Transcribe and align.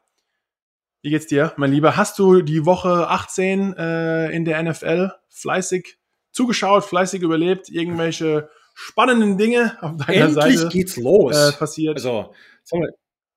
wie 1.02 1.12
geht's 1.12 1.28
dir, 1.28 1.54
mein 1.56 1.72
Lieber? 1.72 1.96
Hast 1.96 2.20
du 2.20 2.42
die 2.42 2.66
Woche 2.66 3.08
18 3.08 3.78
äh, 3.78 4.30
in 4.32 4.44
der 4.44 4.62
NFL 4.62 5.14
fleißig 5.30 6.00
zugeschaut, 6.32 6.84
fleißig 6.84 7.22
überlebt? 7.22 7.70
Irgendwelche 7.70 8.50
spannenden 8.74 9.38
Dinge 9.38 9.78
auf 9.80 9.96
deiner 9.96 10.26
Endlich 10.26 10.58
Seite 10.58 10.68
geht's 10.68 10.98
los. 10.98 11.38
Äh, 11.38 11.54
passiert? 11.54 11.96
Also, 11.96 12.34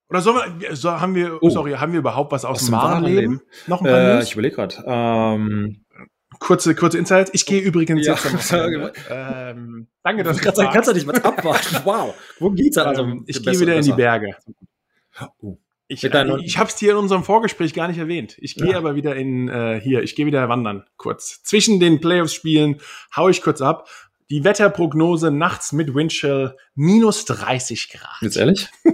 oder 0.09 0.21
sollen 0.21 0.61
wir, 0.61 0.77
so, 0.77 0.91
haben 0.91 1.15
wir, 1.15 1.43
oh. 1.43 1.51
sorry, 1.51 1.73
haben 1.73 1.93
wir 1.93 1.99
überhaupt 1.99 2.33
was 2.33 2.45
aus, 2.45 2.61
aus 2.61 2.67
dem 2.67 2.73
wahren 2.73 3.05
Leben? 3.05 3.43
Noch 3.67 3.81
ein 3.81 3.87
paar 3.87 3.99
äh, 3.99 4.15
News? 4.17 4.25
Ich 4.27 4.33
überlege 4.35 4.55
gerade. 4.55 4.77
Ähm, 4.87 5.85
kurze, 6.39 6.75
kurze 6.75 6.99
Insights. 6.99 7.31
Ich 7.35 7.45
gehe 7.45 7.61
übrigens 7.61 8.07
ja. 8.07 8.15
jetzt 8.15 8.53
am 8.53 8.91
ähm, 9.11 9.89
Danke, 10.03 10.23
dass 10.23 10.37
du 10.37 10.53
sagen, 10.53 10.71
Kannst 10.73 10.89
du 10.89 10.95
nicht 10.95 11.07
was 11.07 11.25
abwarten? 11.25 11.77
Wow. 11.85 12.15
Wo 12.39 12.51
geht's 12.51 12.77
dann? 12.77 12.87
Also, 12.87 13.03
ähm, 13.03 13.25
ich 13.27 13.43
gehe 13.43 13.59
wieder 13.59 13.75
in 13.75 13.83
die 13.83 13.93
Berge. 13.93 14.37
Oh. 15.41 15.59
Ich, 15.89 16.03
äh, 16.03 16.37
ich 16.43 16.59
habe 16.59 16.69
es 16.69 16.75
dir 16.75 16.93
in 16.93 16.99
unserem 16.99 17.23
Vorgespräch 17.23 17.73
gar 17.73 17.87
nicht 17.87 17.99
erwähnt. 17.99 18.37
Ich 18.41 18.57
gehe 18.57 18.73
ja. 18.73 18.79
aber 18.79 18.97
wieder 18.97 19.15
in 19.15 19.49
äh, 19.49 19.81
hier, 19.81 20.03
ich 20.03 20.17
gehe 20.17 20.27
wieder 20.27 20.49
wandern 20.49 20.85
kurz. 20.97 21.43
Zwischen 21.45 21.79
den 21.79 22.01
Playoffs-Spielen 22.01 22.81
hau 23.17 23.29
ich 23.29 23.41
kurz 23.41 23.61
ab. 23.61 23.89
Die 24.31 24.45
Wetterprognose 24.45 25.31
nachts 25.31 25.73
mit 25.73 25.95
Windchill 25.95 26.57
minus 26.75 27.25
30 27.27 27.91
Grad. 27.91 28.21
Jetzt 28.21 28.37
ehrlich? 28.37 28.69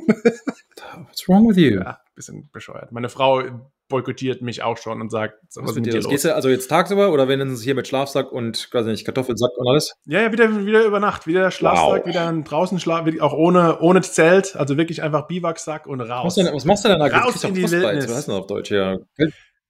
What's 0.97 1.29
wrong 1.29 1.49
with 1.49 1.57
you? 1.57 1.81
Ja, 1.81 2.01
bisschen 2.15 2.51
bescheuert. 2.53 2.93
Meine 2.93 3.09
Frau 3.09 3.43
boykottiert 3.89 4.43
mich 4.43 4.63
auch 4.63 4.79
schon 4.79 5.01
und 5.01 5.11
sagt, 5.11 5.35
was, 5.55 5.69
was 5.69 5.75
mit 5.75 5.87
dir 5.87 5.95
los? 5.95 6.09
Gehst 6.09 6.25
du 6.25 6.35
also 6.35 6.49
jetzt 6.49 6.69
tagsüber 6.69 7.13
oder 7.13 7.29
wenn 7.29 7.55
sie 7.55 7.65
hier 7.65 7.75
mit 7.75 7.87
Schlafsack 7.87 8.33
und, 8.33 8.69
weiß 8.73 8.87
nicht, 8.87 9.05
Kartoffelsack 9.05 9.51
und 9.57 9.69
alles? 9.69 9.95
Ja, 10.07 10.23
ja, 10.23 10.33
wieder, 10.33 10.67
wieder 10.67 10.85
über 10.85 10.99
Nacht. 10.99 11.27
Wieder 11.27 11.51
Schlafsack, 11.51 12.01
wow. 12.01 12.07
wieder 12.07 12.33
draußen 12.33 12.81
Schlaf, 12.81 13.07
auch 13.21 13.35
ohne, 13.35 13.81
ohne 13.81 14.01
Zelt, 14.01 14.57
also 14.57 14.77
wirklich 14.77 15.03
einfach 15.03 15.27
Biwaksack 15.29 15.87
und 15.87 16.01
raus. 16.01 16.25
Was, 16.27 16.35
denn, 16.35 16.55
was 16.55 16.65
machst 16.65 16.85
du 16.85 16.89
denn 16.89 16.99
da? 16.99 17.07
Raus 17.07 17.45
in 17.45 17.55
die 17.55 17.71
Wildnis. 17.71 18.09
Was 18.09 18.17
heißt 18.17 18.29
das 18.29 18.35
auf 18.35 18.47
Deutsch? 18.47 18.71
Ja. 18.71 18.99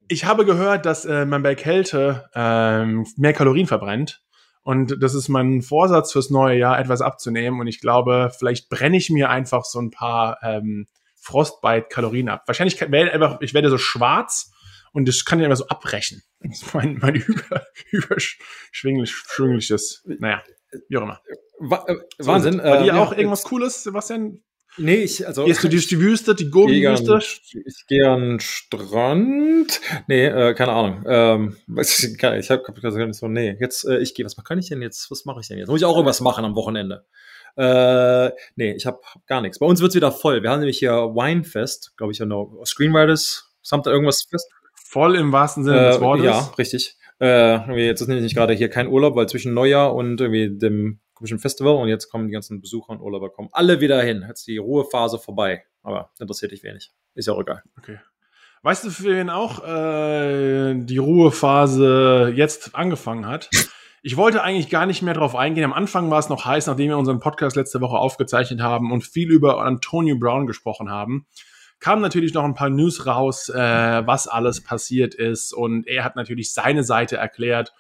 Ich 0.09 0.25
habe 0.25 0.45
gehört, 0.45 0.87
dass 0.87 1.05
äh, 1.05 1.27
man 1.27 1.43
bei 1.43 1.55
Kälte 1.55 2.29
ähm, 2.35 3.07
mehr 3.17 3.33
Kalorien 3.33 3.67
verbrennt. 3.67 4.23
Und 4.63 5.03
das 5.03 5.15
ist 5.15 5.29
mein 5.29 5.63
Vorsatz 5.63 6.13
fürs 6.13 6.31
neue 6.31 6.59
Jahr, 6.59 6.79
etwas 6.79 7.01
abzunehmen. 7.01 7.61
Und 7.61 7.67
ich 7.67 7.81
glaube, 7.81 8.31
vielleicht 8.37 8.69
brenne 8.69 8.97
ich 8.97 9.11
mir 9.11 9.29
einfach 9.29 9.65
so 9.65 9.81
ein 9.81 9.91
paar 9.91 10.39
ähm, 10.43 10.87
Frostbite-Kalorien 11.17 12.29
ab. 12.29 12.45
Wahrscheinlich 12.47 12.81
werde 12.81 13.13
einfach, 13.13 13.41
ich 13.41 13.55
werde 13.55 13.71
so 13.71 13.79
schwarz 13.79 14.53
und 14.93 15.09
das 15.09 15.25
kann 15.25 15.41
ich 15.41 15.45
einfach 15.45 15.59
so 15.59 15.69
abbrechen. 15.69 16.23
Das 16.41 16.61
ist 16.61 16.75
mein, 16.75 16.99
mein 17.01 17.15
über, 17.15 17.65
überschwingliches, 17.93 20.03
naja, 20.19 20.43
wie 20.89 20.97
auch 20.97 21.03
immer. 21.03 21.21
Äh, 21.87 21.95
Wahnsinn. 22.19 22.55
So, 22.55 22.59
bei 22.59 22.83
dir 22.83 22.95
äh, 22.95 22.97
auch 22.97 23.13
irgendwas 23.13 23.45
Cooles, 23.45 23.85
Sebastian? 23.85 24.43
Nee, 24.79 25.03
ich, 25.03 25.27
also. 25.27 25.45
Gehst 25.45 25.63
du 25.63 25.69
durch 25.69 25.87
die 25.89 26.01
Wüste, 26.01 26.35
die 26.35 26.49
Gobi-Wüste? 26.49 27.19
Ich 27.19 27.87
gehe 27.87 28.09
an 28.09 28.21
den 28.21 28.41
Strand. 28.41 29.81
Nee, 30.09 30.27
äh, 30.27 30.55
keine 30.55 30.73
Ahnung. 30.73 31.05
Ähm, 31.07 31.57
ich 31.79 32.51
habe 32.51 32.63
hab 32.67 32.83
gar 32.83 33.07
nicht 33.07 33.15
so, 33.15 33.29
nee, 33.29 33.57
jetzt, 33.61 33.85
äh, 33.85 33.99
ich 33.99 34.15
gehe, 34.15 34.25
was 34.25 34.37
kann 34.37 34.59
ich 34.59 34.69
denn 34.69 34.81
jetzt, 34.81 35.11
was 35.11 35.25
mache 35.25 35.41
ich 35.41 35.49
denn 35.49 35.59
jetzt? 35.59 35.69
Muss 35.69 35.81
ich 35.81 35.85
auch 35.85 35.97
irgendwas 35.97 36.21
machen 36.21 36.45
am 36.45 36.55
Wochenende? 36.55 37.05
Äh, 37.57 38.31
nee, 38.57 38.73
ich 38.73 38.87
habe 38.87 39.01
gar 39.27 39.43
nichts. 39.43 39.59
Bei 39.59 39.67
uns 39.67 39.83
wird's 39.83 39.95
wieder 39.95 40.11
voll. 40.11 40.43
Wir 40.43 40.51
haben 40.51 40.61
nämlich 40.61 40.79
hier 40.79 40.93
Winefest, 40.93 41.95
glaube 41.97 42.13
ich, 42.13 42.19
ja 42.19 42.25
noch. 42.25 42.63
Screenwriters, 42.65 43.53
samt 43.63 43.87
irgendwas 43.87 44.23
fest. 44.29 44.49
Voll 44.75 45.17
im 45.17 45.33
wahrsten 45.33 45.65
Sinne 45.65 45.89
des 45.89 45.97
äh, 45.99 46.01
Wortes. 46.01 46.25
Ja, 46.25 46.53
richtig. 46.57 46.97
Äh, 47.21 47.87
jetzt 47.87 48.01
ist 48.01 48.09
nämlich 48.09 48.35
gerade 48.35 48.55
hier 48.55 48.69
kein 48.69 48.89
Urlaub, 48.89 49.17
weil 49.17 49.29
zwischen 49.29 49.53
Neujahr 49.53 49.95
und 49.95 50.21
irgendwie 50.21 50.51
dem 50.51 51.01
komischen 51.23 51.39
Festival 51.39 51.77
und 51.77 51.89
jetzt 51.89 52.11
kommen 52.11 52.27
die 52.27 52.33
ganzen 52.33 52.61
Besucher 52.61 52.91
und 52.91 53.01
Urlauber 53.01 53.31
kommen 53.31 53.49
alle 53.53 53.81
wieder 53.81 54.03
hin. 54.03 54.25
Jetzt 54.27 54.49
die 54.49 54.59
Ruhephase 54.59 55.21
vorbei. 55.21 55.63
Aber 55.85 56.11
interessiert 56.19 56.51
dich 56.51 56.65
wenig. 56.65 56.91
Ist 57.15 57.29
ja 57.29 57.35
auch 57.35 57.41
egal. 57.41 57.63
Okay. 57.79 58.01
Weißt 58.63 58.85
du, 58.85 58.91
für 58.91 59.17
wen 59.17 59.31
auch 59.31 59.65
äh, 59.65 60.75
die 60.75 60.99
Ruhephase 60.99 62.33
jetzt 62.35 62.75
angefangen 62.75 63.27
hat? 63.27 63.51
Ich 64.03 64.17
wollte 64.17 64.43
eigentlich 64.43 64.69
gar 64.69 64.85
nicht 64.85 65.03
mehr 65.03 65.15
drauf 65.15 65.37
eingehen. 65.37 65.63
Am 65.65 65.73
Anfang 65.73 66.11
war 66.11 66.19
es 66.19 66.29
noch 66.29 66.45
heiß, 66.45 66.67
nachdem 66.67 66.89
wir 66.89 66.99
unseren 66.99 67.21
Podcast 67.21 67.55
letzte 67.55 67.81
Woche 67.81 67.99
aufgezeichnet 67.99 68.61
haben 68.61 68.91
und 68.91 69.05
viel 69.05 69.31
über 69.31 69.65
Antonio 69.65 70.17
Brown 70.19 70.49
gesprochen 70.49 70.91
haben. 70.91 71.29
Kamen 71.79 72.03
natürlich 72.03 72.35
noch 72.35 72.43
ein 72.43 72.55
paar 72.55 72.71
News 72.71 73.07
raus, 73.07 73.49
äh, 73.49 73.57
was 73.57 74.27
alles 74.27 74.61
passiert 74.61 75.15
ist. 75.15 75.53
Und 75.53 75.87
er 75.87 76.03
hat 76.03 76.17
natürlich 76.17 76.53
seine 76.53 76.83
Seite 76.83 77.17
erklärt. 77.17 77.73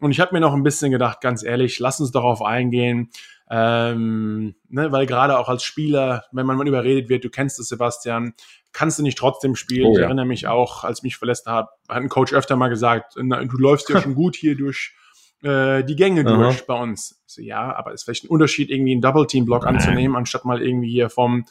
Und 0.00 0.10
ich 0.12 0.20
habe 0.20 0.34
mir 0.34 0.40
noch 0.40 0.54
ein 0.54 0.62
bisschen 0.62 0.90
gedacht, 0.90 1.20
ganz 1.20 1.42
ehrlich, 1.42 1.78
lass 1.78 2.00
uns 2.00 2.12
darauf 2.12 2.42
eingehen. 2.42 3.10
Ähm, 3.50 4.54
ne, 4.68 4.92
weil 4.92 5.06
gerade 5.06 5.38
auch 5.38 5.48
als 5.48 5.64
Spieler, 5.64 6.24
wenn 6.32 6.46
man 6.46 6.56
mal 6.56 6.68
überredet 6.68 7.08
wird, 7.08 7.24
du 7.24 7.30
kennst 7.30 7.58
es, 7.58 7.68
Sebastian, 7.68 8.34
kannst 8.72 8.98
du 8.98 9.02
nicht 9.02 9.18
trotzdem 9.18 9.56
spielen. 9.56 9.86
Oh, 9.86 9.94
ja. 9.94 10.00
Ich 10.00 10.04
erinnere 10.04 10.26
mich 10.26 10.46
auch, 10.46 10.84
als 10.84 10.98
ich 10.98 11.04
mich 11.04 11.16
verletzt 11.16 11.46
habe, 11.46 11.68
hat 11.88 11.96
ein 11.96 12.10
Coach 12.10 12.32
öfter 12.32 12.56
mal 12.56 12.68
gesagt, 12.68 13.16
du 13.16 13.58
läufst 13.58 13.88
ja 13.88 14.00
schon 14.02 14.14
gut 14.14 14.36
hier 14.36 14.56
durch 14.56 14.94
äh, 15.42 15.82
die 15.84 15.96
Gänge 15.96 16.26
Aha. 16.26 16.36
durch 16.36 16.66
bei 16.66 16.74
uns. 16.74 17.22
So, 17.26 17.40
ja, 17.40 17.74
aber 17.74 17.92
ist 17.92 18.04
vielleicht 18.04 18.24
ein 18.24 18.28
Unterschied, 18.28 18.70
irgendwie 18.70 18.92
einen 18.92 19.00
Double-Team-Block 19.00 19.66
anzunehmen, 19.66 20.16
anstatt 20.16 20.44
mal 20.44 20.62
irgendwie 20.62 20.90
hier 20.90 21.10
vom, 21.10 21.46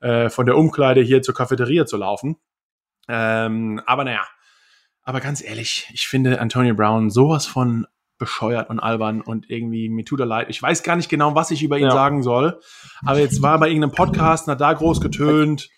äh, 0.00 0.30
von 0.30 0.46
der 0.46 0.56
Umkleide 0.56 1.02
hier 1.02 1.22
zur 1.22 1.34
Cafeteria 1.34 1.84
zu 1.86 1.98
laufen. 1.98 2.36
Ähm, 3.08 3.82
aber 3.84 4.04
naja, 4.04 4.24
aber 5.02 5.20
ganz 5.20 5.42
ehrlich, 5.42 5.88
ich 5.92 6.06
finde 6.06 6.40
Antonio 6.40 6.74
Brown 6.74 7.10
sowas 7.10 7.46
von 7.46 7.86
bescheuert 8.22 8.70
und 8.70 8.78
albern 8.78 9.20
und 9.20 9.50
irgendwie 9.50 9.88
mir 9.88 10.04
tut 10.04 10.20
er 10.20 10.26
leid. 10.26 10.46
Ich 10.48 10.62
weiß 10.62 10.84
gar 10.84 10.94
nicht 10.96 11.08
genau, 11.08 11.34
was 11.34 11.50
ich 11.50 11.62
über 11.62 11.76
ihn 11.76 11.86
ja. 11.86 11.90
sagen 11.90 12.22
soll. 12.22 12.60
Aber 13.04 13.18
jetzt 13.18 13.42
war 13.42 13.56
er 13.56 13.58
bei 13.58 13.68
irgendeinem 13.68 13.92
Podcast, 13.92 14.46
hat 14.46 14.60
da 14.60 14.72
groß 14.72 15.00
getönt, 15.00 15.68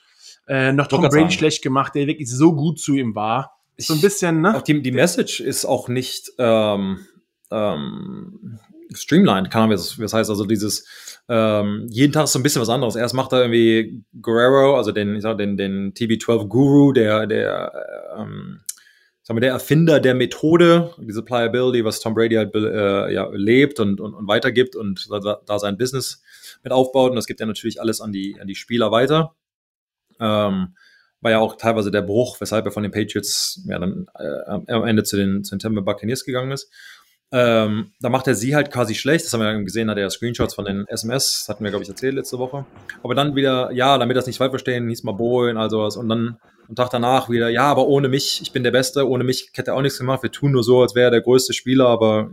äh, 0.46 0.72
noch 0.72 0.86
Tom 0.86 1.02
Brady 1.02 1.32
schlecht 1.32 1.62
gemacht, 1.62 1.94
der 1.94 2.06
wirklich 2.06 2.30
so 2.30 2.54
gut 2.54 2.78
zu 2.78 2.94
ihm 2.94 3.14
war. 3.14 3.56
So 3.78 3.94
ein 3.94 4.00
bisschen, 4.00 4.42
ne? 4.42 4.62
Die, 4.66 4.82
die 4.82 4.92
Message 4.92 5.40
ist 5.40 5.64
auch 5.64 5.88
nicht 5.88 6.30
ähm, 6.38 6.98
ähm, 7.50 8.60
streamlined, 8.94 9.50
kann 9.50 9.62
man, 9.62 9.70
das, 9.70 9.96
das 9.96 10.12
heißt 10.12 10.28
also 10.28 10.44
dieses 10.44 10.86
ähm, 11.28 11.86
jeden 11.90 12.12
Tag 12.12 12.24
ist 12.24 12.32
so 12.32 12.38
ein 12.38 12.42
bisschen 12.42 12.60
was 12.60 12.68
anderes. 12.68 12.96
Erst 12.96 13.14
macht 13.14 13.32
er 13.32 13.42
irgendwie 13.42 14.04
Guerrero, 14.20 14.76
also 14.76 14.92
den, 14.92 15.16
ich 15.16 15.22
sag, 15.22 15.38
den, 15.38 15.56
den 15.56 15.94
TB12 15.94 16.48
Guru, 16.48 16.92
der, 16.92 17.26
der, 17.26 17.72
ähm, 18.18 18.60
sagen 19.24 19.38
wir, 19.38 19.40
der 19.40 19.52
Erfinder 19.52 20.00
der 20.00 20.14
Methode, 20.14 20.94
diese 20.98 21.22
Pliability, 21.22 21.84
was 21.84 22.00
Tom 22.00 22.14
Brady 22.14 22.36
halt 22.36 22.54
äh, 22.54 23.12
ja, 23.12 23.28
lebt 23.32 23.80
und, 23.80 24.00
und, 24.00 24.14
und 24.14 24.28
weitergibt 24.28 24.76
und 24.76 25.08
da, 25.10 25.40
da 25.44 25.58
sein 25.58 25.78
Business 25.78 26.22
mit 26.62 26.72
aufbaut. 26.72 27.10
Und 27.10 27.16
das 27.16 27.26
gibt 27.26 27.40
er 27.40 27.46
natürlich 27.46 27.80
alles 27.80 28.02
an 28.02 28.12
die, 28.12 28.38
an 28.38 28.46
die 28.46 28.54
Spieler 28.54 28.92
weiter. 28.92 29.34
Ähm, 30.20 30.76
war 31.22 31.30
ja 31.30 31.38
auch 31.38 31.56
teilweise 31.56 31.90
der 31.90 32.02
Bruch, 32.02 32.38
weshalb 32.40 32.66
er 32.66 32.70
von 32.70 32.82
den 32.82 32.92
Patriots 32.92 33.62
ja 33.66 33.78
dann 33.78 34.06
äh, 34.14 34.72
am 34.72 34.84
Ende 34.84 35.04
zu 35.04 35.16
den, 35.16 35.42
zu 35.42 35.54
den 35.54 35.58
Tampa 35.58 35.80
Buccaneers 35.80 36.26
gegangen 36.26 36.52
ist. 36.52 36.70
Ähm, 37.36 37.90
da 38.00 38.10
macht 38.10 38.28
er 38.28 38.36
sie 38.36 38.54
halt 38.54 38.70
quasi 38.70 38.94
schlecht. 38.94 39.24
Das 39.24 39.32
haben 39.32 39.40
wir 39.40 39.50
ja 39.50 39.58
gesehen, 39.58 39.90
hat 39.90 39.98
er 39.98 40.08
Screenshots 40.08 40.54
von 40.54 40.66
den 40.66 40.86
SMS, 40.86 41.40
das 41.40 41.48
hatten 41.48 41.64
wir, 41.64 41.70
glaube 41.70 41.82
ich, 41.82 41.88
erzählt 41.88 42.14
letzte 42.14 42.38
Woche. 42.38 42.64
Aber 43.02 43.16
dann 43.16 43.34
wieder, 43.34 43.72
ja, 43.72 43.98
damit 43.98 44.16
das 44.16 44.28
nicht 44.28 44.38
falsch 44.38 44.50
verstehen, 44.50 44.88
hieß 44.88 45.02
mal 45.02 45.12
Bohlen, 45.12 45.56
also 45.56 45.80
was. 45.80 45.96
Und 45.96 46.08
dann 46.08 46.38
am 46.68 46.76
Tag 46.76 46.90
danach 46.90 47.28
wieder, 47.28 47.48
ja, 47.48 47.64
aber 47.64 47.88
ohne 47.88 48.08
mich, 48.08 48.40
ich 48.40 48.52
bin 48.52 48.62
der 48.62 48.70
Beste, 48.70 49.08
ohne 49.08 49.24
mich 49.24 49.50
hätte 49.54 49.72
er 49.72 49.76
auch 49.76 49.82
nichts 49.82 49.98
gemacht. 49.98 50.22
Wir 50.22 50.30
tun 50.30 50.52
nur 50.52 50.62
so, 50.62 50.82
als 50.82 50.94
wäre 50.94 51.08
er 51.08 51.10
der 51.10 51.22
größte 51.22 51.54
Spieler, 51.54 51.88
aber 51.88 52.30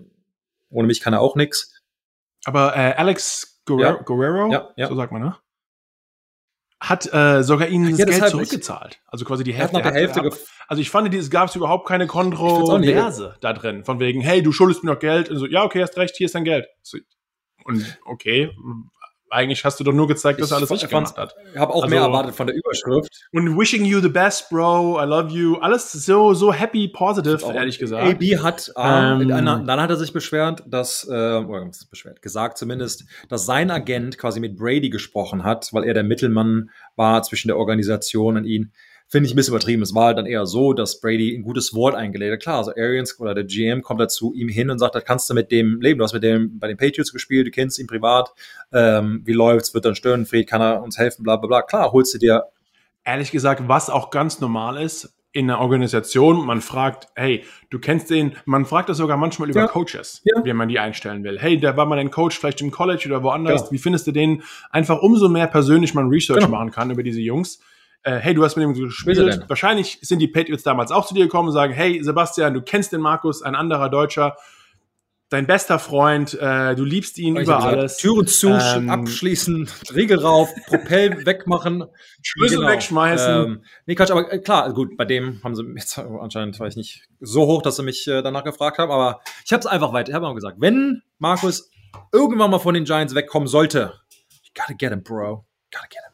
ohne 0.70 0.86
mich 0.86 1.02
kann 1.02 1.14
er 1.14 1.22
auch 1.22 1.36
nichts. 1.36 1.82
Aber 2.46 2.76
äh, 2.76 2.94
Alex 2.94 3.60
Guerrero, 3.66 3.98
ja. 3.98 4.04
Guerrero 4.04 4.52
ja, 4.52 4.70
ja. 4.76 4.88
so 4.88 4.96
sagt 4.96 5.12
man, 5.12 5.24
ne? 5.24 5.36
Hat 6.82 7.14
äh, 7.14 7.44
sogar 7.44 7.68
ihnen 7.68 7.92
das 7.92 8.00
ja, 8.00 8.06
Geld 8.06 8.32
zurückgezahlt. 8.32 9.00
Also 9.06 9.24
quasi 9.24 9.44
die 9.44 9.54
Hälfte. 9.54 9.84
Hat 9.84 9.94
Hälfte 9.94 10.22
ab, 10.22 10.34
also 10.68 10.82
ich 10.82 10.90
fand, 10.90 11.14
es 11.14 11.30
gab 11.30 11.56
überhaupt 11.56 11.88
keine 11.88 12.08
Kontroverse 12.08 13.36
da 13.40 13.54
drin. 13.54 13.86
Von 13.86 14.00
wegen, 14.00 14.20
hey, 14.20 14.42
du 14.42 14.52
schuldest 14.52 14.84
mir 14.84 14.92
noch 14.92 15.00
Geld. 15.00 15.30
Und 15.30 15.38
so, 15.38 15.46
ja, 15.46 15.64
okay, 15.64 15.84
hast 15.84 15.96
recht, 15.98 16.16
hier 16.18 16.26
ist 16.26 16.34
dein 16.34 16.44
Geld. 16.44 16.66
Und 17.66 18.00
okay, 18.06 18.50
eigentlich 19.32 19.64
hast 19.64 19.80
du 19.80 19.84
doch 19.84 19.94
nur 19.94 20.08
gezeigt, 20.08 20.42
dass 20.42 20.52
er 20.52 20.58
alles 20.58 20.70
richtig 20.70 20.90
gemacht 20.90 21.18
hat. 21.18 21.36
Ich 21.54 21.60
habe 21.60 21.74
auch 21.74 21.84
also, 21.84 21.96
mehr 21.96 22.04
erwartet 22.04 22.36
von 22.36 22.48
der 22.48 22.56
Überschrift. 22.56 23.30
Und 23.32 23.58
wishing 23.58 23.86
you 23.86 24.00
the 24.00 24.10
best, 24.10 24.50
bro, 24.50 25.02
I 25.02 25.06
love 25.06 25.32
you. 25.32 25.56
Alles 25.58 25.92
so, 25.92 26.34
so 26.34 26.54
happy, 26.54 26.88
positive, 26.90 27.40
ehrlich 27.54 27.80
gesagt. 27.80 28.06
AB 28.06 28.38
hat, 28.40 28.72
ähm, 28.78 29.22
ähm, 29.22 29.32
einer, 29.32 29.64
dann 29.64 29.82
hat 29.82 29.90
er 29.90 29.96
sich 29.96 30.14
beschwert, 30.14 30.64
dass, 30.68 31.08
äh, 31.10 31.12
oder 31.12 31.70
beschwert, 31.90 32.22
gesagt 32.22 32.58
zumindest, 32.58 33.06
dass 33.30 33.46
sein 33.46 33.72
Agent 33.72 34.18
quasi 34.18 34.40
mit 34.40 34.58
Brady 34.58 34.90
gesprochen 34.90 35.44
hat, 35.44 35.70
weil 35.72 35.86
er 35.86 35.94
der 35.94 36.04
Mittelmann 36.04 36.70
war 36.96 37.24
zwischen 37.24 37.48
der 37.48 37.58
Organisation 37.58 38.38
und 38.38 38.46
ihn. 38.46 38.74
Finde 39.12 39.28
ich 39.28 39.34
ein 39.34 39.36
bisschen 39.36 39.54
übertrieben. 39.54 39.82
Es 39.82 39.94
war 39.94 40.06
halt 40.06 40.18
dann 40.18 40.26
eher 40.26 40.46
so, 40.46 40.72
dass 40.72 41.02
Brady 41.02 41.36
ein 41.36 41.44
gutes 41.44 41.74
Wort 41.74 41.96
eingelegt 41.96 42.32
hat. 42.32 42.40
Klar, 42.42 42.58
also 42.60 42.72
Arians 42.72 43.20
oder 43.20 43.36
der 43.36 43.44
GM 43.44 43.82
kommt 43.82 44.00
dazu 44.00 44.34
ihm 44.34 44.48
hin 44.48 44.70
und 44.70 44.80
sagt, 44.80 44.96
das 44.96 45.04
kannst 45.04 45.30
du 45.30 45.34
mit 45.34 45.52
dem 45.52 45.82
leben. 45.82 45.98
Du 45.98 46.06
hast 46.06 46.14
mit 46.14 46.24
dem 46.24 46.58
bei 46.60 46.68
den 46.70 46.78
Patriots 46.78 47.12
gespielt, 47.12 47.46
du 47.46 47.52
kennst 47.52 47.78
ihn 47.78 47.88
privat. 47.88 48.32
Ähm, 48.72 49.22
wie 49.26 49.34
läuft's? 49.34 49.74
Wird 49.74 49.84
dann 49.84 49.96
Störenfried? 49.96 50.48
Kann 50.48 50.62
er 50.62 50.82
uns 50.82 50.98
helfen? 50.98 51.24
Bla, 51.24 51.36
bla, 51.36 51.48
bla. 51.48 51.62
Klar, 51.62 51.92
holst 51.92 52.14
du 52.14 52.20
dir. 52.20 52.46
Ehrlich 53.04 53.32
gesagt, 53.32 53.64
was 53.68 53.90
auch 53.90 54.12
ganz 54.12 54.40
normal 54.40 54.82
ist, 54.82 55.14
in 55.34 55.50
einer 55.50 55.60
Organisation, 55.62 56.46
man 56.46 56.62
fragt, 56.62 57.08
hey, 57.16 57.44
du 57.70 57.80
kennst 57.80 58.10
den, 58.10 58.34
man 58.46 58.66
fragt 58.66 58.90
das 58.90 58.98
sogar 58.98 59.16
manchmal 59.18 59.50
über 59.50 59.62
Ja. 59.62 59.68
Coaches, 59.68 60.22
Ja. 60.26 60.44
wie 60.44 60.54
man 60.54 60.68
die 60.70 60.78
einstellen 60.80 61.24
will. 61.24 61.38
Hey, 61.40 61.60
da 61.60 61.76
war 61.78 61.86
mal 61.86 61.98
ein 62.00 62.12
Coach 62.12 62.38
vielleicht 62.38 62.62
im 62.62 62.70
College 62.72 63.06
oder 63.08 63.24
woanders, 63.24 63.62
Genau. 63.62 63.72
wie 63.72 63.78
findest 63.78 64.08
du 64.08 64.12
den? 64.12 64.44
Einfach 64.72 65.02
umso 65.02 65.30
mehr 65.30 65.48
persönlich 65.48 65.94
man 65.94 66.08
Research 66.10 66.40
Genau. 66.46 66.52
machen 66.58 66.72
kann 66.72 66.92
über 66.92 67.02
diese 67.04 67.22
Jungs. 67.22 67.60
Äh, 68.04 68.16
hey, 68.18 68.34
du 68.34 68.44
hast 68.44 68.56
mit 68.56 68.64
ihm 68.66 68.74
gespielt. 68.74 69.46
Wahrscheinlich 69.48 70.00
sind 70.02 70.20
die 70.20 70.28
Patriots 70.28 70.64
damals 70.64 70.92
auch 70.92 71.06
zu 71.06 71.14
dir 71.14 71.26
gekommen 71.26 71.50
und 71.50 71.54
sagen, 71.54 71.74
hey, 71.74 72.04
Sebastian, 72.04 72.54
du 72.54 72.62
kennst 72.62 72.92
den 72.92 73.02
Markus, 73.02 73.44
ein 73.44 73.54
anderer 73.56 73.90
Deutscher, 73.90 74.38
dein 75.30 75.48
bester 75.48 75.80
Freund, 75.80 76.34
äh, 76.34 76.76
du 76.76 76.84
liebst 76.84 77.18
ihn 77.18 77.36
Ich 77.38 77.44
über 77.44 77.56
gesagt, 77.58 77.64
alles. 77.78 77.98
Türen 77.98 78.28
zu, 78.28 78.50
Ähm, 78.50 78.90
abschließen, 78.90 79.70
Riegel 79.96 80.20
rauf, 80.20 80.50
Propell 80.68 81.26
wegmachen. 81.26 81.86
Schlüssel 82.22 82.58
Genau. 82.58 82.70
wegschmeißen. 82.70 83.46
Ähm, 83.46 83.64
nee, 83.86 83.96
Quatsch, 83.96 84.12
aber 84.12 84.34
äh, 84.34 84.40
klar, 84.40 84.74
gut, 84.74 84.98
bei 84.98 85.06
dem 85.06 85.42
haben 85.44 85.56
sie 85.56 85.64
jetzt 85.76 85.98
anscheinend 86.20 86.60
war 86.60 86.68
ich 86.68 86.76
nicht 86.76 87.04
so 87.22 87.46
hoch, 87.46 87.62
dass 87.62 87.78
sie 87.78 87.84
mich 87.84 88.08
äh, 88.08 88.22
danach 88.22 88.44
gefragt 88.44 88.78
haben, 88.78 88.92
aber 88.92 89.22
ich 89.46 89.54
habe 89.54 89.62
es 89.62 89.68
einfach 89.68 89.94
weiter, 89.94 90.10
ich 90.10 90.16
habe 90.16 90.28
auch 90.28 90.36
gesagt, 90.36 90.58
wenn 90.60 91.02
Markus 91.18 91.70
irgendwann 92.12 92.52
mal 92.52 92.60
von 92.60 92.74
den 92.74 92.84
Giants 92.84 93.16
wegkommen 93.16 93.48
sollte, 93.48 93.94
you 94.44 94.50
gotta 94.54 94.74
get 94.74 94.90
him, 94.92 95.02
bro. 95.04 95.46
Gotta 95.72 95.88
get 95.88 96.02
him. 96.04 96.11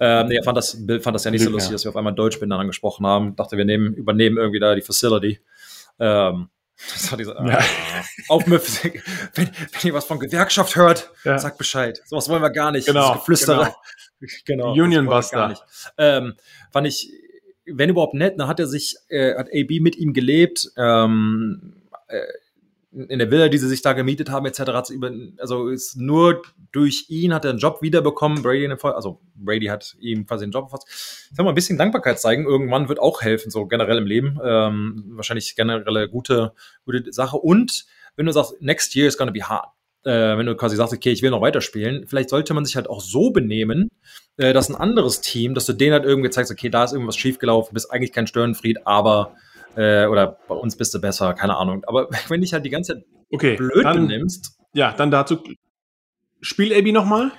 Ähm, 0.00 0.28
nee, 0.28 0.36
er 0.36 0.42
fand 0.44 0.56
das, 0.56 0.72
fand 0.72 1.14
das 1.14 1.24
ja 1.24 1.30
nicht 1.30 1.42
so 1.42 1.48
Ja. 1.48 1.52
lustig, 1.54 1.72
dass 1.72 1.84
wir 1.84 1.90
auf 1.90 1.96
einmal 1.96 2.14
Deutschbindern 2.14 2.60
angesprochen 2.60 3.06
haben. 3.06 3.36
Dachte, 3.36 3.56
wir 3.56 3.64
nehmen, 3.64 3.94
übernehmen 3.94 4.36
irgendwie 4.36 4.60
da 4.60 4.74
die 4.74 4.82
Facility. 4.82 5.40
Ähm, 5.98 6.48
das 6.92 7.10
war 7.10 7.18
diese, 7.18 7.32
Ja. 7.32 7.58
äh, 7.58 7.62
Aufmüpfig. 8.28 9.02
Wenn, 9.34 9.46
wenn 9.48 9.80
ihr 9.88 9.94
was 9.94 10.04
von 10.04 10.18
Gewerkschaft 10.18 10.76
hört, 10.76 11.10
Ja. 11.24 11.38
sagt 11.38 11.58
Bescheid. 11.58 12.00
Sowas 12.06 12.28
wollen 12.28 12.42
wir 12.42 12.50
gar 12.50 12.72
nicht. 12.72 12.86
Genau, 12.86 13.14
Geflüstere. 13.14 13.74
Genau. 14.44 14.72
Union 14.72 15.06
wollen 15.06 15.06
wir 15.06 15.10
Buster. 15.16 15.54
Ähm, 15.98 16.34
fand 16.70 16.86
ich, 16.86 17.10
wenn 17.66 17.90
überhaupt 17.90 18.14
nett, 18.14 18.38
dann 18.38 18.48
hat 18.48 18.58
er 18.60 18.66
sich, 18.66 18.96
äh, 19.08 19.34
hat 19.36 19.48
AB 19.54 19.80
mit 19.80 19.96
ihm 19.96 20.12
gelebt, 20.12 20.70
ähm, 20.76 21.82
äh, 22.08 22.20
in 22.92 23.18
der 23.18 23.30
Villa, 23.30 23.48
die 23.48 23.58
sie 23.58 23.68
sich 23.68 23.80
da 23.80 23.94
gemietet 23.94 24.30
haben, 24.30 24.44
etc. 24.46 24.60
Also 25.38 25.68
ist 25.68 25.96
nur 25.96 26.42
durch 26.72 27.06
ihn 27.08 27.32
hat 27.32 27.44
er 27.44 27.50
einen 27.50 27.58
Job 27.58 27.80
wiederbekommen. 27.80 28.42
Brady 28.42 28.66
also 28.66 29.20
Brady 29.34 29.66
hat 29.66 29.96
ihm 29.98 30.26
quasi 30.26 30.44
einen 30.44 30.52
Job 30.52 30.66
gefasst. 30.66 30.86
Ich 31.30 31.36
sag 31.36 31.44
mal, 31.44 31.50
ein 31.50 31.54
bisschen 31.54 31.78
Dankbarkeit 31.78 32.20
zeigen. 32.20 32.44
Irgendwann 32.44 32.88
wird 32.88 33.00
auch 33.00 33.22
helfen, 33.22 33.50
so 33.50 33.66
generell 33.66 33.98
im 33.98 34.06
Leben. 34.06 34.38
Ähm, 34.44 35.04
wahrscheinlich 35.14 35.56
generelle 35.56 36.08
gute, 36.08 36.52
gute 36.84 37.12
Sache. 37.12 37.38
Und 37.38 37.86
wenn 38.16 38.26
du 38.26 38.32
sagst, 38.32 38.60
next 38.60 38.94
year 38.94 39.08
is 39.08 39.16
gonna 39.16 39.32
be 39.32 39.42
hard. 39.42 39.68
Äh, 40.04 40.36
wenn 40.36 40.46
du 40.46 40.56
quasi 40.56 40.76
sagst, 40.76 40.92
okay, 40.92 41.12
ich 41.12 41.22
will 41.22 41.30
noch 41.30 41.40
weiterspielen, 41.40 42.06
vielleicht 42.08 42.28
sollte 42.28 42.54
man 42.54 42.64
sich 42.64 42.74
halt 42.74 42.90
auch 42.90 43.00
so 43.00 43.30
benehmen, 43.30 43.88
äh, 44.36 44.52
dass 44.52 44.68
ein 44.68 44.74
anderes 44.74 45.20
Team, 45.20 45.54
dass 45.54 45.64
du 45.64 45.72
denen 45.72 45.92
halt 45.92 46.04
irgendwie 46.04 46.28
zeigst, 46.28 46.50
okay, 46.50 46.68
da 46.68 46.84
ist 46.84 46.92
irgendwas 46.92 47.16
schiefgelaufen, 47.16 47.72
bist 47.72 47.90
eigentlich 47.92 48.12
kein 48.12 48.26
Störenfried, 48.26 48.84
aber 48.84 49.36
äh, 49.76 50.06
oder 50.06 50.38
bei 50.48 50.54
uns 50.54 50.76
bist 50.76 50.94
du 50.94 51.00
besser, 51.00 51.34
keine 51.34 51.56
Ahnung. 51.56 51.84
Aber 51.86 52.08
wenn 52.28 52.40
dich 52.40 52.52
halt 52.52 52.64
die 52.64 52.70
ganze 52.70 52.94
Zeit 52.94 53.04
Okay, 53.30 53.56
blöd 53.56 53.84
dann, 53.84 54.08
benimmst, 54.08 54.58
ja, 54.74 54.92
dann 54.92 55.10
dazu. 55.10 55.42
Spiel 56.40 56.74
AB 56.74 56.92
nochmal. 56.92 57.32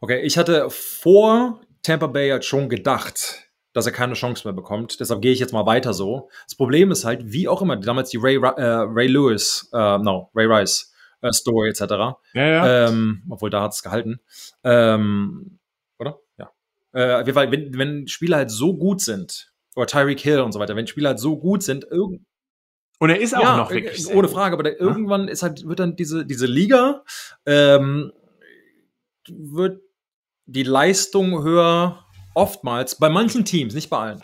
Okay, 0.00 0.20
ich 0.22 0.36
hatte 0.38 0.68
vor 0.70 1.60
Tampa 1.82 2.08
Bay 2.08 2.30
halt 2.30 2.44
schon 2.44 2.68
gedacht, 2.68 3.50
dass 3.72 3.86
er 3.86 3.92
keine 3.92 4.14
Chance 4.14 4.46
mehr 4.46 4.54
bekommt. 4.54 4.98
Deshalb 4.98 5.22
gehe 5.22 5.32
ich 5.32 5.38
jetzt 5.38 5.52
mal 5.52 5.66
weiter 5.66 5.92
so. 5.92 6.30
Das 6.46 6.56
Problem 6.56 6.90
ist 6.90 7.04
halt, 7.04 7.32
wie 7.32 7.48
auch 7.48 7.62
immer, 7.62 7.76
damals 7.76 8.10
die 8.10 8.18
Ray, 8.20 8.36
äh, 8.36 8.40
Ray 8.40 9.06
Lewis, 9.06 9.68
äh, 9.72 9.98
no, 9.98 10.30
Ray 10.34 10.46
Rice 10.46 10.92
äh, 11.22 11.32
Story 11.32 11.68
etc. 11.68 11.80
Ja, 12.34 12.46
ja. 12.46 12.88
Ähm, 12.88 13.22
obwohl 13.28 13.50
da 13.50 13.62
hat 13.62 13.72
es 13.72 13.82
gehalten. 13.82 14.20
Ähm, 14.64 15.58
oder? 15.98 16.18
Ja. 16.38 16.50
Äh, 16.92 17.26
wenn, 17.52 17.78
wenn 17.78 18.08
Spieler 18.08 18.38
halt 18.38 18.50
so 18.50 18.76
gut 18.76 19.00
sind, 19.00 19.49
oder 19.76 19.86
Tyreek 19.86 20.20
Hill 20.20 20.40
und 20.40 20.52
so 20.52 20.60
weiter, 20.60 20.76
wenn 20.76 20.86
Spieler 20.86 21.10
halt 21.10 21.20
so 21.20 21.36
gut 21.38 21.62
sind, 21.62 21.84
irgend, 21.90 22.22
Und 22.98 23.10
er 23.10 23.20
ist 23.20 23.36
auch 23.36 23.42
ja, 23.42 23.56
noch 23.56 23.70
äh, 23.70 23.76
wirklich. 23.76 24.06
ohne. 24.08 24.28
Frage, 24.28 24.54
aber 24.54 24.62
da, 24.62 24.70
irgendwann 24.70 25.28
ist 25.28 25.42
halt, 25.42 25.66
wird 25.66 25.78
dann 25.78 25.96
diese, 25.96 26.26
diese 26.26 26.46
Liga, 26.46 27.04
ähm, 27.46 28.12
wird 29.28 29.80
die 30.46 30.64
Leistung 30.64 31.42
höher, 31.42 32.04
oftmals, 32.34 32.96
bei 32.96 33.08
manchen 33.08 33.44
Teams, 33.44 33.74
nicht 33.74 33.90
bei 33.90 33.98
allen, 33.98 34.22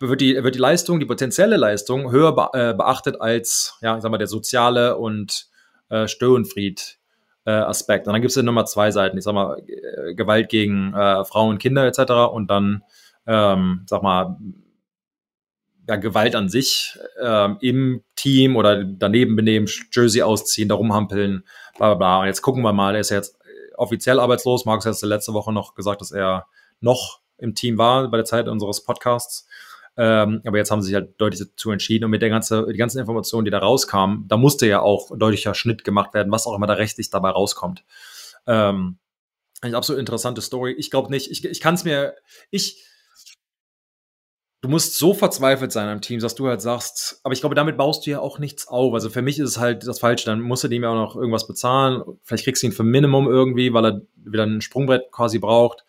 wird 0.00 0.20
die, 0.20 0.42
wird 0.42 0.54
die 0.54 0.60
Leistung, 0.60 1.00
die 1.00 1.06
potenzielle 1.06 1.56
Leistung 1.56 2.10
höher 2.10 2.34
be 2.34 2.48
äh, 2.52 2.74
beachtet 2.74 3.20
als, 3.20 3.78
ja, 3.80 3.96
ich 3.96 4.02
sag 4.02 4.10
mal, 4.10 4.18
der 4.18 4.26
soziale 4.26 4.96
und 4.96 5.48
äh, 5.88 6.08
Störenfried. 6.08 6.98
Äh, 7.48 7.52
Aspekt. 7.52 8.08
Und 8.08 8.12
dann 8.12 8.22
gibt 8.22 8.30
es 8.30 8.34
ja 8.34 8.42
Nummer 8.42 8.64
zwei 8.64 8.90
Seiten, 8.90 9.16
ich 9.16 9.22
sag 9.22 9.32
mal, 9.32 9.62
Gewalt 10.16 10.48
gegen 10.48 10.92
äh, 10.94 11.24
Frauen, 11.24 11.58
Kinder 11.58 11.86
etc. 11.86 12.32
Und 12.32 12.50
dann, 12.50 12.82
ähm, 13.24 13.82
sag 13.86 14.02
mal, 14.02 14.36
ja, 15.88 15.96
Gewalt 15.96 16.34
an 16.34 16.48
sich 16.48 16.98
ähm, 17.20 17.58
im 17.60 18.02
Team 18.16 18.56
oder 18.56 18.84
daneben 18.84 19.36
benehmen, 19.36 19.68
Jersey 19.92 20.22
ausziehen, 20.22 20.68
da 20.68 20.74
rumhampeln, 20.74 21.44
bla 21.76 21.94
bla 21.94 21.94
bla. 21.94 22.20
Und 22.20 22.26
jetzt 22.26 22.42
gucken 22.42 22.62
wir 22.62 22.72
mal, 22.72 22.94
er 22.94 23.00
ist 23.00 23.10
jetzt 23.10 23.36
äh, 23.44 23.74
offiziell 23.76 24.18
arbeitslos. 24.18 24.64
Markus 24.64 24.86
hat 24.86 25.00
letzte 25.02 25.32
Woche 25.32 25.52
noch 25.52 25.74
gesagt, 25.74 26.00
dass 26.00 26.10
er 26.10 26.46
noch 26.80 27.20
im 27.38 27.54
Team 27.54 27.78
war 27.78 28.08
bei 28.10 28.16
der 28.16 28.24
Zeit 28.24 28.48
unseres 28.48 28.82
Podcasts. 28.82 29.46
Ähm, 29.98 30.42
aber 30.44 30.58
jetzt 30.58 30.70
haben 30.70 30.82
sie 30.82 30.88
sich 30.88 30.94
halt 30.94 31.18
deutlich 31.18 31.40
dazu 31.40 31.70
entschieden 31.70 32.04
und 32.04 32.10
mit 32.10 32.20
der 32.20 32.28
ganzen, 32.28 32.66
die 32.66 32.76
ganzen 32.76 32.98
Informationen, 32.98 33.46
die 33.46 33.50
da 33.50 33.58
rauskamen, 33.58 34.28
da 34.28 34.36
musste 34.36 34.66
ja 34.66 34.80
auch 34.80 35.16
deutlicher 35.16 35.54
Schnitt 35.54 35.84
gemacht 35.84 36.12
werden, 36.12 36.30
was 36.30 36.46
auch 36.46 36.54
immer 36.54 36.66
da 36.66 36.74
rechtlich 36.74 37.08
dabei 37.08 37.30
rauskommt. 37.30 37.82
Ähm, 38.46 38.98
eine 39.62 39.76
absolut 39.76 39.98
interessante 39.98 40.42
Story. 40.42 40.72
Ich 40.76 40.90
glaube 40.90 41.10
nicht, 41.10 41.30
ich, 41.30 41.44
ich 41.44 41.60
kann 41.60 41.74
es 41.74 41.84
mir, 41.84 42.14
ich, 42.50 42.85
du 44.66 44.70
musst 44.72 44.96
so 44.98 45.14
verzweifelt 45.14 45.70
sein 45.72 45.88
am 45.88 46.00
Team, 46.00 46.18
dass 46.20 46.34
du 46.34 46.48
halt 46.48 46.60
sagst, 46.60 47.20
aber 47.22 47.32
ich 47.32 47.40
glaube, 47.40 47.54
damit 47.54 47.76
baust 47.76 48.04
du 48.06 48.10
ja 48.10 48.20
auch 48.20 48.38
nichts 48.38 48.66
auf. 48.68 48.92
Also 48.94 49.08
für 49.10 49.22
mich 49.22 49.38
ist 49.38 49.48
es 49.50 49.58
halt 49.58 49.86
das 49.86 50.00
Falsche. 50.00 50.26
Dann 50.26 50.40
musst 50.40 50.64
du 50.64 50.68
dem 50.68 50.82
ja 50.82 50.90
auch 50.90 50.94
noch 50.94 51.16
irgendwas 51.16 51.46
bezahlen. 51.46 52.02
Vielleicht 52.22 52.44
kriegst 52.44 52.62
du 52.62 52.66
ihn 52.66 52.72
für 52.72 52.82
Minimum 52.82 53.28
irgendwie, 53.28 53.72
weil 53.72 53.84
er 53.84 54.00
wieder 54.16 54.44
ein 54.44 54.60
Sprungbrett 54.60 55.10
quasi 55.12 55.38
braucht. 55.38 55.84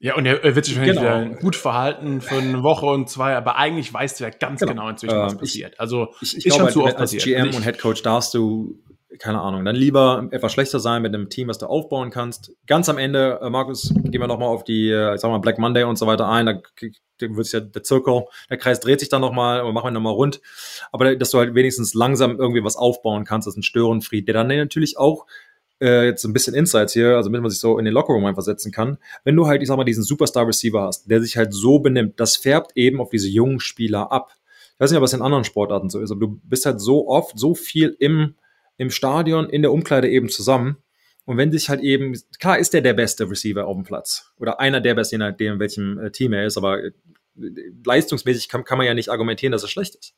Ja, 0.00 0.16
und 0.16 0.26
er, 0.26 0.42
wird 0.54 0.64
sich 0.66 0.76
wahrscheinlich 0.76 1.00
Genau. 1.02 1.24
wieder 1.24 1.36
gut 1.40 1.56
verhalten 1.56 2.20
für 2.20 2.34
eine 2.36 2.62
Woche 2.62 2.86
und 2.86 3.08
zwei, 3.08 3.36
aber 3.36 3.56
eigentlich 3.56 3.94
weißt 3.94 4.20
du 4.20 4.24
ja 4.24 4.30
ganz 4.30 4.60
Genau. 4.60 4.72
genau, 4.72 4.88
inzwischen, 4.90 5.16
was 5.16 5.32
ich- 5.34 5.38
passiert. 5.38 5.80
Also 5.80 6.08
Ich, 6.20 6.36
ich 6.36 6.46
ist 6.46 6.54
glaube, 6.56 6.70
schon 6.70 6.72
zu 6.72 6.84
halt, 6.84 6.94
oft 6.94 7.00
als 7.00 7.12
passiert. 7.14 7.36
GM 7.38 7.46
ich- 7.48 7.56
und 7.56 7.62
Head 7.62 7.78
Coach 7.78 8.02
darfst 8.02 8.34
du, 8.34 8.78
keine 9.18 9.40
Ahnung, 9.40 9.64
dann 9.64 9.76
lieber 9.76 10.28
etwas 10.30 10.52
schlechter 10.52 10.80
sein 10.80 11.02
mit 11.02 11.14
einem 11.14 11.28
Team, 11.28 11.48
was 11.48 11.58
du 11.58 11.66
aufbauen 11.66 12.10
kannst. 12.10 12.52
Ganz 12.66 12.88
am 12.88 12.98
Ende, 12.98 13.40
äh, 13.42 13.50
Markus, 13.50 13.92
gehen 13.94 14.20
wir 14.20 14.26
nochmal 14.26 14.48
auf 14.48 14.64
die, 14.64 14.90
äh, 14.90 15.14
ich 15.14 15.20
sag 15.20 15.30
mal, 15.30 15.38
Black 15.38 15.58
Monday 15.58 15.84
und 15.84 15.96
so 15.96 16.06
weiter 16.06 16.28
ein. 16.28 16.46
Da 16.46 16.54
da 17.18 17.28
wird 17.36 17.52
ja 17.52 17.60
der 17.60 17.82
Zirkel, 17.82 18.24
der 18.50 18.58
Kreis 18.58 18.80
dreht 18.80 19.00
sich 19.00 19.08
dann 19.08 19.20
nochmal 19.20 19.62
und 19.62 19.72
machen 19.72 19.86
wir 19.86 19.90
nochmal 19.92 20.14
rund. 20.14 20.40
Aber 20.90 21.14
dass 21.14 21.30
du 21.30 21.38
halt 21.38 21.54
wenigstens 21.54 21.94
langsam 21.94 22.38
irgendwie 22.38 22.64
was 22.64 22.76
aufbauen 22.76 23.24
kannst, 23.24 23.46
das 23.46 23.54
ist 23.54 23.58
ein 23.58 23.62
Störenfried, 23.62 24.26
der 24.26 24.34
dann 24.34 24.48
natürlich 24.48 24.98
auch 24.98 25.26
äh, 25.80 26.06
jetzt 26.06 26.24
ein 26.24 26.32
bisschen 26.32 26.54
Insights 26.54 26.92
hier, 26.92 27.16
also 27.16 27.28
damit 27.28 27.42
man 27.42 27.50
sich 27.50 27.60
so 27.60 27.78
in 27.78 27.84
den 27.84 27.94
Lockerroom 27.94 28.24
einversetzen 28.24 28.72
kann. 28.72 28.98
Wenn 29.24 29.36
du 29.36 29.46
halt, 29.46 29.62
ich 29.62 29.68
sag 29.68 29.76
mal, 29.76 29.84
diesen 29.84 30.04
Superstar-Receiver 30.04 30.82
hast, 30.82 31.10
der 31.10 31.20
sich 31.20 31.36
halt 31.36 31.52
so 31.52 31.78
benimmt, 31.78 32.18
das 32.20 32.36
färbt 32.36 32.72
eben 32.76 33.00
auf 33.00 33.10
diese 33.10 33.28
jungen 33.28 33.60
Spieler 33.60 34.10
ab. 34.10 34.32
Ich 34.74 34.80
weiß 34.80 34.90
nicht, 34.90 34.98
ob 34.98 35.04
es 35.04 35.12
in 35.12 35.22
anderen 35.22 35.44
Sportarten 35.44 35.90
so 35.90 36.00
ist, 36.00 36.10
aber 36.10 36.20
du 36.20 36.40
bist 36.42 36.66
halt 36.66 36.80
so 36.80 37.08
oft, 37.08 37.38
so 37.38 37.54
viel 37.54 37.94
im, 37.98 38.34
im 38.76 38.90
Stadion, 38.90 39.48
in 39.48 39.62
der 39.62 39.72
Umkleide 39.72 40.08
eben 40.08 40.28
zusammen. 40.28 40.76
Und 41.24 41.38
wenn 41.38 41.52
sich 41.52 41.68
halt 41.70 41.80
eben, 41.80 42.18
klar 42.38 42.58
ist 42.58 42.74
der 42.74 42.82
der 42.82 42.92
beste 42.92 43.30
Receiver 43.30 43.66
auf 43.66 43.76
dem 43.76 43.84
Platz 43.84 44.32
oder 44.38 44.60
einer 44.60 44.80
der 44.80 44.94
besten, 44.94 45.14
je 45.14 45.18
nachdem, 45.18 45.54
in 45.54 45.60
welchem 45.60 45.98
äh, 45.98 46.10
Team 46.10 46.32
er 46.32 46.44
ist, 46.44 46.58
aber 46.58 46.84
äh, 46.84 46.92
leistungsmäßig 47.84 48.48
kann, 48.48 48.64
kann 48.64 48.78
man 48.78 48.86
ja 48.86 48.94
nicht 48.94 49.08
argumentieren, 49.08 49.52
dass 49.52 49.62
er 49.62 49.68
schlecht 49.68 49.94
ist. 49.94 50.14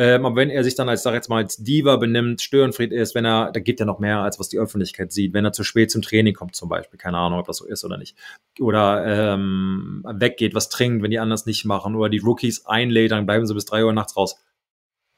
Ähm, 0.00 0.24
aber 0.24 0.36
wenn 0.36 0.48
er 0.48 0.62
sich 0.62 0.76
dann 0.76 0.88
als, 0.88 1.02
sag 1.02 1.14
jetzt 1.14 1.28
mal, 1.28 1.42
als 1.42 1.56
Diva 1.56 1.96
benimmt, 1.96 2.40
Störenfried 2.40 2.92
ist, 2.92 3.16
wenn 3.16 3.24
er, 3.24 3.50
da 3.50 3.58
gibt 3.58 3.80
er 3.80 3.86
noch 3.86 3.98
mehr, 3.98 4.20
als 4.20 4.38
was 4.38 4.48
die 4.48 4.58
Öffentlichkeit 4.58 5.12
sieht. 5.12 5.34
Wenn 5.34 5.44
er 5.44 5.52
zu 5.52 5.64
spät 5.64 5.90
zum 5.90 6.02
Training 6.02 6.34
kommt 6.34 6.54
zum 6.54 6.68
Beispiel, 6.68 7.00
keine 7.00 7.18
Ahnung, 7.18 7.40
ob 7.40 7.48
das 7.48 7.56
so 7.56 7.66
ist 7.66 7.84
oder 7.84 7.98
nicht. 7.98 8.16
Oder 8.60 9.34
ähm, 9.34 10.04
weggeht, 10.08 10.54
was 10.54 10.68
trinkt, 10.68 11.02
wenn 11.02 11.10
die 11.10 11.18
anders 11.18 11.46
nicht 11.46 11.64
machen. 11.64 11.96
Oder 11.96 12.10
die 12.10 12.18
Rookies 12.18 12.64
einlädt, 12.64 13.10
dann 13.10 13.26
bleiben 13.26 13.44
sie 13.44 13.54
bis 13.54 13.64
drei 13.64 13.84
Uhr 13.84 13.92
nachts 13.92 14.16
raus. 14.16 14.36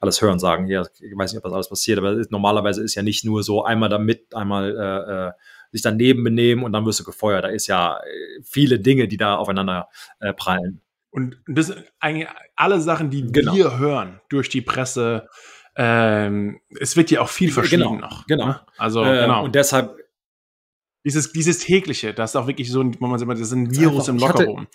Alles 0.01 0.21
hören 0.21 0.39
sagen 0.39 0.65
hier. 0.65 0.81
Ich 0.99 1.15
weiß 1.15 1.31
nicht, 1.31 1.37
ob 1.37 1.43
das 1.43 1.53
alles 1.53 1.69
passiert, 1.69 1.99
aber 1.99 2.11
ist, 2.13 2.31
normalerweise 2.31 2.83
ist 2.83 2.95
ja 2.95 3.03
nicht 3.03 3.23
nur 3.23 3.43
so 3.43 3.63
einmal 3.63 3.87
damit, 3.87 4.35
einmal 4.35 4.75
äh, 4.75 5.27
äh, 5.27 5.31
sich 5.71 5.81
daneben 5.83 6.23
benehmen 6.23 6.63
und 6.63 6.73
dann 6.73 6.85
wirst 6.85 6.99
du 6.99 7.03
gefeuert. 7.05 7.45
Da 7.45 7.49
ist 7.49 7.67
ja 7.67 7.97
äh, 7.99 8.41
viele 8.43 8.79
Dinge, 8.79 9.07
die 9.07 9.17
da 9.17 9.35
aufeinander 9.35 9.87
äh, 10.19 10.33
prallen. 10.33 10.81
Und 11.11 11.37
das 11.47 11.67
sind 11.67 11.83
eigentlich 11.99 12.27
alle 12.55 12.81
Sachen, 12.81 13.09
die 13.09 13.31
Genau. 13.31 13.53
wir 13.53 13.77
hören 13.77 14.19
durch 14.29 14.49
die 14.49 14.61
Presse. 14.61 15.27
Ähm, 15.75 16.59
es 16.79 16.97
wird 16.97 17.11
ja 17.11 17.21
auch 17.21 17.29
viel 17.29 17.51
verschwiegen 17.51 17.83
Genau, 17.83 17.95
noch. 17.95 18.25
genau. 18.27 18.47
ne? 18.47 18.61
Also, 18.77 19.03
Äh, 19.03 19.21
genau. 19.21 19.43
Und 19.45 19.55
deshalb 19.55 19.95
dieses, 21.05 21.31
dieses 21.31 21.59
tägliche, 21.59 22.13
das 22.13 22.31
ist 22.31 22.35
auch 22.35 22.47
wirklich 22.47 22.69
so, 22.71 22.81
ein- 22.81 22.95
wo 22.99 23.07
man 23.07 23.17
sagt, 23.19 23.31
das 23.31 23.39
ist 23.39 23.51
ein 23.53 23.71
Virus 23.75 24.07
im 24.07 24.17
Lockerroom. 24.17 24.67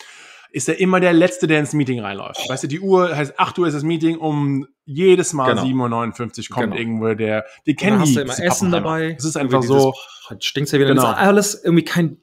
Ist 0.50 0.68
er 0.68 0.78
immer 0.80 1.00
der 1.00 1.12
Letzte, 1.12 1.46
der 1.46 1.58
ins 1.60 1.72
Meeting 1.72 2.00
reinläuft. 2.00 2.48
Weißt 2.48 2.64
du, 2.64 2.68
die 2.68 2.80
Uhr 2.80 3.14
heißt 3.14 3.38
8 3.38 3.58
Uhr 3.58 3.66
ist 3.66 3.74
das 3.74 3.82
Meeting, 3.82 4.16
um 4.18 4.66
jedes 4.84 5.32
Mal 5.32 5.50
Genau. 5.54 5.62
7.59 5.64 6.50
Uhr 6.50 6.54
kommt 6.54 6.64
Genau. 6.66 6.76
irgendwo 6.76 7.14
der, 7.14 7.44
die 7.66 7.74
kennen 7.74 7.98
hast 8.00 8.10
die. 8.10 8.14
du 8.16 8.20
immer 8.22 8.38
Essen 8.38 8.70
dabei. 8.70 9.14
Es 9.18 9.24
ist 9.24 9.36
einfach 9.36 9.62
so, 9.62 9.94
stinkt's 10.38 10.72
ja 10.72 10.78
wieder. 10.78 10.90
Genau. 10.90 11.02
Das 11.02 11.10
ist 11.12 11.16
alles 11.18 11.64
irgendwie 11.64 11.84
kein, 11.84 12.20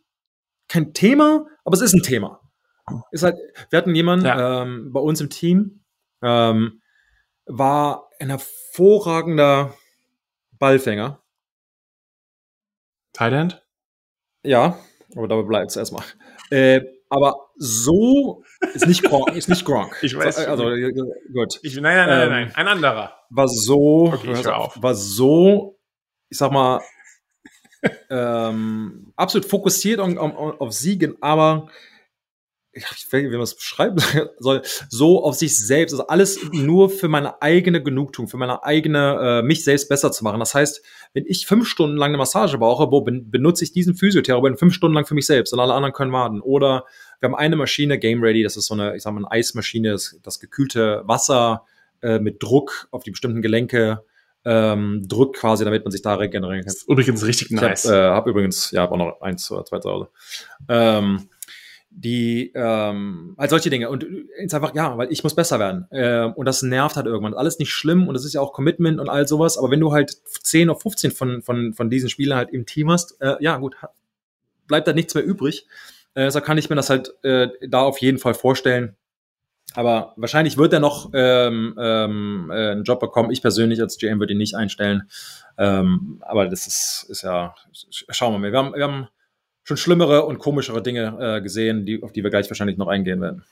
kein 0.68 0.94
Thema, 0.94 1.46
aber 1.66 1.76
es 1.76 1.82
ist 1.82 1.94
ein 1.94 2.02
Thema. 2.04 2.40
Ist 3.12 3.24
halt, 3.24 3.36
wir 3.70 3.78
hatten 3.78 3.96
jemanden 3.96 4.26
Ja. 4.26 4.64
ähm, 4.64 4.92
bei 4.92 5.00
uns 5.00 5.22
im 5.22 5.30
Team, 5.30 5.84
ähm, 6.22 6.82
war 7.46 8.10
ein 8.20 8.30
hervorragender 8.30 9.74
Ballfänger. 10.60 11.22
Thailand? 13.14 13.64
Ja, 14.44 14.78
aber 15.16 15.28
dabei 15.28 15.44
bleibt 15.44 15.72
es 15.72 15.78
erstmal. 15.78 16.04
Äh, 16.50 16.82
aber 17.14 17.36
so 17.58 18.44
ist 18.74 18.88
nicht 18.88 19.04
Gronk. 19.04 19.36
Ist 19.36 19.48
nicht 19.48 19.66
Gronk. 19.66 19.96
Ich 20.02 20.18
weiß. 20.18 20.48
Also, 20.48 20.70
äh, 20.72 20.92
gut. 20.92 21.60
Ich, 21.62 21.76
nein, 21.76 21.96
nein, 21.96 22.08
nein, 22.08 22.22
Ähm, 22.24 22.30
nein, 22.30 22.52
ein 22.56 22.68
anderer. 22.68 23.14
War 23.30 23.48
so, 23.48 24.12
Okay, 24.14 24.48
auf. 24.48 24.82
war 24.82 24.96
so, 24.96 25.78
ich 26.30 26.38
sag 26.40 26.52
mal, 26.52 26.82
ähm, 28.10 29.14
absolut 29.16 29.48
fokussiert 29.48 30.00
auf, 30.00 30.16
auf, 30.18 30.62
auf 30.62 30.74
Siegen, 30.74 31.18
aber 31.22 31.70
ich 32.74 32.84
weiß 32.86 33.22
nicht, 33.22 33.26
wie 33.26 33.30
man 33.30 33.42
das 33.42 33.56
beschreiben 33.56 33.98
soll, 34.40 34.62
so 34.90 35.24
auf 35.24 35.36
sich 35.36 35.58
selbst, 35.58 35.94
also 35.94 36.08
alles 36.08 36.40
nur 36.52 36.90
für 36.90 37.08
meine 37.08 37.42
eigene 37.42 37.84
Genugtuung, 37.84 38.28
für 38.28 38.38
meine 38.38 38.64
eigene, 38.64 39.42
äh, 39.42 39.42
mich 39.44 39.64
selbst 39.64 39.90
besser 39.90 40.12
zu 40.12 40.24
machen. 40.24 40.40
Das 40.40 40.56
heißt, 40.56 40.82
wenn 41.14 41.26
ich 41.28 41.46
fünf 41.46 41.68
Stunden 41.68 41.98
lang 41.98 42.10
eine 42.10 42.18
Massage 42.18 42.58
brauche, 42.58 42.92
wo 42.92 43.02
ben, 43.02 43.30
benutze 43.30 43.64
ich 43.64 43.74
diesen 43.74 43.96
Physiotherapeuten 43.96 44.58
fünf 44.58 44.74
Stunden 44.74 44.96
lang 44.96 45.06
für 45.06 45.14
mich 45.14 45.28
selbst 45.28 45.54
und 45.54 45.60
alle 45.60 45.74
anderen 45.74 45.94
können 45.94 46.12
warten. 46.12 46.42
Oder 46.42 46.86
wir 47.20 47.30
haben 47.30 47.36
eine 47.36 47.56
Maschine, 47.56 48.00
Game 48.00 48.24
Ready, 48.24 48.44
das 48.44 48.58
ist 48.58 48.66
so 48.66 48.74
eine, 48.74 48.96
ich 48.96 49.04
sag 49.04 49.14
mal, 49.14 49.20
eine 49.20 49.32
Eismaschine, 49.32 49.92
das, 49.92 50.20
das 50.24 50.40
gekühlte 50.40 51.04
Wasser 51.06 51.66
äh, 52.02 52.20
mit 52.20 52.42
Druck 52.42 52.88
auf 52.92 53.04
die 53.04 53.12
bestimmten 53.12 53.42
Gelenke 53.42 54.04
ähm, 54.46 55.06
drückt 55.08 55.38
quasi, 55.38 55.64
damit 55.64 55.86
man 55.86 55.92
sich 55.92 56.02
da 56.02 56.16
regenerieren 56.16 56.62
kann. 56.62 56.74
Das 56.74 56.82
ist 56.82 56.90
übrigens 56.90 57.26
richtig 57.26 57.52
Ich 57.52 57.62
nice. 57.62 57.86
habe 57.86 57.96
äh, 57.96 58.10
hab 58.10 58.28
übrigens, 58.28 58.72
ja, 58.72 58.82
hab 58.82 58.92
auch 58.92 58.98
noch 58.98 59.22
eins 59.22 59.50
oder 59.52 59.64
zwei 59.64 59.80
zu 59.80 59.90
Hause. 59.90 60.10
Ähm, 60.68 61.30
die, 61.96 62.52
ähm, 62.56 63.36
halt 63.38 63.50
solche 63.50 63.70
Dinge. 63.70 63.90
Und 63.90 64.06
jetzt 64.40 64.54
einfach, 64.54 64.74
ja, 64.76 64.98
weil 64.98 65.12
ich 65.12 65.24
muss 65.24 65.36
besser 65.36 65.60
werden. 65.60 65.88
Ähm, 65.92 66.34
und 66.34 66.46
das 66.46 66.62
nervt 66.64 66.96
halt 66.96 67.06
irgendwann. 67.06 67.34
Alles 67.34 67.60
nicht 67.60 67.72
schlimm 67.72 68.08
und 68.08 68.14
das 68.16 68.26
ist 68.26 68.34
ja 68.34 68.42
auch 68.42 68.52
Commitment 68.54 69.00
und 69.00 69.10
all 69.10 69.28
sowas. 69.28 69.58
Aber 69.58 69.70
wenn 69.72 69.80
du 69.80 69.92
halt 69.92 70.12
10 70.26 70.70
oder 70.70 70.80
15 70.80 71.12
von, 71.12 71.42
von, 71.42 71.74
von 71.74 71.90
diesen 71.90 72.10
Spielern 72.10 72.38
halt 72.38 72.50
im 72.52 72.66
Team 72.66 72.92
hast, 72.92 73.22
äh, 73.22 73.36
ja, 73.40 73.58
gut, 73.58 73.76
bleibt 74.68 74.88
da 74.88 74.94
nichts 74.94 75.14
mehr 75.16 75.24
übrig. 75.24 75.68
Äh, 76.16 76.32
so 76.32 76.42
kann 76.42 76.58
ich 76.58 76.70
mir 76.70 76.76
das 76.76 76.90
halt 76.90 77.14
äh, 77.24 77.50
da 77.68 77.82
auf 77.82 78.00
jeden 78.00 78.18
Fall 78.18 78.34
vorstellen. 78.34 78.96
Aber 79.76 80.14
wahrscheinlich 80.18 80.58
wird 80.58 80.74
er 80.74 80.80
noch 80.80 81.10
ähm, 81.14 81.76
ähm, 81.80 82.52
äh, 82.54 82.72
einen 82.72 82.84
Job 82.84 83.00
bekommen. 83.00 83.32
Ich 83.32 83.42
persönlich 83.42 83.82
als 83.82 83.98
GM 83.98 84.20
würde 84.20 84.34
ihn 84.34 84.38
nicht 84.38 84.56
einstellen. 84.56 85.10
Ähm, 85.58 86.18
aber 86.22 86.48
das 86.48 86.68
ist, 86.68 87.06
ist 87.10 87.24
ja, 87.24 87.56
sch- 87.74 88.06
schauen 88.10 88.34
wir 88.34 88.40
mal. 88.40 88.52
Wir 88.52 88.60
haben, 88.60 88.74
wir 88.76 88.84
haben 88.84 89.08
schon 89.64 89.78
schlimmere 89.78 90.26
und 90.26 90.40
komischere 90.40 90.82
Dinge 90.84 91.18
äh, 91.20 91.42
gesehen, 91.42 91.86
die, 91.86 92.04
auf 92.04 92.12
die 92.12 92.24
wir 92.24 92.30
gleich 92.30 92.50
wahrscheinlich 92.50 92.78
noch 92.78 92.88
eingehen 92.88 93.22
werden. 93.22 93.44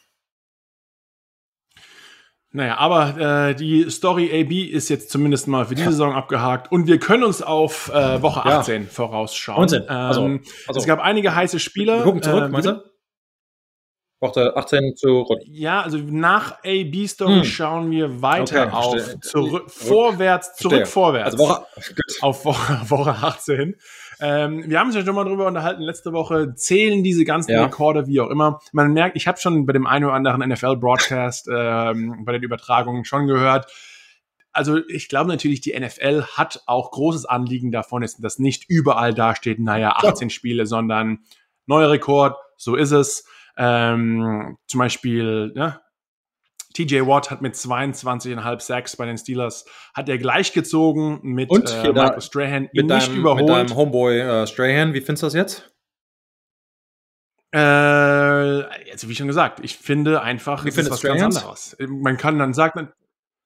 Naja, 2.54 2.78
aber 2.80 3.50
äh, 3.50 3.56
die 3.56 3.90
Story 3.90 4.30
AB 4.30 4.52
ist 4.74 4.90
jetzt 4.90 5.10
zumindest 5.10 5.48
mal 5.48 5.66
für 5.66 5.74
diese 5.76 5.92
Saison 5.92 6.14
abgehakt 6.14 6.70
und 6.70 6.86
wir 6.86 7.00
können 7.00 7.24
uns 7.24 7.42
auf 7.42 7.88
äh, 7.94 8.22
Woche 8.22 8.48
Ja. 8.48 8.60
18 8.60 8.88
vorausschauen. 8.88 9.60
19, 9.60 9.88
also- 9.88 10.26
ähm, 10.26 10.42
also- 10.68 10.80
es 10.82 10.86
gab 10.86 11.00
einige 11.00 11.34
heiße 11.34 11.60
Spiele. 11.60 12.00
Wir 12.00 12.04
gucken 12.04 12.22
zurück, 12.22 12.44
äh, 12.44 12.50
meinst 12.50 12.68
du? 12.68 12.84
Brauchte 14.22 14.56
18 14.56 14.96
zu 14.96 15.22
Rot. 15.22 15.42
Ja, 15.46 15.82
also 15.82 15.98
nach 15.98 16.60
AB 16.64 17.08
Story 17.08 17.38
Hm. 17.40 17.44
schauen 17.44 17.90
wir 17.92 18.22
weiter 18.22 18.68
Okay, 18.68 18.72
auf 18.72 18.92
verstehe. 18.94 19.20
zurück, 19.20 19.64
Rück- 19.66 19.70
vorwärts, 19.72 20.56
zurück 20.58 20.74
Verstehe. 20.78 20.86
vorwärts. 20.86 21.32
Also 21.34 21.44
Woche, 21.50 21.66
auf 22.22 22.46
Woche, 22.46 22.90
Woche 22.90 23.10
18. 23.12 23.76
Ähm, 24.20 24.64
wir 24.70 24.80
haben 24.80 24.88
uns 24.88 24.96
ja 24.96 25.04
schon 25.04 25.16
mal 25.16 25.24
drüber 25.24 25.48
unterhalten 25.48 25.82
letzte 25.82 26.14
Woche. 26.14 26.54
Zählen 26.54 27.04
diese 27.04 27.26
ganzen 27.26 27.50
Ja. 27.52 27.64
Rekorde 27.66 28.06
wie 28.06 28.20
auch 28.22 28.30
immer? 28.30 28.60
Man 28.74 28.94
merkt, 28.94 29.18
ich 29.18 29.28
habe 29.28 29.40
schon 29.40 29.66
bei 29.66 29.74
dem 29.74 29.88
einen 29.88 30.06
oder 30.06 30.14
anderen 30.14 30.42
NFL-Broadcast, 30.48 31.48
ähm, 31.52 32.24
bei 32.24 32.34
den 32.34 32.44
Übertragungen 32.44 33.04
schon 33.06 33.26
gehört. 33.26 33.66
Also 34.52 34.78
ich 34.88 35.10
glaube 35.10 35.30
natürlich, 35.30 35.62
die 35.62 35.74
NFL 35.74 36.26
hat 36.36 36.62
auch 36.68 36.92
großes 36.92 37.26
Anliegen 37.26 37.72
davon, 37.72 38.06
dass 38.20 38.38
nicht 38.38 38.66
überall 38.70 39.16
dasteht, 39.16 39.60
naja, 39.60 39.94
18 39.96 40.30
Spiele, 40.30 40.68
sondern 40.68 41.22
neuer 41.66 41.90
Rekord, 41.90 42.36
so 42.56 42.76
ist 42.76 42.92
es. 42.92 43.26
Ähm, 43.64 44.58
zum 44.66 44.80
Beispiel, 44.80 45.52
ne, 45.54 45.80
TJ 46.74 47.02
Watt 47.02 47.30
hat 47.30 47.42
mit 47.44 47.54
22,5 47.54 48.60
Sacks 48.60 48.98
bei 48.98 49.06
den 49.06 49.18
Steelers, 49.18 49.66
hat 49.94 50.10
er 50.10 50.18
gleich 50.18 50.52
gezogen 50.54 51.20
mit 51.22 51.50
Und 51.52 51.70
äh, 51.72 51.92
Michael 51.94 52.22
Strahan, 52.22 52.64
ihn 52.64 52.70
Mit 52.74 52.86
nicht 52.88 53.08
deinem, 53.08 53.12
mit 53.12 53.20
überholt. 53.20 53.50
deinem 53.50 53.76
Homeboy 53.76 54.20
äh, 54.20 54.48
Strahan, 54.48 54.94
wie 54.94 55.02
findest 55.02 55.22
du 55.24 55.28
das 55.28 55.34
jetzt? 55.36 55.72
Äh, 57.54 57.60
also 57.60 59.10
wie 59.10 59.16
schon 59.16 59.28
gesagt, 59.28 59.60
ich 59.62 59.78
finde 59.78 60.22
einfach, 60.22 60.64
Wie 60.66 60.70
es 60.70 60.78
ist 60.78 60.90
was 60.90 61.00
Strahan? 61.00 61.18
ganz 61.20 61.38
anderes. 61.38 61.78
Man 61.88 62.18
kann 62.18 62.40
dann 62.40 62.54
sagt 62.54 62.76
man, 62.78 62.92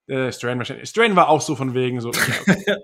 äh, 0.08 0.32
Strahan 0.32 0.58
wahrscheinlich. 0.58 0.90
Strahan 0.90 1.16
war 1.16 1.30
auch 1.30 1.42
so 1.42 1.56
von 1.56 1.74
wegen 1.74 2.02
so. 2.02 2.12
Okay. 2.48 2.78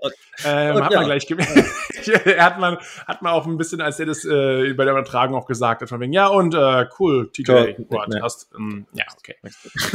ähm, 0.44 0.76
Und 0.76 0.84
hat 0.84 0.92
ja. 0.92 0.98
man 1.00 1.06
gleich 1.06 1.26
er 2.24 2.44
hat 2.44 2.58
man 2.58 2.78
hat 3.06 3.22
man 3.22 3.32
auch 3.32 3.46
ein 3.46 3.56
bisschen, 3.58 3.80
als 3.80 4.00
er 4.00 4.06
das 4.06 4.24
äh, 4.24 4.72
bei 4.74 4.84
der 4.84 4.92
Übertragung 4.94 5.36
auch 5.36 5.46
gesagt 5.46 5.82
hat, 5.82 5.88
von 5.88 6.00
wegen 6.00 6.12
ja 6.12 6.26
und 6.26 6.54
äh, 6.54 6.86
cool, 6.98 7.30
TJ 7.30 7.52
Nee. 7.52 8.20
hast, 8.20 8.50
ähm, 8.56 8.86
ja 8.92 9.04
okay, 9.18 9.36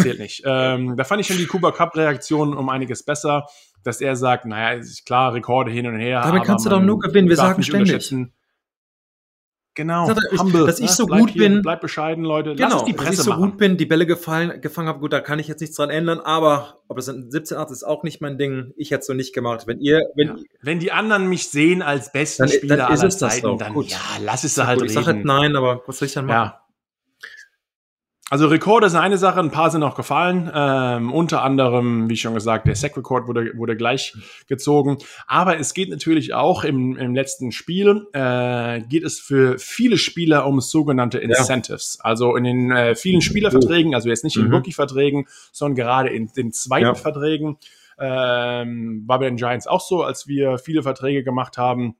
zählt 0.01 0.19
nicht. 0.19 0.43
ähm, 0.45 0.95
da 0.95 1.03
fand 1.03 1.21
ich 1.21 1.27
schon 1.27 1.37
die 1.37 1.47
Kuba 1.47 1.71
Cup 1.71 1.95
Reaktion 1.95 2.55
um 2.55 2.69
einiges 2.69 3.03
besser, 3.03 3.47
dass 3.83 3.99
er 3.99 4.15
sagt, 4.15 4.45
naja, 4.45 4.77
ist 4.77 5.05
klar, 5.05 5.33
Rekorde 5.33 5.71
hin 5.71 5.87
und 5.87 5.99
her. 5.99 6.21
Damit 6.21 6.41
aber 6.41 6.45
kannst 6.45 6.65
du 6.65 6.69
doch 6.69 6.81
nur 6.81 6.99
gewinnen. 6.99 7.29
Wir 7.29 7.35
sagen 7.35 7.63
ständig. 7.63 8.13
Genau, 9.77 10.07
doch, 10.11 10.17
ich- 10.31 10.39
humble, 10.39 10.65
dass 10.65 10.79
ich 10.79 10.87
ne? 10.87 10.91
so 10.91 11.05
gut 11.05 11.29
hier, 11.29 11.43
bin. 11.49 11.61
Bleib 11.61 11.81
bescheiden, 11.81 12.23
Leute. 12.23 12.55
Genau, 12.55 12.83
die 12.83 12.93
dass 12.93 13.01
ich 13.03 13.07
Presse 13.09 13.21
so 13.21 13.29
machen. 13.29 13.41
gut 13.51 13.57
bin, 13.59 13.77
die 13.77 13.85
Bälle 13.85 14.07
gefallen, 14.07 14.59
gefangen 14.59 14.87
habe, 14.87 14.99
gut, 14.99 15.13
da 15.13 15.19
kann 15.19 15.37
ich 15.37 15.47
jetzt 15.47 15.61
nichts 15.61 15.75
dran 15.75 15.91
ändern, 15.91 16.19
aber 16.19 16.79
ob 16.87 16.97
das 16.97 17.07
in 17.09 17.29
17 17.29 17.57
8 17.57 17.69
ist 17.69 17.83
auch 17.83 18.01
nicht 18.01 18.19
mein 18.19 18.39
Ding. 18.39 18.73
Ich 18.75 18.89
hätte 18.89 19.01
es 19.01 19.05
so 19.07 19.13
nicht 19.13 19.33
gemacht. 19.35 19.67
Wenn 19.67 19.79
ihr, 19.79 20.01
wenn 20.15 20.27
Ja. 20.29 20.35
Wenn 20.63 20.79
die 20.79 20.91
anderen 20.91 21.29
mich 21.29 21.47
sehen 21.49 21.81
als 21.83 22.11
besten 22.11 22.43
Dann- 22.43 22.49
dann 22.49 22.57
Spieler 22.57 22.75
ist 22.91 23.01
aller 23.01 23.09
Zeiten, 23.11 23.57
dann 23.59 23.73
Gut. 23.73 23.87
ja, 23.89 23.97
lass 24.23 24.43
es 24.43 24.55
Ja, 24.55 24.65
halt 24.65 24.79
gut, 24.79 24.87
ich 24.87 24.93
sag 24.93 25.05
halt 25.05 25.17
reden. 25.17 25.27
nein, 25.27 25.55
aber 25.55 25.83
was 25.85 25.99
soll 25.99 26.07
ich 26.07 26.13
dann 26.13 26.25
machen? 26.25 26.35
Ja. 26.51 26.61
Also 28.29 28.47
Rekorde 28.47 28.87
ist 28.87 28.95
eine 28.95 29.17
Sache, 29.17 29.39
ein 29.39 29.51
paar 29.51 29.71
sind 29.71 29.83
auch 29.83 29.95
gefallen. 29.95 30.51
Ähm, 30.53 31.13
unter 31.13 31.43
anderem, 31.43 32.09
wie 32.09 32.17
schon 32.17 32.33
gesagt, 32.33 32.67
der 32.67 32.75
Sack-Rekord 32.75 33.25
wurde, 33.27 33.53
wurde 33.55 33.77
gleich 33.77 34.13
gezogen. 34.47 34.97
Aber 35.27 35.57
es 35.57 35.73
geht 35.73 35.89
natürlich 35.89 36.33
auch 36.33 36.65
im, 36.65 36.97
im 36.97 37.15
letzten 37.15 37.53
Spiel, 37.53 38.07
äh, 38.11 38.81
geht 38.81 39.05
es 39.05 39.19
für 39.21 39.57
viele 39.59 39.97
Spieler 39.97 40.45
um 40.45 40.59
sogenannte 40.59 41.19
Incentives. 41.19 41.99
Also 42.01 42.35
in 42.35 42.43
den 42.43 42.71
äh, 42.71 42.95
vielen 42.95 43.21
Spielerverträgen, 43.21 43.95
also 43.95 44.09
jetzt 44.09 44.25
nicht 44.25 44.35
in 44.35 44.47
Mhm. 44.47 44.55
Rookie-Verträgen, 44.55 45.27
sondern 45.53 45.75
gerade 45.75 46.09
in 46.09 46.27
den 46.35 46.51
zweiten 46.51 46.85
Ja. 46.87 46.95
Verträgen. 46.95 47.57
Ähm, 47.99 49.03
war 49.07 49.19
bei 49.19 49.25
den 49.25 49.37
Giants 49.37 49.67
auch 49.67 49.81
so, 49.81 50.03
als 50.03 50.27
wir 50.27 50.57
viele 50.57 50.83
Verträge 50.83 51.23
gemacht 51.23 51.57
haben 51.57 51.95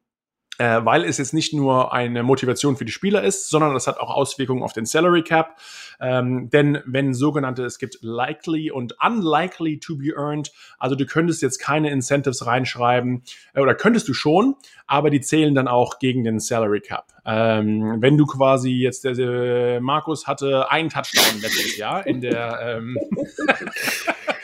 äh, 0.57 0.79
weil 0.83 1.03
es 1.03 1.17
jetzt 1.17 1.33
nicht 1.33 1.53
nur 1.53 1.93
eine 1.93 2.23
Motivation 2.23 2.77
für 2.77 2.85
die 2.85 2.91
Spieler 2.91 3.23
ist, 3.23 3.49
sondern 3.49 3.73
das 3.73 3.87
hat 3.87 3.99
auch 3.99 4.09
Auswirkungen 4.09 4.63
auf 4.63 4.73
den 4.73 4.85
Salary 4.85 5.23
Cap. 5.23 5.57
Ähm, 5.99 6.49
denn 6.49 6.79
wenn 6.85 7.13
sogenannte, 7.13 7.63
es 7.65 7.79
gibt 7.79 7.99
likely 8.01 8.71
und 8.71 8.95
unlikely 9.03 9.79
to 9.79 9.97
be 9.97 10.13
earned, 10.15 10.51
also 10.77 10.95
du 10.95 11.05
könntest 11.05 11.41
jetzt 11.41 11.59
keine 11.59 11.89
Incentives 11.91 12.45
reinschreiben, 12.45 13.23
äh, 13.53 13.61
oder 13.61 13.75
könntest 13.75 14.07
du 14.07 14.13
schon, 14.13 14.55
aber 14.85 15.09
die 15.09 15.21
zählen 15.21 15.55
dann 15.55 15.67
auch 15.67 15.99
gegen 15.99 16.23
den 16.23 16.39
Salary 16.39 16.81
Cap. 16.81 17.07
Ähm, 17.25 17.97
wenn 17.99 18.17
du 18.17 18.25
quasi 18.25 18.71
jetzt, 18.71 19.03
der, 19.03 19.13
der 19.13 19.81
Markus 19.81 20.27
hatte 20.27 20.71
einen 20.71 20.89
Touchdown 20.89 21.41
letztes 21.41 21.77
Jahr 21.77 22.05
in 22.07 22.21
der, 22.21 22.59
ähm, 22.61 22.97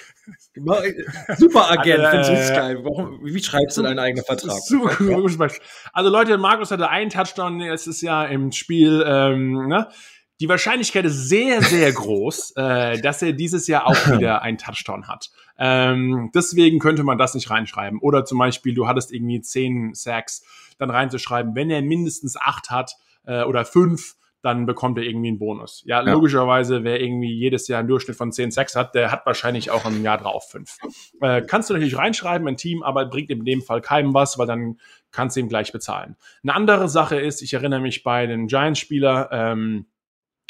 Super 1.37 1.71
Agent, 1.71 2.03
ich 2.03 2.29
richtig 2.29 2.55
geil. 2.55 2.79
Warum, 2.83 3.19
wie 3.23 3.43
schreibst 3.43 3.77
du 3.77 3.81
deinen 3.81 3.99
eigenen 3.99 4.23
Vertrag? 4.23 4.61
Super. 4.61 5.49
Also 5.93 6.09
Leute, 6.09 6.37
Markus 6.37 6.71
hatte 6.71 6.89
einen 6.89 7.09
Touchdown 7.09 7.59
letztes 7.59 8.01
Jahr 8.01 8.29
im 8.29 8.51
Spiel. 8.51 9.03
Ähm, 9.05 9.67
ne? 9.67 9.87
Die 10.39 10.49
Wahrscheinlichkeit 10.49 11.05
ist 11.05 11.27
sehr, 11.27 11.61
sehr 11.61 11.91
groß, 11.91 12.53
äh, 12.55 13.01
dass 13.01 13.21
er 13.21 13.33
dieses 13.33 13.67
Jahr 13.67 13.87
auch 13.87 14.07
wieder 14.11 14.41
einen 14.41 14.57
Touchdown 14.57 15.07
hat. 15.07 15.31
Ähm, 15.57 16.31
deswegen 16.35 16.79
könnte 16.79 17.03
man 17.03 17.17
das 17.17 17.33
nicht 17.33 17.49
reinschreiben. 17.49 17.99
Oder 17.99 18.25
zum 18.25 18.37
Beispiel, 18.37 18.73
du 18.73 18.87
hattest 18.87 19.11
irgendwie 19.11 19.41
zehn 19.41 19.93
Sacks, 19.93 20.43
dann 20.77 20.89
reinzuschreiben, 20.89 21.55
wenn 21.55 21.69
er 21.69 21.81
mindestens 21.81 22.37
acht 22.37 22.69
hat 22.69 22.95
äh, 23.25 23.43
oder 23.43 23.65
fünf, 23.65 24.15
dann 24.43 24.65
bekommt 24.65 24.97
er 24.97 25.05
irgendwie 25.05 25.29
einen 25.29 25.39
Bonus. 25.39 25.83
Ja, 25.85 26.03
Ja. 26.03 26.11
logischerweise, 26.13 26.83
wer 26.83 27.01
irgendwie 27.01 27.33
jedes 27.33 27.67
Jahr 27.69 27.79
einen 27.79 27.87
Durchschnitt 27.87 28.17
von 28.17 28.31
10 28.31 28.51
Sacks 28.51 28.75
hat, 28.75 28.93
der 28.93 29.09
hat 29.09 29.25
wahrscheinlich 29.25 29.71
auch 29.71 29.85
im 29.85 30.03
Jahr 30.03 30.17
drauf 30.17 30.49
fünf. 30.51 30.77
Äh, 31.21 31.41
kannst 31.43 31.69
du 31.69 31.73
natürlich 31.73 31.97
reinschreiben, 31.97 32.45
ein 32.47 32.57
Team, 32.57 32.83
aber 32.83 33.05
bringt 33.05 33.29
in 33.29 33.45
dem 33.45 33.61
Fall 33.61 33.79
keinem 33.79 34.13
was, 34.13 34.37
weil 34.37 34.45
dann 34.45 34.79
kannst 35.11 35.37
du 35.37 35.39
ihm 35.39 35.47
gleich 35.47 35.71
bezahlen. 35.71 36.17
Eine 36.43 36.55
andere 36.55 36.89
Sache 36.89 37.17
ist, 37.19 37.41
ich 37.41 37.53
erinnere 37.53 37.79
mich 37.79 38.03
bei 38.03 38.27
den 38.27 38.47
Giants-Spieler, 38.47 39.29
ähm, 39.31 39.85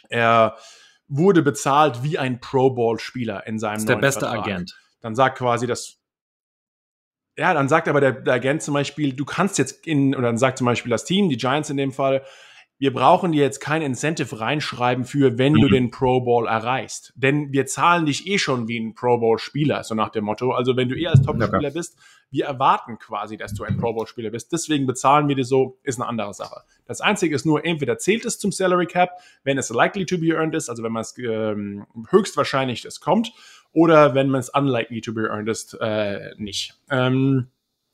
er 0.09 0.57
wurde 1.07 1.43
bezahlt 1.43 2.01
wie 2.01 2.17
ein 2.17 2.39
Pro 2.39 2.71
Bowl 2.71 2.97
Spieler 2.99 3.45
in 3.45 3.59
seinem 3.59 3.73
Das 3.73 3.81
ist 3.83 3.89
der 3.89 3.95
beste 3.97 4.19
Vertrag. 4.21 4.47
Agent. 4.47 4.79
Dann 5.01 5.15
sagt 5.15 5.37
quasi 5.37 5.67
das 5.67 5.99
ja, 7.35 7.53
dann 7.55 7.67
sagt 7.67 7.87
aber 7.87 7.99
der, 7.99 8.11
der 8.11 8.35
Agent 8.35 8.61
zum 8.61 8.75
Beispiel, 8.75 9.13
du 9.13 9.25
kannst 9.25 9.57
jetzt 9.57 9.87
in, 9.87 10.13
oder 10.15 10.27
dann 10.27 10.37
sagt 10.37 10.59
zum 10.59 10.65
Beispiel 10.65 10.91
das 10.91 11.03
Team, 11.03 11.29
die 11.29 11.37
Giants 11.37 11.69
in 11.71 11.77
dem 11.77 11.91
Fall, 11.91 12.23
wir 12.83 12.91
brauchen 12.93 13.31
dir 13.31 13.41
jetzt 13.43 13.61
kein 13.61 13.81
Incentive 13.81 14.41
reinschreiben 14.41 15.05
für, 15.05 15.37
wenn 15.37 15.53
du 15.53 15.67
Mhm. 15.67 15.71
den 15.71 15.89
Pro 15.89 16.19
Bowl 16.19 16.47
erreichst. 16.47 17.13
Denn 17.15 17.53
wir 17.53 17.65
zahlen 17.65 18.05
dich 18.05 18.27
eh 18.27 18.37
schon 18.37 18.67
wie 18.67 18.77
ein 18.77 18.93
Pro 18.93 19.17
Bowl-Spieler, 19.19 19.85
so 19.85 19.95
nach 19.95 20.09
dem 20.09 20.25
Motto. 20.25 20.51
Also 20.51 20.75
wenn 20.75 20.89
du 20.89 20.97
eh 20.99 21.07
als 21.07 21.21
Top-Spieler 21.21 21.71
bist, 21.71 21.97
wir 22.29 22.43
erwarten 22.43 22.99
quasi, 22.99 23.37
dass 23.37 23.53
du 23.53 23.63
ein 23.63 23.77
Pro 23.77 23.93
Bowl-Spieler 23.93 24.31
bist. 24.31 24.51
Deswegen 24.51 24.85
bezahlen 24.85 25.29
wir 25.29 25.35
dir 25.37 25.45
so, 25.45 25.77
ist 25.83 25.97
eine 25.97 26.09
andere 26.09 26.33
Sache. 26.33 26.59
Das 26.85 26.99
Einzige 26.99 27.33
ist 27.33 27.45
nur, 27.45 27.63
entweder 27.63 27.99
zählt 27.99 28.25
es 28.25 28.37
zum 28.37 28.51
Salary 28.51 28.87
Cap, 28.87 29.11
wenn 29.45 29.57
es 29.57 29.69
likely 29.69 30.05
to 30.05 30.17
be 30.17 30.33
earned 30.33 30.53
ist, 30.53 30.67
also 30.67 30.83
wenn 30.83 30.91
man 30.91 31.03
es 31.03 31.17
ähm, 31.17 31.85
höchstwahrscheinlich 32.09 32.81
das 32.81 32.99
kommt, 32.99 33.31
oder 33.71 34.13
wenn 34.13 34.27
man 34.27 34.41
es 34.41 34.49
unlikely 34.49 34.99
to 34.99 35.13
be 35.13 35.29
earned 35.29 35.47
ist, 35.47 35.77
äh, 35.79 36.31
nicht. 36.35 36.73
Ähm, 36.91 37.47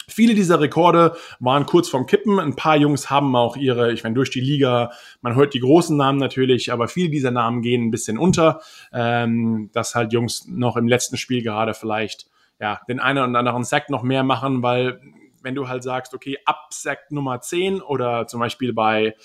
Viele 0.09 0.33
dieser 0.33 0.59
Rekorde 0.59 1.15
waren 1.39 1.65
kurz 1.65 1.89
vorm 1.89 2.05
Kippen. 2.05 2.39
Ein 2.39 2.55
paar 2.55 2.75
Jungs 2.77 3.09
haben 3.09 3.35
auch 3.35 3.55
ihre, 3.55 3.91
ich 3.91 4.03
meine, 4.03 4.15
durch 4.15 4.29
die 4.29 4.41
Liga, 4.41 4.91
man 5.21 5.35
hört 5.35 5.53
die 5.53 5.59
großen 5.59 5.95
Namen 5.95 6.19
natürlich, 6.19 6.71
aber 6.71 6.87
viele 6.87 7.09
dieser 7.09 7.31
Namen 7.31 7.61
gehen 7.61 7.85
ein 7.85 7.91
bisschen 7.91 8.17
unter, 8.17 8.61
ähm, 8.91 9.69
dass 9.73 9.95
halt 9.95 10.13
Jungs 10.13 10.47
noch 10.47 10.77
im 10.77 10.87
letzten 10.87 11.17
Spiel 11.17 11.41
gerade 11.43 11.73
vielleicht 11.73 12.27
ja, 12.59 12.81
den 12.87 12.99
einen 12.99 13.29
oder 13.29 13.39
anderen 13.39 13.63
Sack 13.63 13.89
noch 13.89 14.03
mehr 14.03 14.23
machen, 14.23 14.61
weil 14.61 14.99
wenn 15.41 15.55
du 15.55 15.69
halt 15.69 15.83
sagst, 15.83 16.13
okay, 16.13 16.37
ab 16.45 16.67
Sack 16.71 17.11
Nummer 17.11 17.39
10 17.39 17.81
oder 17.81 18.27
zum 18.27 18.39
Beispiel 18.41 18.73
bei 18.73 19.15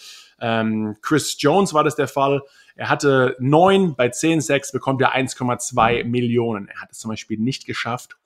ähm, 0.40 0.96
Chris 1.02 1.36
Jones 1.40 1.74
war 1.74 1.82
das 1.82 1.96
der 1.96 2.08
Fall, 2.08 2.42
er 2.76 2.88
hatte 2.88 3.36
neun, 3.38 3.94
bei 3.94 4.08
10 4.08 4.40
Sacks 4.40 4.72
bekommt 4.72 5.00
er 5.00 5.14
1,2 5.14 6.04
Millionen. 6.04 6.68
Er 6.68 6.80
hat 6.80 6.90
es 6.90 6.98
zum 6.98 7.08
Beispiel 7.10 7.38
nicht 7.38 7.66
geschafft. 7.66 8.16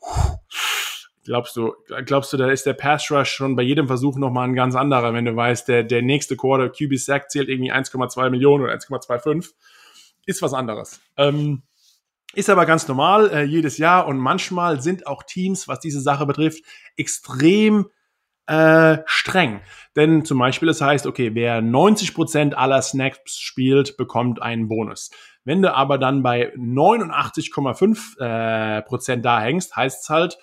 Glaubst 1.29 1.57
du, 1.57 1.75
glaubst 2.07 2.33
du, 2.33 2.39
da 2.39 2.51
ist 2.51 2.65
der 2.65 2.73
Pass 2.73 3.11
Rush 3.11 3.29
schon 3.29 3.55
bei 3.55 3.61
jedem 3.61 3.87
Versuch 3.87 4.17
nochmal 4.17 4.49
ein 4.49 4.55
ganz 4.55 4.75
anderer, 4.75 5.13
wenn 5.13 5.27
du 5.27 5.37
weißt, 5.37 5.69
der, 5.69 5.83
der 5.83 6.01
nächste 6.01 6.39
Quarter 6.39 6.71
QB 6.71 6.97
Sack 6.97 7.31
zählt 7.31 7.51
irgendwie 7.51 7.71
1,2 7.71 8.31
Millionen 8.31 8.65
oder 8.65 8.73
1,25? 8.73 9.53
Ist 10.25 10.41
was 10.41 10.55
anderes. 10.55 11.03
Ähm, 11.19 11.65
ist 12.33 12.49
aber 12.49 12.65
ganz 12.65 12.89
normal, 12.89 13.31
äh, 13.31 13.43
jedes 13.43 13.77
Jahr 13.77 14.07
und 14.07 14.17
manchmal 14.17 14.81
sind 14.81 15.07
auch 15.07 15.23
Teams, 15.23 15.69
was 15.69 15.81
diese 15.81 16.01
Sache 16.01 16.25
betrifft, 16.25 16.65
extrem 16.97 17.91
äh, 18.47 18.97
streng. 19.05 19.61
Denn 19.97 20.25
zum 20.25 20.39
Beispiel, 20.39 20.71
es 20.71 20.81
heißt, 20.81 21.07
okay, 21.07 21.35
wer 21.35 21.61
90% 21.61 22.55
aller 22.55 22.81
Snaps 22.81 23.39
spielt, 23.39 23.99
bekommt 23.99 24.41
einen 24.41 24.67
Bonus. 24.69 25.11
Wenn 25.45 25.61
du 25.61 25.75
aber 25.75 25.99
dann 25.99 26.23
bei 26.23 26.55
89,5% 26.55 28.19
äh, 28.19 28.81
Prozent 28.81 29.27
da 29.27 29.43
hängst, 29.43 29.77
heißt 29.77 30.05
es 30.05 30.09
halt, 30.09 30.39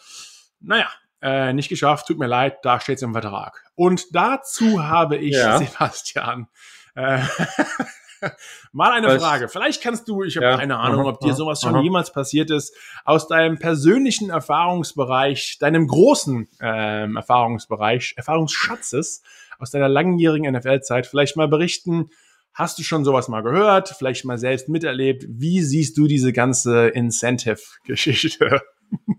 naja, 0.65 0.87
äh, 1.21 1.53
nicht 1.53 1.69
geschafft, 1.69 2.07
tut 2.07 2.19
mir 2.19 2.27
leid, 2.27 2.57
da 2.63 2.79
steht 2.79 2.97
es 2.97 3.01
im 3.01 3.13
Vertrag. 3.13 3.63
Und 3.75 4.13
dazu 4.15 4.83
habe 4.83 5.17
ich, 5.17 5.35
Ja. 5.35 5.57
Sebastian, 5.57 6.47
äh, 6.95 7.19
mal 8.71 8.91
eine 8.91 9.07
Was? 9.07 9.21
Frage. 9.21 9.47
Vielleicht 9.49 9.81
kannst 9.81 10.07
du, 10.07 10.23
ich 10.23 10.35
habe 10.37 10.45
Ja. 10.45 10.57
keine 10.57 10.77
Ahnung, 10.77 11.05
ob 11.05 11.19
dir 11.19 11.33
sowas 11.33 11.61
schon 11.61 11.75
aha. 11.75 11.81
jemals 11.81 12.11
passiert 12.11 12.49
ist, 12.51 12.75
aus 13.03 13.27
deinem 13.27 13.59
persönlichen 13.59 14.29
Erfahrungsbereich, 14.29 15.57
deinem 15.59 15.87
großen 15.87 16.47
ähm, 16.61 17.15
Erfahrungsbereich, 17.15 18.13
Erfahrungsschatzes, 18.17 19.21
aus 19.59 19.71
deiner 19.71 19.89
langjährigen 19.89 20.51
NFL-Zeit, 20.53 21.07
vielleicht 21.07 21.37
mal 21.37 21.47
berichten, 21.47 22.09
Hast 22.57 22.79
du 22.79 22.83
schon 22.83 23.03
sowas 23.03 23.27
mal 23.27 23.41
gehört? 23.41 23.89
Vielleicht 23.97 24.23
mal 24.23 24.37
selbst 24.37 24.69
miterlebt? 24.69 25.25
Wie 25.27 25.61
siehst 25.61 25.97
du 25.97 26.07
diese 26.07 26.31
ganze 26.31 26.87
Incentive-Geschichte? 26.87 28.61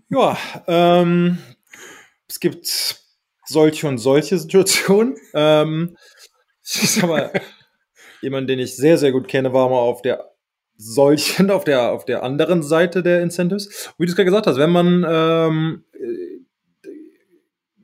Ja, 0.09 0.37
ähm, 0.67 1.37
es 2.29 2.39
gibt 2.39 2.97
solche 3.45 3.87
und 3.87 3.97
solche 3.97 4.37
Situationen. 4.37 5.17
Ähm, 5.33 5.97
ich 6.63 6.91
sag 6.91 7.07
mal, 7.07 7.31
jemand, 8.21 8.49
den 8.49 8.59
ich 8.59 8.75
sehr, 8.75 8.97
sehr 8.97 9.11
gut 9.11 9.27
kenne, 9.27 9.53
war 9.53 9.69
mal 9.69 9.75
auf 9.75 10.01
der 10.01 10.31
solchen, 10.77 11.49
auf 11.49 11.63
der, 11.63 11.91
auf 11.91 12.05
der 12.05 12.23
anderen 12.23 12.63
Seite 12.63 13.03
der 13.03 13.21
Incentives. 13.21 13.91
Wie 13.97 14.05
du 14.05 14.11
es 14.11 14.15
gerade 14.15 14.25
gesagt 14.25 14.47
hast, 14.47 14.57
wenn 14.57 14.69
man 14.69 15.05
ähm, 15.07 15.83
äh, 15.93 16.37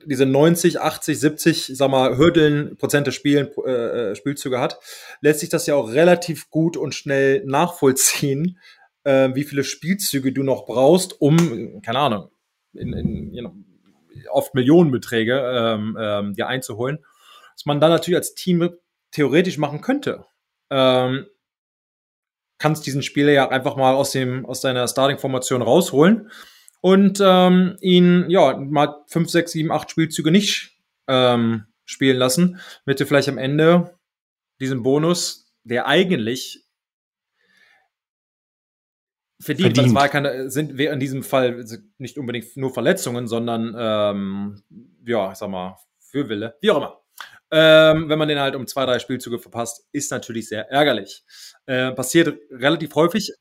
diese 0.06 0.26
90, 0.26 0.80
80, 0.80 1.18
70, 1.18 1.72
sag 1.74 1.90
mal, 1.90 2.16
Hürdeln, 2.16 2.76
Prozente 2.76 3.12
Spielen, 3.12 3.50
äh, 3.66 3.70
äh, 4.10 4.14
Spielzüge 4.14 4.60
hat, 4.60 4.78
lässt 5.20 5.40
sich 5.40 5.48
das 5.48 5.66
ja 5.66 5.74
auch 5.74 5.90
relativ 5.90 6.50
gut 6.50 6.76
und 6.76 6.94
schnell 6.94 7.44
nachvollziehen, 7.44 8.58
äh, 9.04 9.34
wie 9.34 9.44
viele 9.44 9.64
Spielzüge 9.64 10.32
du 10.32 10.42
noch 10.42 10.66
brauchst, 10.66 11.20
um, 11.20 11.80
keine 11.82 11.98
Ahnung, 11.98 12.30
in, 12.72 12.92
in 12.92 13.32
you 13.32 13.40
know, 13.40 13.54
oft 14.30 14.54
Millionenbeträge 14.54 15.40
ähm, 15.54 15.96
ähm, 16.00 16.34
dir 16.34 16.48
einzuholen, 16.48 16.98
was 17.54 17.66
man 17.66 17.80
dann 17.80 17.90
natürlich 17.90 18.18
als 18.18 18.34
Team 18.34 18.70
theoretisch 19.10 19.58
machen 19.58 19.80
könnte. 19.80 20.24
Ähm, 20.70 21.26
kannst 22.58 22.86
diesen 22.86 23.02
Spieler 23.02 23.32
ja 23.32 23.48
einfach 23.48 23.76
mal 23.76 23.94
aus 23.94 24.12
dem 24.12 24.46
aus 24.46 24.60
deiner 24.60 24.88
Starting-Formation 24.88 25.62
rausholen 25.62 26.30
und 26.80 27.20
ähm, 27.22 27.76
ihn 27.80 28.28
ja 28.28 28.56
mal 28.56 29.04
fünf, 29.06 29.30
sechs, 29.30 29.52
sieben, 29.52 29.72
acht 29.72 29.90
Spielzüge 29.90 30.30
nicht 30.30 30.72
ähm, 31.06 31.64
spielen 31.84 32.16
lassen, 32.16 32.60
damit 32.84 33.00
du 33.00 33.06
vielleicht 33.06 33.28
am 33.28 33.38
Ende 33.38 33.98
diesen 34.60 34.82
Bonus, 34.82 35.52
der 35.64 35.86
eigentlich 35.86 36.63
verdient, 39.44 39.72
es 39.72 39.74
Verdient. 39.78 39.94
war 39.96 40.08
keine, 40.08 40.50
sind 40.50 40.76
wir 40.78 40.92
in 40.92 41.00
diesem 41.00 41.22
Fall 41.22 41.64
nicht 41.98 42.18
unbedingt 42.18 42.56
nur 42.56 42.72
Verletzungen, 42.72 43.26
sondern 43.28 43.74
ähm, 43.78 44.62
ja, 45.06 45.32
ich 45.32 45.38
sag 45.38 45.50
mal, 45.50 45.76
Fürwille, 46.10 46.56
wie 46.60 46.70
auch 46.70 46.76
immer. 46.78 47.00
Ähm, 47.50 48.08
wenn 48.08 48.18
man 48.18 48.26
den 48.28 48.40
halt 48.40 48.56
um 48.56 48.66
zwei, 48.66 48.84
drei 48.86 48.98
Spielzüge 48.98 49.38
verpasst, 49.38 49.86
ist 49.92 50.10
natürlich 50.10 50.48
sehr 50.48 50.68
ärgerlich. 50.70 51.22
Äh, 51.66 51.92
passiert 51.92 52.36
relativ 52.50 52.94
häufig. 52.96 53.32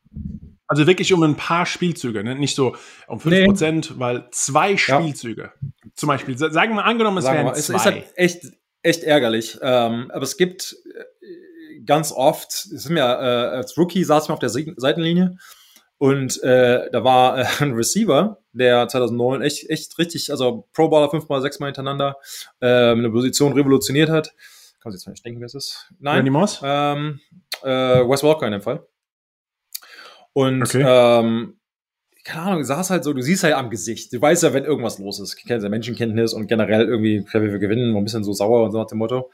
Also 0.68 0.88
wirklich 0.88 1.12
um 1.14 1.24
ein 1.24 1.36
paar 1.36 1.66
Spielzüge, 1.66 2.24
ne? 2.24 2.36
nicht 2.36 2.56
so 2.56 2.76
um 3.08 3.20
5%, 3.20 3.94
weil 4.00 4.28
zwei 4.32 4.78
Spielzüge. 4.78 5.52
Zum 5.96 6.08
Beispiel, 6.08 6.38
sa- 6.38 6.52
sagen 6.52 6.76
wir 6.76 6.86
angenommen, 6.86 7.18
es 7.18 7.26
Sagen 7.26 7.38
wären 7.38 7.46
mal, 7.48 7.54
es 7.58 7.66
zwei. 7.68 7.76
ist 7.76 7.86
halt 7.86 8.06
echt, 8.16 8.46
echt 8.82 9.04
ärgerlich. 9.04 9.58
Ähm, 9.62 10.10
aber 10.12 10.24
es 10.24 10.38
gibt 10.38 10.76
äh, 10.96 11.82
ganz 11.86 12.12
oft, 12.12 12.50
es 12.52 12.66
ist 12.72 12.90
mir, 12.90 13.02
äh, 13.02 13.58
als 13.58 13.78
Rookie 13.78 14.04
saß 14.04 14.28
mir 14.30 14.34
auf 14.34 14.40
der 14.40 14.50
Se- 14.50 14.74
Seitenlinie 14.78 15.38
und 16.04 16.44
äh, 16.44 16.90
da 16.92 17.06
war 17.06 17.40
äh, 17.40 17.46
ein 17.64 17.72
Receiver, 17.72 18.38
der 18.52 18.90
2009 18.90 19.42
echt, 19.42 19.70
echt 19.70 19.98
richtig, 19.98 20.32
also 20.32 20.68
Pro 20.74 20.90
Bowler 20.90 21.10
fünfmal, 21.10 21.42
sechsmal 21.42 21.68
hintereinander 21.70 22.18
ähm, 22.60 23.00
eine 23.00 23.10
Position 23.10 23.54
revolutioniert 23.54 24.10
hat. 24.10 24.34
Kann 24.82 24.90
man 24.90 24.98
sich 24.98 25.06
jetzt 25.06 25.14
nicht 25.14 25.26
denken, 25.26 25.40
wer 25.40 25.46
es 25.46 25.56
ist? 25.56 25.94
Nein. 26.00 26.18
Randy 26.18 26.30
Moss? 26.30 26.60
Ähm, 26.62 27.22
äh, 27.64 27.70
Wes 27.70 28.22
Walker 28.22 28.46
in 28.46 28.52
dem 28.52 28.62
Fall. 28.62 28.86
Und 30.34 30.64
Okay. 30.64 30.84
ähm, 30.86 31.58
keine 32.26 32.42
Ahnung, 32.42 32.64
saß 32.66 32.90
halt 32.90 33.06
so, 33.06 33.14
du 33.14 33.22
siehst 33.22 33.46
halt 33.46 33.54
am 33.54 33.70
Gesicht. 33.70 34.12
Du 34.12 34.20
weißt 34.22 34.44
ja, 34.44 34.54
wenn 34.54 34.66
irgendwas 34.66 35.00
los 35.00 35.22
ist. 35.22 35.42
Du 35.42 35.48
kennst 35.48 35.64
ja 35.64 35.70
Menschenkenntnis 35.70 36.34
und 36.34 36.48
generell 36.48 36.86
irgendwie, 36.86 37.26
wir 37.32 37.60
gewinnen, 37.60 37.96
ein 37.96 38.04
bisschen 38.04 38.26
so 38.26 38.34
sauer 38.34 38.64
und 38.66 38.72
so 38.74 38.78
nach 38.78 38.88
dem 38.88 38.98
Motto. 38.98 39.32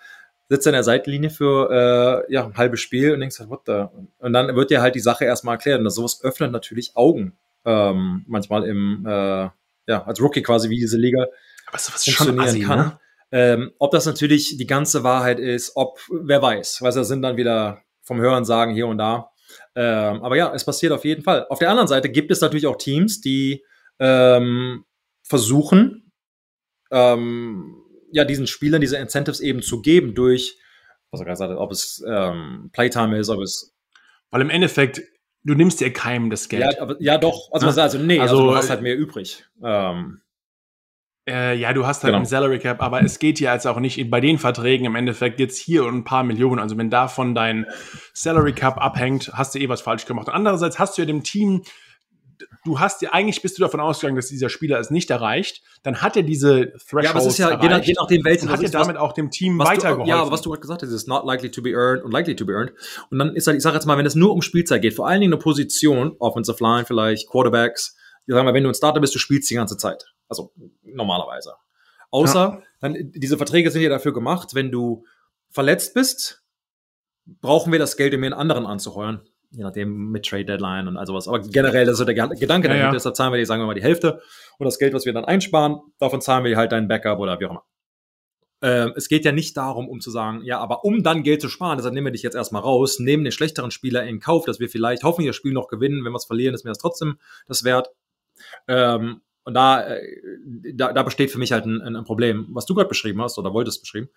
Sitzt 0.50 0.66
an 0.68 0.74
der 0.74 0.84
Seitenlinie 0.84 1.30
für 1.30 2.26
äh, 2.28 2.34
ja, 2.34 2.46
ein 2.46 2.58
halbes 2.58 2.82
Spiel 2.82 3.14
und 3.14 3.20
denkst 3.20 3.40
halt, 3.40 3.50
what 3.50 3.62
the? 3.68 3.86
Und 4.18 4.34
dann 4.34 4.56
wird 4.56 4.72
dir 4.72 4.82
halt 4.82 4.96
die 4.96 5.00
Sache 5.00 5.24
erstmal 5.24 5.56
erklärt. 5.56 5.78
Und 5.78 5.86
das, 5.86 5.96
sowas 5.96 6.24
öffnet 6.24 6.52
natürlich 6.52 6.96
Augen. 6.96 7.38
Ähm, 7.66 8.26
manchmal 8.28 8.64
im, 8.66 9.06
äh, 9.06 9.50
ja, 9.88 10.04
als 10.06 10.20
Rookie 10.22 10.42
quasi, 10.42 10.70
wie 10.70 10.80
diese 10.80 10.98
Liga 10.98 11.28
Was, 11.72 11.94
was 11.94 12.04
schon 12.04 12.14
funktionieren 12.14 12.48
assi, 12.48 12.62
kann. 12.62 12.80
ne? 12.80 13.00
Ähm, 13.32 13.72
ob 13.78 13.92
das 13.92 14.08
natürlich 14.08 14.58
die 14.58 14.66
ganze 14.66 15.04
Wahrheit 15.04 15.40
ist, 15.40 15.74
ob, 15.76 16.00
wer 16.10 16.42
weiß, 16.42 16.82
weil 16.82 16.92
das 16.92 17.08
sind 17.08 17.22
dann 17.22 17.38
wieder 17.38 17.84
vom 18.02 18.20
Hören 18.20 18.44
sagen 18.44 18.74
hier 18.74 18.88
und 18.88 18.98
da. 18.98 19.30
Ähm, 19.76 20.24
aber 20.24 20.36
ja, 20.36 20.52
es 20.54 20.66
passiert 20.66 20.92
auf 20.94 21.06
jeden 21.06 21.24
Fall. 21.24 21.46
Auf 21.50 21.60
der 21.60 21.70
anderen 21.70 21.88
Seite 21.88 22.10
gibt 22.10 22.32
es 22.32 22.42
natürlich 22.42 22.66
auch 22.66 22.78
Teams, 22.78 23.22
die 23.22 23.64
ähm, 24.00 24.86
versuchen, 25.22 26.12
ähm, 26.92 27.79
ja, 28.12 28.26
diesen 28.26 28.48
Spielern 28.48 28.82
diese 28.82 28.98
Incentives 28.98 29.40
eben 29.40 29.62
zu 29.62 29.82
geben 29.82 30.16
durch, 30.16 30.58
was 31.12 31.22
er 31.22 31.26
gerade 31.26 31.44
hat, 31.54 31.58
ob 31.58 31.72
es 31.72 32.04
ähm, 32.08 32.70
Playtime 32.74 33.18
ist, 33.18 33.30
ob 33.30 33.42
es 33.42 33.74
Weil 34.32 34.42
im 34.42 34.50
Endeffekt, 34.50 35.02
du 35.44 35.54
nimmst 35.56 35.80
dir 35.80 35.92
keinem 35.94 36.30
das 36.30 36.50
Geld. 36.50 36.74
ja, 36.76 36.82
aber, 36.82 36.96
ja 37.00 37.18
doch, 37.18 37.50
also, 37.52 37.68
was, 37.68 37.78
also 37.78 37.98
nee, 37.98 38.20
also, 38.20 38.36
Also, 38.38 38.50
du 38.52 38.56
hast 38.56 38.70
halt 38.70 38.82
mehr 38.82 38.98
übrig. 38.98 39.46
Ähm, 39.64 40.22
Äh, 41.28 41.58
ja, 41.60 41.74
du 41.74 41.86
hast 41.86 42.02
halt 42.04 42.10
Genau. 42.10 42.18
einen 42.18 42.26
Salary 42.26 42.58
Cap, 42.58 42.82
aber 42.82 43.04
es 43.04 43.20
geht 43.20 43.40
ja 43.40 43.54
jetzt 43.54 43.68
auch 43.68 43.80
nicht 43.80 44.10
bei 44.10 44.20
den 44.20 44.40
Verträgen 44.40 44.86
im 44.86 44.96
Endeffekt 44.96 45.40
jetzt 45.40 45.60
hier 45.60 45.84
und 45.86 45.98
ein 45.98 46.04
paar 46.04 46.24
Millionen. 46.24 46.60
Also 46.60 46.76
wenn 46.78 46.90
davon 46.90 47.36
dein 47.36 47.68
Salary 48.14 48.54
Cap 48.54 48.78
abhängt, 48.84 49.30
hast 49.34 49.54
du 49.54 49.60
eh 49.60 49.70
was 49.70 49.82
falsch 49.82 50.06
gemacht. 50.06 50.28
Und 50.28 50.34
andererseits 50.34 50.80
hast 50.80 50.98
du 50.98 51.04
ja 51.04 51.06
dem 51.06 51.24
Team 51.24 51.64
du 52.66 52.80
hast 52.80 53.02
ja 53.02 53.12
eigentlich 53.12 53.42
bist 53.42 53.58
du 53.58 53.62
davon 53.62 53.80
ausgegangen, 53.80 54.16
dass 54.16 54.28
dieser 54.28 54.50
Spieler 54.50 54.80
es 54.80 54.90
nicht 54.90 55.10
erreicht, 55.10 55.64
dann 55.84 56.02
hat 56.02 56.16
er 56.16 56.24
diese 56.24 56.74
Threshold 56.74 57.04
Ja, 57.04 57.10
aber 57.12 57.20
es 57.20 57.26
ist 57.26 57.38
ja, 57.38 57.62
je, 57.62 57.70
nach, 57.70 57.84
je 57.84 57.94
nachdem, 57.98 58.24
welches 58.24 58.44
und 58.44 58.52
hat 58.52 58.62
er 58.62 58.70
damit 58.70 58.98
auch 58.98 59.14
dem 59.14 59.32
Team 59.32 59.58
was 59.60 59.68
weitergeholfen. 59.68 60.06
Du, 60.06 60.10
ja, 60.10 60.22
aber 60.22 60.32
was 60.32 60.42
du 60.42 60.50
gerade 60.50 60.62
gesagt 60.62 60.82
hast, 60.82 60.90
ist 60.90 61.08
not 61.08 61.26
likely 61.26 61.52
to 61.52 61.62
be 61.62 61.72
earned 61.72 62.04
und 62.04 62.12
likely 62.12 62.36
to 62.36 62.46
be 62.46 62.54
earned. 62.54 62.74
Und 63.10 63.20
dann 63.20 63.36
ist 63.36 63.48
halt, 63.48 63.58
ich 63.58 63.64
sage 63.64 63.76
jetzt 63.76 63.86
mal, 63.86 63.98
wenn 63.98 64.06
es 64.06 64.16
nur 64.16 64.34
um 64.34 64.42
Spielzeit 64.42 64.82
geht, 64.82 64.94
vor 64.94 65.08
allen 65.08 65.22
Dingen 65.22 65.34
eine 65.34 65.42
Position, 65.42 66.16
Offensive 66.20 66.64
Line 66.64 66.86
vielleicht, 66.86 67.30
Quarterbacks, 67.30 67.96
ich 68.26 68.34
sag 68.34 68.44
mal, 68.44 68.54
wenn 68.54 68.64
du 68.64 68.70
ein 68.70 68.76
Starter 68.76 69.00
bist, 69.00 69.16
du 69.16 69.20
spielst 69.20 69.50
die 69.50 69.56
ganze 69.56 69.78
Zeit. 69.78 70.06
Also 70.28 70.52
normalerweise. 70.84 71.54
Außer, 72.12 72.40
ja. 72.40 72.64
dann, 72.80 72.96
diese 73.14 73.38
Verträge 73.38 73.72
sind 73.72 73.82
ja 73.82 73.90
dafür 73.90 74.14
gemacht, 74.14 74.54
wenn 74.54 74.72
du 74.72 75.06
verletzt 75.50 75.94
bist, 75.94 76.44
brauchen 77.26 77.72
wir 77.72 77.80
das 77.80 77.98
Geld, 77.98 78.14
um 78.14 78.20
mir 78.22 78.28
einen 78.28 78.34
anderen 78.34 78.66
anzuheuern. 78.66 79.28
Je 79.52 79.64
nachdem, 79.64 80.12
mit 80.12 80.26
Trade 80.26 80.46
Deadline 80.46 80.88
und 80.88 80.98
all 80.98 81.08
sowas. 81.08 81.28
Aber 81.28 81.40
generell, 81.40 81.86
das 81.86 81.94
ist 81.94 82.00
so 82.00 82.06
der 82.06 82.14
Gedanke 82.14 82.68
Ja, 82.68 82.76
ja. 82.76 82.92
Deshalb 82.92 83.16
zahlen 83.16 83.34
wir 83.34 83.38
dir, 83.38 83.46
sagen 83.46 83.62
wir 83.62 83.66
mal, 83.66 83.74
die 83.74 83.82
Hälfte. 83.82 84.22
Und 84.60 84.66
das 84.66 84.78
Geld, 84.78 84.94
was 84.94 85.06
wir 85.06 85.14
dann 85.14 85.26
einsparen, 85.26 85.80
davon 85.98 86.22
zahlen 86.22 86.44
wir 86.44 86.52
dir 86.52 86.58
halt 86.58 86.72
deinen 86.72 86.88
Backup 86.88 87.20
oder 87.20 87.40
wie 87.40 87.46
auch 87.46 87.52
immer. 87.52 87.64
Ähm, 88.62 88.94
es 88.96 89.08
geht 89.08 89.26
ja 89.26 89.32
nicht 89.32 89.56
darum, 89.56 89.88
um 89.88 90.02
zu 90.02 90.12
sagen, 90.12 90.42
ja, 90.44 90.60
aber 90.60 90.84
um 90.84 91.02
dann 91.02 91.24
Geld 91.24 91.42
zu 91.42 91.48
sparen, 91.48 91.78
deshalb 91.78 91.94
nehmen 91.94 92.08
wir 92.08 92.12
dich 92.12 92.24
jetzt 92.24 92.36
erstmal 92.36 92.62
raus, 92.62 93.00
nehmen 93.00 93.24
den 93.24 93.32
schlechteren 93.32 93.72
Spieler 93.72 94.04
in 94.04 94.20
Kauf, 94.20 94.46
dass 94.46 94.60
wir 94.60 94.70
vielleicht 94.70 95.04
hoffentlich 95.04 95.30
das 95.30 95.38
Spiel 95.38 95.54
noch 95.54 95.70
gewinnen. 95.70 96.04
Wenn 96.04 96.12
wir 96.12 96.18
es 96.18 96.26
verlieren, 96.26 96.54
ist 96.54 96.66
mir 96.66 96.72
das 96.72 96.78
trotzdem 96.78 97.18
das 97.48 97.64
wert. 97.64 97.90
Ähm, 98.68 99.22
und 99.44 99.54
da, 99.54 99.88
äh, 99.88 100.02
da, 100.74 100.94
da 100.94 101.04
besteht 101.04 101.32
für 101.32 101.40
mich 101.40 101.54
halt 101.54 101.66
ein, 101.66 101.82
ein 101.82 102.04
Problem, 102.04 102.48
was 102.52 102.66
du 102.66 102.76
gerade 102.76 102.90
beschrieben 102.90 103.22
hast 103.22 103.38
oder 103.38 103.54
wolltest 103.54 103.82
beschrieben. 103.82 104.10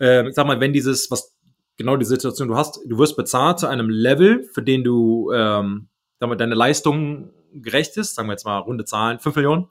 Ähm, 0.00 0.28
ich 0.28 0.34
sag 0.34 0.46
mal, 0.46 0.60
wenn 0.60 0.72
dieses, 0.72 1.10
was 1.10 1.36
genau 1.80 1.96
die 1.96 2.04
Situation 2.04 2.48
du 2.48 2.56
hast, 2.56 2.78
du 2.86 2.98
wirst 2.98 3.16
bezahlt 3.16 3.58
zu 3.58 3.66
einem 3.66 3.88
Level, 3.88 4.44
für 4.52 4.62
den 4.62 4.84
du 4.84 5.32
ähm, 5.32 5.88
damit 6.18 6.38
deine 6.38 6.54
Leistung 6.54 7.32
gerecht 7.54 7.96
ist, 7.96 8.14
sagen 8.14 8.28
wir 8.28 8.34
jetzt 8.34 8.44
mal 8.44 8.58
runde 8.58 8.84
Zahlen, 8.84 9.18
5 9.18 9.34
Millionen. 9.36 9.68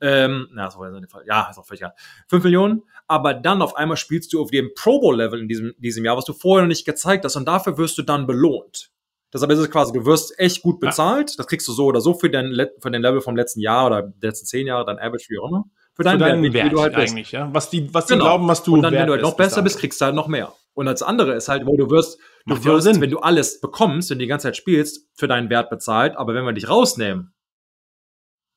Ähm, 0.00 0.48
na, 0.52 0.64
das 0.64 0.78
war 0.78 0.90
ja, 0.90 1.06
Fall. 1.06 1.24
ja, 1.26 1.50
ist 1.50 1.58
auch 1.58 1.66
völlig 1.66 1.82
egal. 1.82 1.92
5 2.28 2.44
Millionen, 2.44 2.82
aber 3.06 3.34
dann 3.34 3.60
auf 3.60 3.76
einmal 3.76 3.98
spielst 3.98 4.32
du 4.32 4.40
auf 4.40 4.50
dem 4.50 4.70
Pro 4.74 5.00
Bowl-Level 5.00 5.38
in 5.38 5.48
diesem, 5.48 5.74
diesem 5.76 6.02
Jahr, 6.06 6.16
was 6.16 6.24
du 6.24 6.32
vorher 6.32 6.62
noch 6.62 6.68
nicht 6.68 6.86
gezeigt 6.86 7.26
hast, 7.26 7.36
und 7.36 7.46
dafür 7.46 7.76
wirst 7.76 7.98
du 7.98 8.02
dann 8.02 8.26
belohnt. 8.26 8.90
Deshalb 9.32 9.52
ist 9.52 9.58
es 9.58 9.70
quasi, 9.70 9.92
du 9.92 10.06
wirst 10.06 10.36
echt 10.38 10.62
gut 10.62 10.80
bezahlt, 10.80 11.38
das 11.38 11.46
kriegst 11.46 11.68
du 11.68 11.72
so 11.72 11.84
oder 11.84 12.00
so 12.00 12.14
für, 12.14 12.30
den, 12.30 12.68
für 12.80 12.90
den 12.90 13.02
Level 13.02 13.20
vom 13.20 13.36
letzten 13.36 13.60
Jahr 13.60 13.86
oder 13.86 14.02
der 14.02 14.30
letzten 14.30 14.46
zehn 14.46 14.66
Jahre, 14.66 14.86
dein 14.86 14.98
Average, 14.98 15.26
wie 15.28 15.38
auch 15.38 15.48
immer. 15.48 15.64
Für 16.00 16.04
deinen, 16.04 16.18
für 16.18 16.24
deinen 16.24 16.42
Wert, 16.44 16.54
Wert, 16.54 16.66
wie 16.66 16.70
du 16.70 16.80
halt 16.80 16.94
eigentlich, 16.94 17.14
bist. 17.14 17.32
ja. 17.32 17.48
Was 17.52 17.70
die, 17.70 17.92
was 17.92 18.06
die 18.06 18.14
genau. 18.14 18.24
glauben, 18.24 18.48
was 18.48 18.62
du 18.62 18.74
Und 18.74 18.82
dann, 18.82 18.94
wenn 18.94 19.06
du 19.06 19.12
halt 19.12 19.22
noch 19.22 19.36
besser 19.36 19.62
bist, 19.62 19.78
kriegst 19.78 20.00
du 20.00 20.06
halt 20.06 20.14
noch 20.14 20.28
mehr. 20.28 20.52
Und 20.74 20.88
als 20.88 21.02
andere 21.02 21.34
ist 21.34 21.48
halt, 21.48 21.66
wo 21.66 21.76
du 21.76 21.90
wirst, 21.90 22.18
du 22.46 22.54
Macht 22.54 22.64
wirst, 22.64 22.84
Sinn. 22.84 23.00
wenn 23.00 23.10
du 23.10 23.18
alles 23.18 23.60
bekommst, 23.60 24.08
wenn 24.10 24.18
du 24.18 24.24
die 24.24 24.28
ganze 24.28 24.44
Zeit 24.44 24.56
spielst, 24.56 25.08
für 25.14 25.28
deinen 25.28 25.50
Wert 25.50 25.68
bezahlt, 25.68 26.16
aber 26.16 26.34
wenn 26.34 26.44
wir 26.44 26.52
dich 26.52 26.68
rausnehmen, 26.68 27.34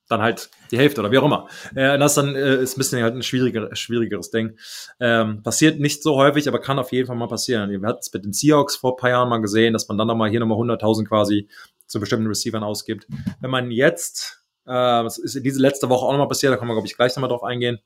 dann 0.07 0.21
halt 0.21 0.49
die 0.71 0.77
Hälfte 0.77 1.01
oder 1.01 1.11
wie 1.11 1.17
auch 1.17 1.25
immer. 1.25 1.47
Äh, 1.75 1.97
das 1.97 2.15
dann 2.15 2.35
äh, 2.35 2.61
ist 2.61 2.75
ein 2.75 2.79
bisschen 2.79 3.01
halt 3.01 3.15
ein 3.15 3.23
schwieriger, 3.23 3.75
schwierigeres 3.75 4.31
Ding. 4.31 4.57
Ähm, 4.99 5.43
passiert 5.43 5.79
nicht 5.79 6.03
so 6.03 6.15
häufig, 6.15 6.47
aber 6.47 6.59
kann 6.59 6.79
auf 6.79 6.91
jeden 6.91 7.07
Fall 7.07 7.15
mal 7.15 7.27
passieren. 7.27 7.69
Wir 7.69 7.81
hatten 7.87 7.99
es 7.99 8.13
mit 8.13 8.25
den 8.25 8.33
Seahawks 8.33 8.75
vor 8.75 8.93
ein 8.93 8.97
paar 8.97 9.09
Jahren 9.09 9.29
mal 9.29 9.41
gesehen, 9.41 9.73
dass 9.73 9.87
man 9.87 9.97
dann 9.97 10.07
nochmal 10.07 10.29
hier 10.29 10.39
nochmal 10.39 10.57
100.000 10.57 11.05
quasi 11.07 11.47
zu 11.87 11.99
bestimmten 11.99 12.27
Receivern 12.27 12.63
ausgibt. 12.63 13.07
Wenn 13.39 13.49
man 13.49 13.71
jetzt, 13.71 14.42
äh, 14.65 15.03
das 15.03 15.17
ist 15.17 15.43
diese 15.43 15.61
letzte 15.61 15.89
Woche 15.89 16.05
auch 16.05 16.11
nochmal 16.11 16.27
passiert, 16.27 16.53
da 16.53 16.57
kann 16.57 16.67
man, 16.67 16.75
glaube 16.75 16.87
ich, 16.87 16.95
gleich 16.95 17.15
nochmal 17.15 17.29
drauf 17.29 17.43
eingehen. 17.43 17.79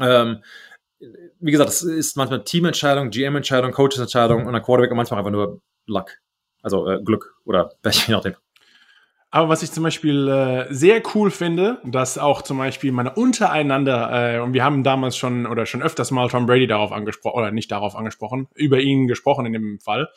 Ähm, 0.00 0.42
wie 1.40 1.50
gesagt, 1.50 1.68
das 1.68 1.82
ist 1.82 2.16
manchmal 2.16 2.44
Teamentscheidung, 2.44 3.10
GM-Entscheidung, 3.10 3.72
Coaches-Entscheidung 3.72 4.46
und 4.46 4.54
ein 4.54 4.62
Quarterback 4.62 4.90
und 4.90 4.96
manchmal 4.96 5.18
einfach 5.18 5.30
nur 5.30 5.60
Luck. 5.86 6.12
Also 6.62 6.88
äh, 6.88 7.02
Glück 7.02 7.36
oder 7.44 7.72
Pech, 7.82 8.06
je 8.08 8.14
nachdem. 8.14 8.34
Aber 9.30 9.48
was 9.48 9.62
ich 9.62 9.72
zum 9.72 9.82
Beispiel 9.82 10.28
äh, 10.28 10.72
sehr 10.72 11.02
cool 11.14 11.30
finde, 11.30 11.78
dass 11.84 12.16
auch 12.16 12.42
zum 12.42 12.58
Beispiel 12.58 12.92
meine 12.92 13.12
untereinander, 13.12 14.36
äh, 14.36 14.40
und 14.40 14.54
wir 14.54 14.64
haben 14.64 14.82
damals 14.82 15.16
schon 15.16 15.46
oder 15.46 15.66
schon 15.66 15.82
öfters 15.82 16.10
mal 16.10 16.28
Tom 16.28 16.46
Brady 16.46 16.66
darauf 16.66 16.92
angesprochen, 16.92 17.36
oder 17.36 17.50
nicht 17.50 17.70
darauf 17.70 17.96
angesprochen, 17.96 18.48
über 18.54 18.78
ihn 18.78 19.08
gesprochen 19.08 19.44
in 19.46 19.52
dem 19.52 19.80
Fall, 19.80 20.08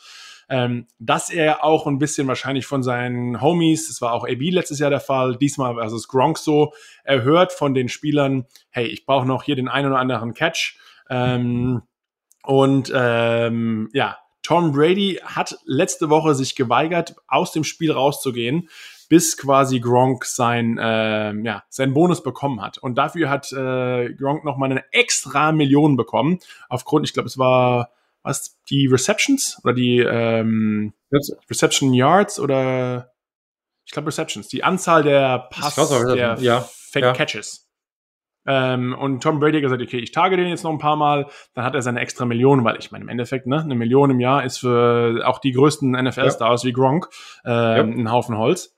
ähm, 0.50 0.88
dass 0.98 1.30
er 1.30 1.64
auch 1.64 1.86
ein 1.86 1.98
bisschen 1.98 2.26
wahrscheinlich 2.26 2.66
von 2.66 2.82
seinen 2.82 3.40
Homies, 3.40 3.86
das 3.86 4.02
war 4.02 4.12
auch 4.12 4.26
AB 4.26 4.50
letztes 4.50 4.80
Jahr 4.80 4.90
der 4.90 5.00
Fall, 5.00 5.36
diesmal 5.36 5.80
also 5.80 5.96
es 5.96 6.08
Gronk 6.08 6.38
so, 6.38 6.74
er 7.04 7.22
hört 7.22 7.52
von 7.52 7.72
den 7.72 7.88
Spielern, 7.88 8.46
hey, 8.68 8.86
ich 8.86 9.06
brauche 9.06 9.26
noch 9.26 9.44
hier 9.44 9.54
den 9.54 9.68
einen 9.68 9.86
oder 9.86 10.00
anderen 10.00 10.34
Catch. 10.34 10.76
Ähm, 11.08 11.82
und 12.42 12.92
ähm, 12.92 13.90
ja, 13.92 14.18
Tom 14.42 14.72
Brady 14.72 15.20
hat 15.24 15.56
letzte 15.66 16.10
Woche 16.10 16.34
sich 16.34 16.56
geweigert, 16.56 17.14
aus 17.28 17.52
dem 17.52 17.62
Spiel 17.62 17.92
rauszugehen, 17.92 18.68
bis 19.08 19.36
quasi 19.36 19.78
Gronk 19.78 20.24
sein, 20.24 20.78
äh, 20.78 21.32
ja, 21.42 21.62
seinen 21.68 21.94
Bonus 21.94 22.24
bekommen 22.24 22.60
hat. 22.60 22.78
Und 22.78 22.98
dafür 22.98 23.30
hat 23.30 23.52
äh, 23.52 24.12
Gronk 24.14 24.44
nochmal 24.44 24.72
eine 24.72 24.82
extra 24.90 25.52
Million 25.52 25.96
bekommen, 25.96 26.40
aufgrund, 26.68 27.06
ich 27.06 27.12
glaube, 27.12 27.28
es 27.28 27.38
war 27.38 27.90
was, 28.22 28.58
die 28.68 28.86
Receptions? 28.86 29.58
Oder 29.64 29.74
die 29.74 29.98
ähm, 29.98 30.92
Reception 31.50 31.92
Yards 31.94 32.38
oder 32.38 33.12
ich 33.84 33.92
glaube 33.92 34.08
Receptions, 34.08 34.48
die 34.48 34.62
Anzahl 34.62 35.02
der 35.02 35.48
Pass, 35.50 35.78
auch, 35.78 36.14
der 36.14 36.36
ja, 36.38 36.60
Fake 36.60 37.02
ja. 37.02 37.12
Catches. 37.12 37.68
Ähm, 38.46 38.96
und 38.98 39.22
Tom 39.22 39.38
Brady 39.38 39.58
hat 39.58 39.62
gesagt, 39.62 39.82
okay, 39.82 39.98
ich 39.98 40.12
tage 40.12 40.36
den 40.36 40.48
jetzt 40.48 40.64
noch 40.64 40.70
ein 40.70 40.78
paar 40.78 40.96
Mal, 40.96 41.26
dann 41.54 41.64
hat 41.64 41.74
er 41.74 41.82
seine 41.82 42.00
extra 42.00 42.24
Million, 42.24 42.64
weil 42.64 42.76
ich 42.78 42.90
meine, 42.90 43.02
im 43.02 43.08
Endeffekt, 43.08 43.46
ne, 43.46 43.60
eine 43.60 43.74
Million 43.74 44.10
im 44.10 44.20
Jahr 44.20 44.44
ist 44.44 44.58
für 44.58 45.22
auch 45.26 45.40
die 45.40 45.52
größten 45.52 45.90
NFL-Stars 45.90 46.64
wie 46.64 46.72
Gronk 46.72 47.08
ähm, 47.44 47.98
ein 47.98 48.10
Haufen 48.10 48.38
Holz. 48.38 48.76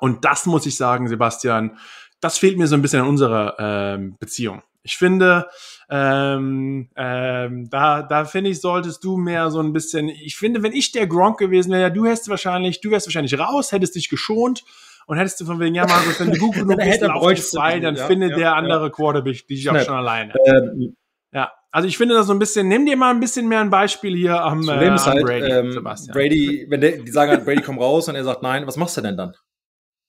Und 0.00 0.24
das 0.24 0.46
muss 0.46 0.64
ich 0.66 0.76
sagen, 0.76 1.08
Sebastian, 1.08 1.78
das 2.20 2.38
fehlt 2.38 2.58
mir 2.58 2.66
so 2.66 2.76
ein 2.76 2.82
bisschen 2.82 3.00
in 3.00 3.08
unserer 3.08 3.56
ähm, 3.58 4.16
Beziehung. 4.18 4.62
Ich 4.88 4.96
finde, 4.96 5.46
ähm, 5.90 6.88
ähm, 6.96 7.70
da, 7.70 8.02
da 8.02 8.24
finde 8.24 8.50
ich, 8.50 8.60
solltest 8.60 9.04
du 9.04 9.16
mehr 9.16 9.50
so 9.50 9.60
ein 9.60 9.72
bisschen, 9.72 10.08
ich 10.08 10.36
finde, 10.36 10.62
wenn 10.62 10.72
ich 10.72 10.92
der 10.92 11.06
Gronk 11.06 11.38
gewesen 11.38 11.72
wäre, 11.72 11.92
du 11.92 12.06
hättest 12.06 12.28
wahrscheinlich, 12.28 12.80
du 12.80 12.90
wärst 12.90 13.06
wahrscheinlich 13.06 13.38
raus, 13.38 13.72
hättest 13.72 13.94
dich 13.94 14.08
geschont 14.08 14.64
und 15.06 15.18
hättest 15.18 15.40
du 15.40 15.44
von 15.44 15.60
wegen, 15.60 15.74
ja, 15.74 15.86
Markus, 15.86 16.18
wenn 16.20 16.32
du 16.32 16.38
gut 16.38 16.54
genug 16.54 16.78
Dann 16.78 16.88
bist, 16.88 17.02
dich 17.02 17.08
bräuchte 17.08 17.56
frei, 17.56 17.80
dann 17.80 17.96
ja, 17.96 18.06
findet 18.06 18.30
ja, 18.30 18.36
der 18.36 18.46
ja. 18.46 18.54
andere 18.54 18.90
Quarterback 18.90 19.46
dich 19.46 19.68
auch 19.70 19.78
schon 19.80 19.94
alleine. 19.94 20.34
Ähm, 20.46 20.96
Ja, 21.32 21.52
also 21.70 21.86
ich 21.86 21.98
finde 21.98 22.14
das 22.14 22.26
so 22.26 22.32
ein 22.32 22.38
bisschen, 22.38 22.68
nimm 22.68 22.86
dir 22.86 22.96
mal 22.96 23.10
ein 23.10 23.20
bisschen 23.20 23.48
mehr 23.48 23.60
ein 23.60 23.70
Beispiel 23.70 24.16
hier 24.16 24.42
am, 24.42 24.66
das 24.66 24.82
äh, 24.82 24.94
ist 24.94 25.06
halt, 25.06 25.24
Brady, 25.24 25.52
ähm, 25.52 25.72
Sebastian. 25.72 26.14
Brady, 26.14 26.66
wenn 26.68 26.80
der, 26.80 26.98
die 26.98 27.10
sagen 27.10 27.30
halt, 27.30 27.44
Brady 27.44 27.62
komm 27.62 27.78
raus 27.78 28.08
und 28.08 28.14
er 28.14 28.24
sagt 28.24 28.42
nein, 28.42 28.66
was 28.66 28.76
machst 28.76 28.96
du 28.96 29.02
denn 29.02 29.16
dann? 29.16 29.34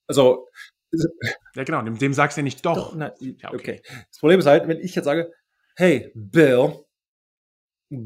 Also, 0.08 0.48
Ja, 1.56 1.64
genau, 1.64 1.82
dem, 1.82 1.98
dem 1.98 2.14
sagst 2.14 2.38
du 2.38 2.42
ja 2.42 2.44
nicht 2.44 2.66
doch. 2.66 2.76
Doch, 2.92 2.96
na, 2.96 3.14
Ja, 3.20 3.54
okay. 3.54 3.82
Das 4.10 4.20
Problem 4.20 4.40
ist 4.40 4.46
halt, 4.46 4.68
wenn 4.68 4.80
ich 4.80 4.96
jetzt 4.96 5.06
sage, 5.06 5.32
hey, 5.76 6.12
Bill, 6.16 6.74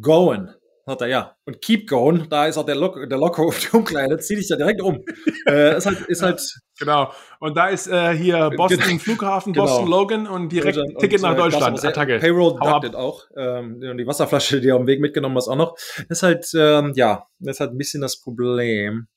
going, 0.01 0.49
sagt 0.85 1.01
er 1.01 1.07
ja. 1.07 1.35
Und 1.45 1.61
keep 1.61 1.87
going, 1.87 2.27
da 2.29 2.47
ist 2.47 2.57
auch 2.57 2.65
der, 2.65 2.75
Lock, 2.75 2.95
der 3.09 3.17
Loco 3.17 3.47
auf 3.47 3.59
die 3.59 3.75
Umkleide, 3.75 4.17
zieh 4.19 4.35
dich 4.35 4.47
da 4.47 4.55
direkt 4.55 4.81
um. 4.81 5.03
äh, 5.47 5.77
ist 5.77 5.85
halt, 5.85 6.01
ist 6.01 6.21
halt 6.21 6.41
Genau. 6.79 7.11
Und 7.39 7.55
da 7.55 7.67
ist 7.67 7.87
äh, 7.87 8.13
hier 8.17 8.49
Boston 8.49 8.79
Genau. 8.79 8.97
Flughafen, 8.99 9.53
Genau. 9.53 9.65
Boston 9.67 9.87
Logan 9.87 10.27
und 10.27 10.49
direkt 10.51 10.77
und, 10.77 10.97
Ticket 10.97 11.21
nach 11.21 11.33
äh, 11.33 11.37
Deutschland. 11.37 11.77
das, 11.77 11.83
was 11.83 11.83
er- 11.83 11.89
Attacke. 11.91 12.17
Payroll 12.19 12.55
deducted 12.59 12.95
auch. 12.95 13.25
Ähm, 13.37 13.79
und 13.83 13.97
die 13.97 14.07
Wasserflasche, 14.07 14.59
die 14.59 14.69
er 14.69 14.75
auf 14.75 14.81
dem 14.81 14.87
Weg 14.87 14.99
mitgenommen 14.99 15.35
hast, 15.37 15.49
auch 15.49 15.55
noch. 15.55 15.75
Das 16.09 16.17
ist 16.17 16.23
halt, 16.23 16.47
ähm, 16.55 16.93
ja, 16.95 17.27
das 17.39 17.57
ist 17.57 17.59
halt 17.59 17.71
ein 17.73 17.77
bisschen 17.77 18.01
das 18.01 18.19
Problem. 18.19 19.07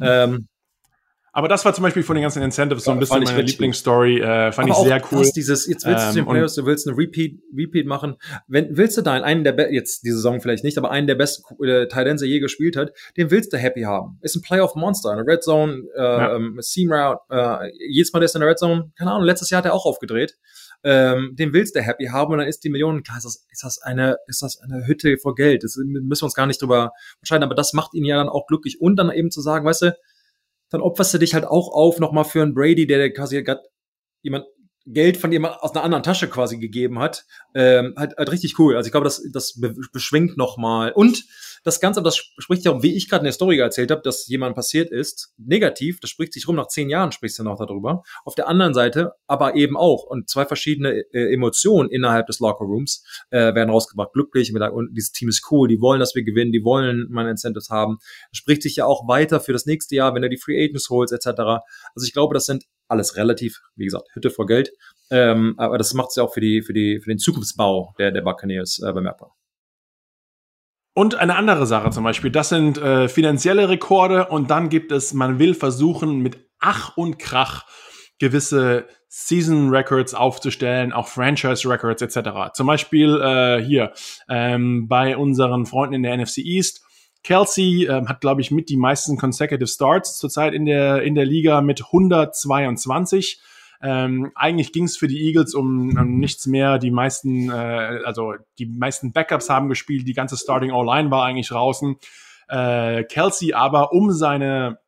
Ähm, 0.00 0.46
Aber 1.32 1.46
das 1.48 1.64
war 1.64 1.72
zum 1.72 1.82
Beispiel 1.82 2.02
von 2.02 2.16
den 2.16 2.22
ganzen 2.22 2.42
Incentives 2.42 2.84
so 2.84 2.90
ein 2.90 2.98
bisschen 2.98 3.14
fand 3.18 3.28
ich 3.28 3.34
meine. 3.36 3.46
Lieblingsstory. 3.46 4.20
Äh, 4.20 4.52
fand 4.52 4.58
aber 4.58 4.68
ich 4.68 4.74
auch 4.74 4.86
sehr 4.86 5.02
cool. 5.12 5.30
Dieses, 5.34 5.66
jetzt 5.68 5.86
willst 5.86 6.04
du 6.04 6.08
Ähm, 6.08 6.14
den 6.16 6.26
Playoffs, 6.26 6.54
du 6.54 6.66
willst 6.66 6.88
eine 6.88 6.96
Repeat, 6.98 7.38
Repeat 7.56 7.86
machen. 7.86 8.16
Wenn, 8.48 8.76
willst 8.76 8.96
du 8.96 9.02
da 9.02 9.12
einen 9.12 9.44
der, 9.44 9.52
be- 9.52 9.68
jetzt 9.70 10.04
die 10.04 10.10
Saison 10.10 10.40
vielleicht 10.40 10.64
nicht, 10.64 10.76
aber 10.78 10.90
einen 10.90 11.06
der 11.06 11.14
besten 11.14 11.42
äh, 11.64 11.86
Tight 11.86 12.06
Ends, 12.08 12.20
der 12.22 12.28
je 12.28 12.40
gespielt 12.40 12.76
hat, 12.76 12.92
den 13.16 13.30
willst 13.30 13.52
du 13.52 13.58
happy 13.58 13.82
haben. 13.82 14.18
Ist 14.22 14.34
ein 14.36 14.42
Playoff-Monster, 14.42 15.10
eine 15.10 15.26
Red 15.26 15.42
Zone, 15.44 15.84
äh, 15.96 16.00
Ja. 16.00 16.34
ähm, 16.36 16.56
Seam 16.60 16.92
Route, 16.92 17.20
äh, 17.30 17.70
jedes 17.88 18.12
Mal, 18.12 18.20
der 18.20 18.24
ist 18.26 18.34
in 18.34 18.40
der 18.40 18.50
Red 18.50 18.58
Zone, 18.58 18.90
keine 18.98 19.12
Ahnung, 19.12 19.24
letztes 19.24 19.50
Jahr 19.50 19.58
hat 19.58 19.66
er 19.66 19.74
auch 19.74 19.86
aufgedreht. 19.86 20.36
Ähm, 20.82 21.36
den 21.38 21.52
willst 21.52 21.76
du 21.76 21.80
happy 21.82 22.06
haben 22.06 22.32
und 22.32 22.38
dann 22.38 22.48
ist 22.48 22.64
die 22.64 22.70
Million, 22.70 23.02
klar, 23.02 23.18
ist 23.18 23.24
das, 23.24 23.46
ist 23.52 23.62
das 23.64 23.82
eine, 23.82 24.16
ist 24.26 24.40
das 24.42 24.58
eine 24.62 24.86
Hütte 24.86 25.18
vor 25.18 25.34
Geld. 25.34 25.62
Das 25.62 25.76
müssen 25.76 26.22
wir 26.22 26.24
uns 26.24 26.34
gar 26.34 26.46
nicht 26.46 26.62
drüber 26.62 26.92
entscheiden, 27.20 27.44
aber 27.44 27.54
das 27.54 27.74
macht 27.74 27.92
ihn 27.94 28.04
ja 28.06 28.16
dann 28.16 28.30
auch 28.30 28.46
glücklich 28.46 28.80
und 28.80 28.96
dann 28.96 29.10
eben 29.10 29.30
zu 29.30 29.42
sagen, 29.42 29.66
weißt 29.66 29.82
du, 29.82 29.96
dann 30.70 30.80
opferst 30.80 31.14
du 31.14 31.18
dich 31.18 31.34
halt 31.34 31.44
auch 31.44 31.72
auf 31.72 31.98
nochmal 31.98 32.24
für 32.24 32.42
einen 32.42 32.54
Brady, 32.54 32.86
der 32.86 33.12
quasi 33.12 33.42
gerade 33.42 33.62
jemand 34.22 34.46
Geld 34.86 35.18
von 35.18 35.30
jemand 35.30 35.60
aus 35.60 35.72
einer 35.72 35.84
anderen 35.84 36.02
Tasche 36.02 36.28
quasi 36.28 36.58
gegeben 36.58 36.98
hat. 36.98 37.24
Ähm, 37.54 37.94
halt, 37.96 38.16
halt 38.16 38.32
richtig 38.32 38.58
cool. 38.58 38.76
Also 38.76 38.86
ich 38.88 38.92
glaube, 38.92 39.04
das, 39.04 39.22
das 39.32 39.60
be- 39.60 39.74
beschwingt 39.92 40.36
nochmal. 40.36 40.92
Und 40.92 41.24
das 41.62 41.80
Ganze, 41.80 42.02
das 42.02 42.16
spricht 42.16 42.64
ja 42.64 42.82
wie 42.82 42.96
ich 42.96 43.08
gerade 43.08 43.22
in 43.22 43.26
der 43.26 43.32
Story 43.32 43.58
erzählt 43.58 43.90
habe, 43.90 44.02
dass 44.02 44.26
jemand 44.28 44.54
passiert 44.54 44.90
ist, 44.90 45.34
negativ, 45.36 46.00
das 46.00 46.10
spricht 46.10 46.32
sich 46.32 46.48
rum, 46.48 46.56
nach 46.56 46.68
zehn 46.68 46.88
Jahren 46.88 47.12
sprichst 47.12 47.38
du 47.38 47.42
noch 47.42 47.58
darüber. 47.58 48.02
Auf 48.24 48.34
der 48.34 48.48
anderen 48.48 48.74
Seite 48.74 49.12
aber 49.26 49.54
eben 49.54 49.76
auch, 49.76 50.04
und 50.04 50.28
zwei 50.28 50.46
verschiedene 50.46 51.04
äh, 51.12 51.32
Emotionen 51.32 51.90
innerhalb 51.90 52.26
des 52.26 52.40
Lockerrooms 52.40 53.04
äh, 53.30 53.54
werden 53.54 53.70
rausgebracht. 53.70 54.12
Glücklich, 54.12 54.54
und 54.54 54.94
dieses 54.94 55.12
Team 55.12 55.28
ist 55.28 55.46
cool, 55.50 55.68
die 55.68 55.80
wollen, 55.80 56.00
dass 56.00 56.14
wir 56.14 56.24
gewinnen, 56.24 56.52
die 56.52 56.64
wollen 56.64 57.06
meine 57.10 57.30
Incentives 57.30 57.70
haben. 57.70 57.98
Das 58.30 58.38
spricht 58.38 58.62
sich 58.62 58.76
ja 58.76 58.86
auch 58.86 59.06
weiter 59.08 59.40
für 59.40 59.52
das 59.52 59.66
nächste 59.66 59.94
Jahr, 59.94 60.14
wenn 60.14 60.22
du 60.22 60.28
die 60.28 60.38
Free 60.38 60.62
Agents 60.62 60.88
holst, 60.90 61.12
etc. 61.12 61.40
Also 61.94 62.06
ich 62.06 62.12
glaube, 62.12 62.34
das 62.34 62.46
sind 62.46 62.64
alles 62.88 63.16
relativ, 63.16 63.60
wie 63.76 63.84
gesagt, 63.84 64.08
Hütte 64.14 64.30
vor 64.30 64.46
Geld. 64.46 64.72
Ähm, 65.10 65.54
aber 65.58 65.78
das 65.78 65.94
macht 65.94 66.10
es 66.10 66.16
ja 66.16 66.24
auch 66.24 66.32
für 66.32 66.40
die, 66.40 66.62
für 66.62 66.72
die, 66.72 67.00
für 67.00 67.10
den 67.10 67.18
Zukunftsbau 67.18 67.94
der, 67.98 68.10
der 68.10 68.22
Buccaneers 68.22 68.80
äh, 68.84 68.92
bemerkbar. 68.92 69.34
Und 70.92 71.14
eine 71.14 71.36
andere 71.36 71.66
Sache 71.66 71.90
zum 71.90 72.04
Beispiel, 72.04 72.30
das 72.30 72.48
sind 72.48 72.78
äh, 72.78 73.08
finanzielle 73.08 73.68
Rekorde 73.68 74.26
und 74.26 74.50
dann 74.50 74.68
gibt 74.68 74.90
es, 74.92 75.14
man 75.14 75.38
will 75.38 75.54
versuchen 75.54 76.18
mit 76.18 76.38
Ach 76.58 76.96
und 76.96 77.18
Krach 77.18 77.64
gewisse 78.18 78.86
Season 79.08 79.70
Records 79.70 80.14
aufzustellen, 80.14 80.92
auch 80.92 81.08
Franchise 81.08 81.68
Records 81.68 82.02
etc. 82.02 82.52
Zum 82.54 82.66
Beispiel 82.66 83.20
äh, 83.20 83.62
hier 83.62 83.92
ähm, 84.28 84.88
bei 84.88 85.16
unseren 85.16 85.66
Freunden 85.66 85.94
in 85.94 86.02
der 86.02 86.16
NFC 86.16 86.38
East. 86.38 86.82
Kelsey 87.22 87.86
ähm, 87.86 88.08
hat, 88.08 88.20
glaube 88.20 88.40
ich, 88.40 88.50
mit 88.50 88.68
die 88.68 88.76
meisten 88.76 89.16
consecutive 89.16 89.66
Starts 89.66 90.18
zurzeit 90.18 90.54
in 90.54 90.64
der, 90.64 91.02
in 91.02 91.14
der 91.14 91.26
Liga 91.26 91.60
mit 91.60 91.84
122. 91.86 93.40
Ähm, 93.82 94.30
eigentlich 94.34 94.72
ging 94.72 94.84
es 94.84 94.96
für 94.96 95.08
die 95.08 95.26
Eagles 95.26 95.54
um, 95.54 95.96
um 95.96 96.18
nichts 96.18 96.46
mehr. 96.46 96.78
Die 96.78 96.90
meisten, 96.90 97.50
äh, 97.50 98.00
also 98.04 98.34
die 98.58 98.66
meisten 98.66 99.12
Backups 99.12 99.48
haben 99.48 99.68
gespielt, 99.68 100.06
die 100.06 100.12
ganze 100.12 100.36
Starting 100.36 100.70
O-Line 100.70 101.10
war 101.10 101.24
eigentlich 101.24 101.48
draußen. 101.48 101.96
Äh, 102.48 103.04
Kelsey 103.04 103.54
aber, 103.54 103.92
um 103.92 104.12
seine 104.12 104.78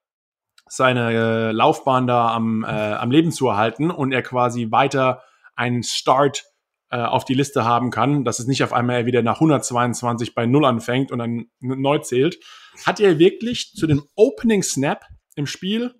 seine 0.74 1.12
äh, 1.12 1.52
Laufbahn 1.52 2.06
da 2.06 2.34
am, 2.34 2.64
äh, 2.64 2.66
am 2.66 3.10
Leben 3.10 3.30
zu 3.30 3.46
erhalten 3.48 3.90
und 3.90 4.10
er 4.10 4.22
quasi 4.22 4.70
weiter 4.70 5.22
einen 5.54 5.82
Start 5.82 6.44
äh, 6.90 6.96
auf 6.96 7.26
die 7.26 7.34
Liste 7.34 7.66
haben 7.66 7.90
kann, 7.90 8.24
dass 8.24 8.38
es 8.38 8.46
nicht 8.46 8.62
auf 8.64 8.72
einmal 8.72 8.96
er 8.96 9.06
wieder 9.06 9.22
nach 9.22 9.34
122 9.34 10.34
bei 10.34 10.46
Null 10.46 10.64
anfängt 10.64 11.12
und 11.12 11.18
dann 11.18 11.46
neu 11.60 11.98
zählt, 11.98 12.38
hat 12.86 13.00
er 13.00 13.18
wirklich 13.18 13.72
zu 13.74 13.86
dem 13.86 14.02
Opening 14.14 14.62
Snap 14.62 15.04
im 15.36 15.46
Spiel 15.46 15.94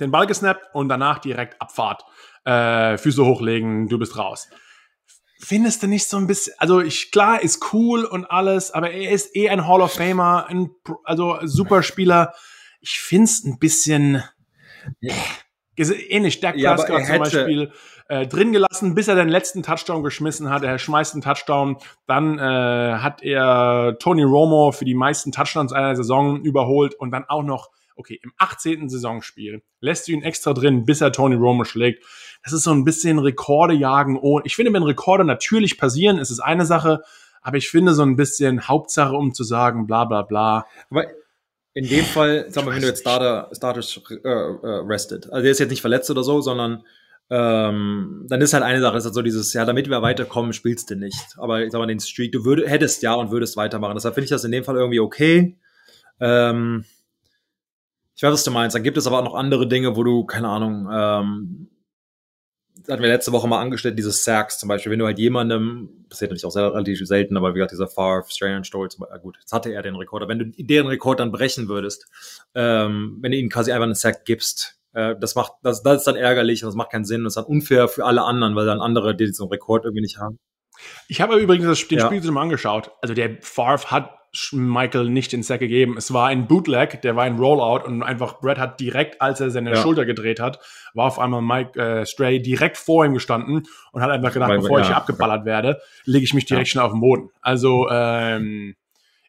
den 0.00 0.10
Ball 0.10 0.26
gesnappt 0.26 0.74
und 0.74 0.88
danach 0.88 1.18
direkt 1.18 1.60
Abfahrt. 1.60 2.04
Äh, 2.44 2.98
Füße 2.98 3.24
hochlegen, 3.24 3.88
du 3.88 3.98
bist 3.98 4.16
raus. 4.16 4.48
Findest 5.38 5.82
du 5.82 5.86
nicht 5.88 6.08
so 6.08 6.16
ein 6.16 6.26
bisschen, 6.26 6.54
also 6.58 6.80
ich, 6.80 7.10
klar, 7.10 7.42
ist 7.42 7.72
cool 7.72 8.04
und 8.04 8.26
alles, 8.26 8.70
aber 8.70 8.90
er 8.90 9.10
ist 9.10 9.34
eh 9.34 9.48
ein 9.48 9.66
Hall 9.66 9.80
of 9.80 9.92
Famer, 9.92 10.46
ein, 10.48 10.70
also 11.04 11.38
Superspieler. 11.42 12.32
Ich 12.80 13.00
find's 13.00 13.44
ein 13.44 13.58
bisschen, 13.58 14.22
ähnlich, 15.76 16.40
Dak 16.40 16.56
ja, 16.56 16.74
Prescott 16.74 17.04
zum 17.06 17.18
Beispiel, 17.18 17.72
äh, 18.08 18.26
drin 18.26 18.52
gelassen, 18.52 18.94
bis 18.94 19.08
er 19.08 19.14
den 19.14 19.28
letzten 19.28 19.62
Touchdown 19.62 20.02
geschmissen 20.02 20.50
hat. 20.50 20.62
Er 20.62 20.78
schmeißt 20.78 21.14
einen 21.14 21.22
Touchdown. 21.22 21.78
Dann 22.06 22.38
äh, 22.38 22.98
hat 22.98 23.22
er 23.22 23.96
Tony 23.98 24.22
Romo 24.22 24.70
für 24.72 24.84
die 24.84 24.94
meisten 24.94 25.32
Touchdowns 25.32 25.72
einer 25.72 25.96
Saison 25.96 26.42
überholt 26.42 26.94
und 26.94 27.10
dann 27.10 27.24
auch 27.24 27.42
noch 27.42 27.70
okay, 27.96 28.20
im 28.22 28.32
18. 28.38 28.88
Saisonspiel 28.88 29.62
lässt 29.80 30.08
du 30.08 30.12
ihn 30.12 30.22
extra 30.22 30.52
drin, 30.52 30.84
bis 30.84 31.00
er 31.00 31.12
Tony 31.12 31.36
Romo 31.36 31.64
schlägt. 31.64 32.04
Das 32.44 32.52
ist 32.52 32.64
so 32.64 32.72
ein 32.72 32.84
bisschen 32.84 33.18
Rekorde 33.18 33.74
jagen. 33.74 34.20
Ich 34.44 34.56
finde, 34.56 34.72
wenn 34.72 34.82
Rekorde 34.82 35.24
natürlich 35.24 35.78
passieren, 35.78 36.18
ist 36.18 36.30
es 36.30 36.40
eine 36.40 36.66
Sache, 36.66 37.02
aber 37.42 37.56
ich 37.56 37.68
finde 37.68 37.94
so 37.94 38.02
ein 38.02 38.16
bisschen 38.16 38.68
Hauptsache, 38.68 39.14
um 39.14 39.34
zu 39.34 39.44
sagen, 39.44 39.86
bla 39.86 40.04
bla 40.04 40.22
bla. 40.22 40.66
Aber 40.90 41.06
in 41.74 41.88
dem 41.88 42.04
Fall, 42.04 42.46
sag 42.50 42.64
mal, 42.64 42.74
wenn 42.74 42.82
du 42.82 42.88
jetzt 42.88 43.00
Starter, 43.00 43.50
Starter 43.52 43.80
äh, 44.10 44.28
äh, 44.28 44.82
rested, 44.86 45.30
also 45.30 45.42
der 45.42 45.50
ist 45.50 45.58
jetzt 45.58 45.70
nicht 45.70 45.80
verletzt 45.80 46.10
oder 46.10 46.22
so, 46.22 46.40
sondern 46.40 46.84
ähm, 47.30 48.26
dann 48.28 48.42
ist 48.42 48.52
halt 48.52 48.62
eine 48.62 48.80
Sache, 48.80 48.98
ist 48.98 49.04
halt 49.04 49.14
so 49.14 49.22
dieses, 49.22 49.54
ja, 49.54 49.64
damit 49.64 49.88
wir 49.88 50.02
weiterkommen, 50.02 50.52
spielst 50.52 50.90
du 50.90 50.96
nicht. 50.96 51.34
Aber 51.38 51.62
ich 51.62 51.72
sag 51.72 51.78
mal, 51.78 51.86
den 51.86 51.98
Streak, 51.98 52.32
du 52.32 52.44
würd, 52.44 52.68
hättest 52.68 53.02
ja 53.02 53.14
und 53.14 53.30
würdest 53.30 53.56
weitermachen. 53.56 53.94
Deshalb 53.94 54.14
finde 54.14 54.24
ich 54.24 54.30
das 54.30 54.44
in 54.44 54.52
dem 54.52 54.64
Fall 54.64 54.76
irgendwie 54.76 55.00
okay. 55.00 55.56
Ähm, 56.20 56.84
ich 58.22 58.24
weiß, 58.24 58.34
was 58.34 58.44
du 58.44 58.52
meinst. 58.52 58.76
Dann 58.76 58.84
gibt 58.84 58.96
es 58.96 59.08
aber 59.08 59.18
auch 59.18 59.24
noch 59.24 59.34
andere 59.34 59.66
Dinge, 59.66 59.96
wo 59.96 60.04
du, 60.04 60.24
keine 60.24 60.46
Ahnung, 60.46 60.88
ähm, 60.92 61.68
das 62.76 62.92
hatten 62.92 63.02
wir 63.02 63.08
letzte 63.08 63.32
Woche 63.32 63.48
mal 63.48 63.60
angestellt, 63.60 63.98
dieses 63.98 64.22
Sacks 64.22 64.60
zum 64.60 64.68
Beispiel, 64.68 64.92
wenn 64.92 65.00
du 65.00 65.06
halt 65.06 65.18
jemandem, 65.18 66.06
passiert 66.08 66.30
natürlich 66.30 66.46
auch 66.46 66.52
sehr, 66.52 66.72
relativ 66.72 67.04
selten, 67.04 67.36
aber 67.36 67.50
wie 67.50 67.54
gesagt, 67.54 67.72
dieser 67.72 67.88
Far 67.88 68.20
Australian 68.20 68.62
Story, 68.62 68.90
zum 68.90 69.00
Beispiel, 69.00 69.18
gut, 69.18 69.38
jetzt 69.40 69.52
hatte 69.52 69.72
er 69.72 69.82
den 69.82 69.96
Rekord, 69.96 70.22
aber 70.22 70.30
wenn 70.30 70.38
du 70.38 70.52
deren 70.56 70.86
Rekord 70.86 71.18
dann 71.18 71.32
brechen 71.32 71.66
würdest, 71.66 72.06
ähm, 72.54 73.18
wenn 73.20 73.32
du 73.32 73.38
ihnen 73.38 73.50
quasi 73.50 73.72
einfach 73.72 73.86
einen 73.86 73.94
Sack 73.96 74.24
gibst, 74.24 74.78
äh, 74.92 75.16
das 75.18 75.34
macht, 75.34 75.54
das, 75.64 75.82
das 75.82 75.98
ist 75.98 76.06
dann 76.06 76.16
ärgerlich 76.16 76.62
und 76.62 76.68
das 76.68 76.76
macht 76.76 76.92
keinen 76.92 77.04
Sinn 77.04 77.22
und 77.22 77.24
das 77.24 77.32
ist 77.32 77.42
dann 77.42 77.46
unfair 77.46 77.88
für 77.88 78.04
alle 78.04 78.22
anderen, 78.22 78.54
weil 78.54 78.66
dann 78.66 78.80
andere, 78.80 79.16
die 79.16 79.26
diesen 79.26 79.48
Rekord 79.48 79.84
irgendwie 79.84 80.02
nicht 80.02 80.18
haben. 80.18 80.38
Ich 81.08 81.20
habe 81.20 81.40
übrigens 81.40 81.66
das, 81.66 81.88
den 81.88 81.98
ja. 81.98 82.06
Spiel 82.06 82.30
mal 82.30 82.42
angeschaut. 82.42 82.92
Also 83.00 83.14
der 83.14 83.38
Favre 83.42 83.90
hat 83.90 84.10
Michael 84.52 85.10
nicht 85.10 85.32
den 85.32 85.42
Sack 85.42 85.60
gegeben. 85.60 85.96
Es 85.98 86.12
war 86.12 86.28
ein 86.28 86.46
Bootleg, 86.46 87.02
der 87.02 87.16
war 87.16 87.24
ein 87.24 87.38
Rollout 87.38 87.84
und 87.84 88.02
einfach 88.02 88.40
Brad 88.40 88.58
hat 88.58 88.80
direkt, 88.80 89.20
als 89.20 89.40
er 89.40 89.50
seine 89.50 89.70
ja. 89.70 89.76
Schulter 89.76 90.06
gedreht 90.06 90.40
hat, 90.40 90.58
war 90.94 91.06
auf 91.06 91.18
einmal 91.18 91.42
Mike 91.42 91.78
äh, 91.78 92.06
Stray 92.06 92.40
direkt 92.40 92.78
vor 92.78 93.04
ihm 93.04 93.12
gestanden 93.12 93.64
und 93.92 94.02
hat 94.02 94.10
einfach 94.10 94.32
gedacht, 94.32 94.48
Weil, 94.48 94.60
bevor 94.60 94.78
ja, 94.78 94.82
ich 94.82 94.88
hier 94.88 94.96
abgeballert 94.96 95.44
werde, 95.44 95.80
lege 96.04 96.24
ich 96.24 96.32
mich 96.32 96.46
direkt 96.46 96.68
schnell 96.68 96.84
auf 96.84 96.92
den 96.92 97.00
Boden. 97.00 97.28
Also 97.42 97.88
ähm, 97.90 98.74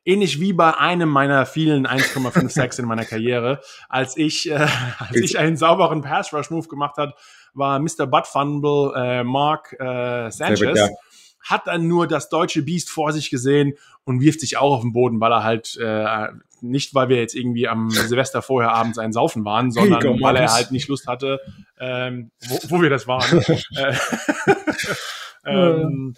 ähnlich 0.05 0.39
wie 0.39 0.53
bei 0.53 0.77
einem 0.77 1.09
meiner 1.09 1.45
vielen 1.45 1.85
1,5 1.85 2.49
Sacks 2.49 2.79
in 2.79 2.85
meiner 2.85 3.03
Karriere, 3.03 3.59
als 3.89 4.15
ich, 4.15 4.49
äh, 4.49 4.55
als 4.99 5.17
ich 5.17 5.37
einen 5.37 5.57
sauberen 5.57 6.01
Pass 6.01 6.33
Rush 6.33 6.49
Move 6.49 6.69
gemacht 6.69 6.95
hat, 6.95 7.13
war 7.53 7.77
Mr. 7.79 8.07
Butt 8.07 8.25
Fumble 8.25 8.93
äh, 8.95 9.23
Mark 9.25 9.73
äh, 9.79 10.31
Sanchez. 10.31 10.77
Ja 10.77 10.87
hat 11.43 11.67
dann 11.67 11.87
nur 11.87 12.07
das 12.07 12.29
deutsche 12.29 12.63
Biest 12.63 12.89
vor 12.89 13.11
sich 13.11 13.29
gesehen 13.29 13.73
und 14.05 14.21
wirft 14.21 14.39
sich 14.39 14.57
auch 14.57 14.75
auf 14.75 14.81
den 14.81 14.93
Boden, 14.93 15.19
weil 15.19 15.31
er 15.31 15.43
halt 15.43 15.77
äh, 15.81 16.27
nicht, 16.61 16.95
weil 16.95 17.09
wir 17.09 17.17
jetzt 17.17 17.35
irgendwie 17.35 17.67
am 17.67 17.89
Silvester 17.89 18.41
vorher 18.41 18.71
abends 18.71 18.97
ein 18.97 19.13
Saufen 19.13 19.45
waren, 19.45 19.71
sondern 19.71 20.01
hey, 20.01 20.21
weil 20.21 20.37
er 20.37 20.53
halt 20.53 20.71
nicht 20.71 20.87
Lust 20.87 21.07
hatte, 21.07 21.39
ähm, 21.79 22.31
wo, 22.47 22.59
wo 22.69 22.81
wir 22.81 22.89
das 22.89 23.07
waren. 23.07 23.43
Äh, 25.45 25.51
ähm, 25.81 26.15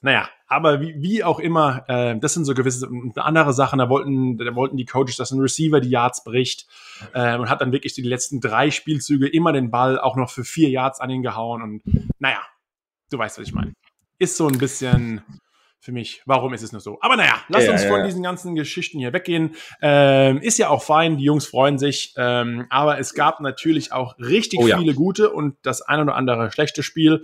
naja, 0.00 0.28
aber 0.46 0.80
wie, 0.80 0.94
wie 0.96 1.24
auch 1.24 1.38
immer, 1.38 1.84
äh, 1.88 2.18
das 2.18 2.32
sind 2.32 2.46
so 2.46 2.54
gewisse 2.54 2.88
andere 3.16 3.52
Sachen. 3.52 3.78
Da 3.78 3.90
wollten, 3.90 4.38
da 4.38 4.54
wollten 4.54 4.78
die 4.78 4.86
Coaches, 4.86 5.16
dass 5.16 5.30
ein 5.30 5.40
Receiver 5.40 5.80
die 5.80 5.90
Yards 5.90 6.24
bricht 6.24 6.66
äh, 7.12 7.36
und 7.36 7.50
hat 7.50 7.60
dann 7.60 7.72
wirklich 7.72 7.92
die 7.92 8.02
letzten 8.02 8.40
drei 8.40 8.70
Spielzüge 8.70 9.28
immer 9.28 9.52
den 9.52 9.70
Ball 9.70 10.00
auch 10.00 10.16
noch 10.16 10.30
für 10.30 10.44
vier 10.44 10.70
Yards 10.70 11.00
an 11.00 11.10
ihn 11.10 11.22
gehauen. 11.22 11.60
Und 11.60 11.82
naja, 12.18 12.40
du 13.10 13.18
weißt, 13.18 13.38
was 13.38 13.46
ich 13.46 13.52
meine 13.52 13.74
ist 14.22 14.36
so 14.36 14.46
ein 14.46 14.58
bisschen 14.58 15.22
für 15.80 15.90
mich, 15.90 16.22
warum 16.26 16.54
ist 16.54 16.62
es 16.62 16.70
nur 16.70 16.80
so? 16.80 16.98
Aber 17.00 17.16
naja, 17.16 17.40
lass 17.48 17.64
ja, 17.64 17.72
uns 17.72 17.84
von 17.84 17.98
ja. 17.98 18.06
diesen 18.06 18.22
ganzen 18.22 18.54
Geschichten 18.54 19.00
hier 19.00 19.12
weggehen. 19.12 19.56
Ähm, 19.80 20.40
ist 20.40 20.58
ja 20.58 20.68
auch 20.68 20.84
fein, 20.84 21.16
die 21.16 21.24
Jungs 21.24 21.44
freuen 21.44 21.76
sich. 21.76 22.14
Ähm, 22.16 22.66
aber 22.70 23.00
es 23.00 23.14
gab 23.14 23.40
natürlich 23.40 23.92
auch 23.92 24.16
richtig 24.20 24.60
oh, 24.60 24.66
viele 24.66 24.92
ja. 24.92 24.92
gute 24.92 25.30
und 25.30 25.56
das 25.62 25.82
ein 25.82 26.00
oder 26.00 26.14
andere 26.14 26.52
schlechte 26.52 26.84
Spiel. 26.84 27.22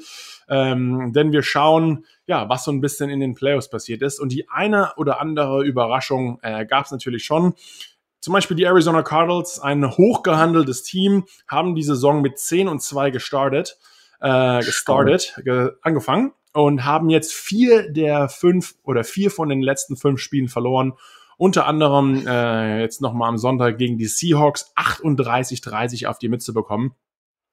Ähm, 0.49 1.13
denn 1.13 1.31
wir 1.31 1.45
schauen, 1.45 2.05
ja, 2.27 2.49
was 2.49 2.65
so 2.65 2.73
ein 2.73 2.81
bisschen 2.81 3.11
in 3.11 3.21
den 3.21 3.35
Playoffs 3.35 3.71
passiert 3.71 4.03
ist. 4.03 4.19
Und 4.19 4.33
die 4.33 4.49
eine 4.49 4.93
oder 4.97 5.21
andere 5.21 5.63
Überraschung 5.65 6.41
äh, 6.43 6.67
gab 6.67 6.87
es 6.87 6.91
natürlich 6.91 7.25
schon. 7.25 7.55
Zum 8.19 8.33
Beispiel 8.33 8.57
die 8.57 8.65
Arizona 8.65 9.05
Cardinals, 9.05 9.61
ein 9.61 9.89
hochgehandeltes 9.89 10.83
Team, 10.83 11.27
haben 11.47 11.77
die 11.77 11.85
Saison 11.85 12.23
mit 12.23 12.41
10 12.41 12.67
und 12.67 12.83
2 12.83 13.11
gestartet, 13.11 13.79
äh, 14.21 14.59
gestartet, 14.65 15.41
ge 15.45 15.71
angefangen 15.83 16.33
und 16.64 16.85
haben 16.85 17.09
jetzt 17.09 17.33
vier 17.33 17.90
der 17.90 18.29
fünf 18.29 18.75
oder 18.83 19.05
vier 19.05 19.31
von 19.31 19.49
den 19.49 19.62
letzten 19.62 19.97
fünf 19.97 20.21
Spielen 20.21 20.49
verloren. 20.49 20.94
Unter 21.37 21.66
anderem 21.66 22.27
äh, 22.27 22.81
jetzt 22.81 23.01
nochmal 23.01 23.29
am 23.29 23.38
Sonntag 23.38 23.79
gegen 23.79 23.97
die 23.97 24.07
Seahawks 24.07 24.73
38-30 24.77 26.07
auf 26.07 26.18
die 26.18 26.29
Mütze 26.29 26.53
bekommen. 26.53 26.97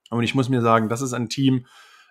Und 0.09 0.23
ich 0.23 0.33
muss 0.33 0.49
mir 0.49 0.61
sagen, 0.61 0.89
das 0.89 1.03
ist 1.03 1.13
ein 1.13 1.29
Team, 1.29 1.67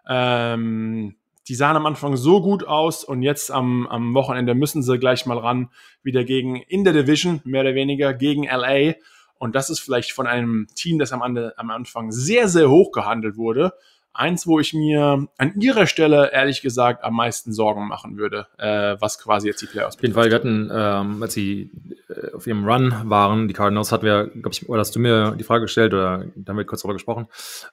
ähm, 0.08 1.16
die 1.48 1.56
sahen 1.56 1.76
am 1.76 1.86
Anfang 1.86 2.16
so 2.16 2.40
gut 2.40 2.64
aus 2.64 3.02
und 3.02 3.22
jetzt 3.22 3.50
am, 3.50 3.86
am 3.88 4.14
Wochenende 4.14 4.54
müssen 4.54 4.82
sie 4.82 4.98
gleich 4.98 5.26
mal 5.26 5.38
ran, 5.38 5.70
wieder 6.02 6.22
gegen 6.24 6.56
in 6.56 6.84
der 6.84 6.92
Division, 6.92 7.40
mehr 7.44 7.62
oder 7.62 7.74
weniger, 7.74 8.14
gegen 8.14 8.44
LA. 8.44 8.94
Und 9.38 9.56
das 9.56 9.68
ist 9.68 9.80
vielleicht 9.80 10.12
von 10.12 10.28
einem 10.28 10.68
Team, 10.76 11.00
das 11.00 11.12
am, 11.12 11.22
am 11.22 11.70
Anfang 11.70 12.12
sehr, 12.12 12.48
sehr 12.48 12.70
hoch 12.70 12.92
gehandelt 12.92 13.36
wurde, 13.36 13.74
eins, 14.14 14.46
wo 14.46 14.60
ich 14.60 14.72
mir 14.72 15.26
an 15.36 15.60
ihrer 15.60 15.86
Stelle 15.86 16.32
ehrlich 16.32 16.62
gesagt 16.62 17.04
am 17.04 17.14
meisten 17.14 17.52
Sorgen 17.52 17.88
machen 17.88 18.16
würde, 18.16 18.46
äh, 18.58 18.96
was 19.00 19.18
quasi 19.18 19.48
jetzt 19.48 19.60
die 19.60 19.66
Playoffs 19.66 19.96
Auf 19.96 20.02
jeden 20.02 20.14
Fall, 20.14 20.30
wir 20.30 20.34
hatten, 20.34 20.70
ähm, 20.72 21.22
als 21.22 21.34
sie 21.34 21.70
äh, 22.08 22.32
auf 22.32 22.46
ihrem 22.46 22.64
Run 22.64 22.94
waren, 23.04 23.48
die 23.48 23.54
Cardinals 23.54 23.92
hatten 23.92 24.06
wir, 24.06 24.28
glaube 24.28 24.50
ich, 24.52 24.68
oder 24.68 24.80
hast 24.80 24.94
du 24.94 25.00
mir 25.00 25.32
die 25.32 25.44
Frage 25.44 25.62
gestellt 25.62 25.92
oder 25.92 26.24
da 26.36 26.50
haben 26.50 26.56
wir 26.56 26.64
kurz 26.64 26.82
darüber 26.82 26.94
gesprochen. 26.94 27.26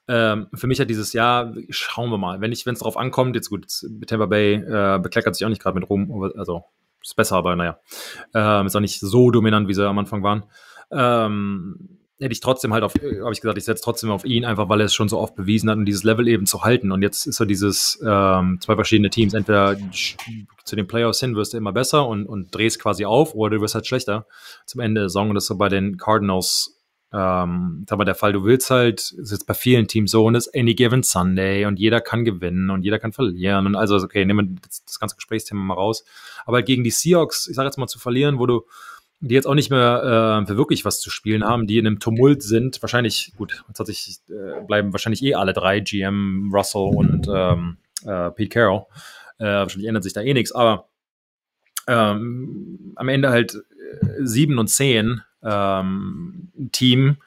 Ähm, 0.08 0.48
für 0.52 0.66
mich 0.66 0.80
hat 0.80 0.90
dieses 0.90 1.12
Jahr, 1.12 1.54
schauen 1.70 2.10
wir 2.10 2.18
mal, 2.18 2.40
wenn 2.40 2.52
es 2.52 2.64
darauf 2.64 2.96
ankommt, 2.96 3.36
jetzt 3.36 3.48
gut, 3.48 3.66
Tampa 4.06 4.26
Bay 4.26 4.54
äh, 4.54 4.98
bekleckert 4.98 5.34
sich 5.34 5.44
auch 5.44 5.50
nicht 5.50 5.62
gerade 5.62 5.78
mit 5.78 5.88
rum, 5.88 6.30
also 6.36 6.64
ist 7.02 7.16
besser, 7.16 7.36
aber 7.36 7.56
naja. 7.56 7.78
Ähm, 8.34 8.66
ist 8.66 8.76
auch 8.76 8.80
nicht 8.80 9.00
so 9.00 9.30
dominant, 9.30 9.68
wie 9.68 9.74
sie 9.74 9.86
am 9.86 9.98
Anfang 9.98 10.22
waren. 10.22 10.44
Ähm, 10.92 11.91
hätte 12.20 12.32
ich 12.32 12.40
trotzdem 12.40 12.72
halt 12.72 12.84
auf, 12.84 12.94
habe 12.94 13.32
ich 13.32 13.40
gesagt, 13.40 13.58
ich 13.58 13.64
setze 13.64 13.82
trotzdem 13.82 14.10
auf 14.10 14.24
ihn, 14.24 14.44
einfach 14.44 14.68
weil 14.68 14.80
er 14.80 14.86
es 14.86 14.94
schon 14.94 15.08
so 15.08 15.18
oft 15.18 15.34
bewiesen 15.34 15.68
hat, 15.70 15.76
um 15.76 15.84
dieses 15.84 16.04
Level 16.04 16.28
eben 16.28 16.46
zu 16.46 16.62
halten. 16.62 16.92
Und 16.92 17.02
jetzt 17.02 17.26
ist 17.26 17.36
so 17.36 17.44
dieses 17.44 18.00
ähm, 18.06 18.58
zwei 18.60 18.74
verschiedene 18.74 19.10
Teams. 19.10 19.34
Entweder 19.34 19.76
zu 20.64 20.76
den 20.76 20.86
Playoffs 20.86 21.20
hin 21.20 21.34
wirst 21.34 21.52
du 21.52 21.56
immer 21.56 21.72
besser 21.72 22.06
und, 22.06 22.26
und 22.26 22.54
drehst 22.54 22.78
quasi 22.78 23.04
auf, 23.04 23.34
oder 23.34 23.56
du 23.56 23.62
wirst 23.62 23.74
halt 23.74 23.86
schlechter 23.86 24.26
zum 24.66 24.80
Ende 24.80 25.00
der 25.00 25.08
Saison. 25.08 25.30
Und 25.30 25.34
das 25.34 25.44
ist 25.44 25.48
so 25.48 25.56
bei 25.56 25.68
den 25.68 25.96
Cardinals 25.96 26.78
ähm, 27.14 27.84
aber 27.90 28.06
der 28.06 28.14
Fall, 28.14 28.32
du 28.32 28.44
willst 28.44 28.70
halt, 28.70 29.12
ist 29.12 29.32
jetzt 29.32 29.46
bei 29.46 29.52
vielen 29.52 29.86
Teams 29.86 30.10
so, 30.10 30.24
und 30.24 30.34
es 30.34 30.46
ist 30.46 30.56
any 30.56 30.74
given 30.74 31.02
Sunday 31.02 31.66
und 31.66 31.78
jeder 31.78 32.00
kann 32.00 32.24
gewinnen 32.24 32.70
und 32.70 32.84
jeder 32.84 32.98
kann 32.98 33.12
verlieren 33.12 33.66
und 33.66 33.76
also, 33.76 33.96
okay, 33.96 34.24
nehmen 34.24 34.48
wir 34.48 34.60
das, 34.62 34.82
das 34.84 34.98
ganze 34.98 35.16
Gesprächsthema 35.16 35.60
mal 35.60 35.74
raus. 35.74 36.04
Aber 36.46 36.62
gegen 36.62 36.84
die 36.84 36.90
Seahawks, 36.90 37.48
ich 37.48 37.56
sag 37.56 37.64
jetzt 37.66 37.76
mal 37.76 37.86
zu 37.86 37.98
verlieren, 37.98 38.38
wo 38.38 38.46
du 38.46 38.62
die 39.22 39.34
jetzt 39.34 39.46
auch 39.46 39.54
nicht 39.54 39.70
mehr 39.70 40.42
äh, 40.42 40.46
für 40.46 40.56
wirklich 40.56 40.84
was 40.84 41.00
zu 41.00 41.08
spielen 41.08 41.44
haben, 41.44 41.68
die 41.68 41.78
in 41.78 41.86
einem 41.86 42.00
Tumult 42.00 42.42
sind. 42.42 42.82
Wahrscheinlich, 42.82 43.32
gut, 43.36 43.64
jetzt 43.68 43.78
hat 43.78 43.86
sich, 43.86 44.18
äh, 44.28 44.64
bleiben 44.66 44.92
wahrscheinlich 44.92 45.22
eh 45.22 45.34
alle 45.34 45.52
drei, 45.52 45.78
GM, 45.78 46.50
Russell 46.52 46.90
und 46.94 47.28
ähm, 47.32 47.76
äh, 48.04 48.30
Pete 48.32 48.48
Carroll. 48.48 48.86
Äh, 49.38 49.44
wahrscheinlich 49.44 49.88
ändert 49.88 50.02
sich 50.02 50.12
da 50.12 50.22
eh 50.22 50.34
nichts, 50.34 50.52
aber 50.52 50.88
ähm, 51.86 52.92
am 52.96 53.08
Ende 53.08 53.30
halt 53.30 53.54
äh, 53.54 54.06
sieben 54.24 54.58
und 54.58 54.66
zehn 54.66 55.22
ähm, 55.44 56.50
Team. 56.72 57.18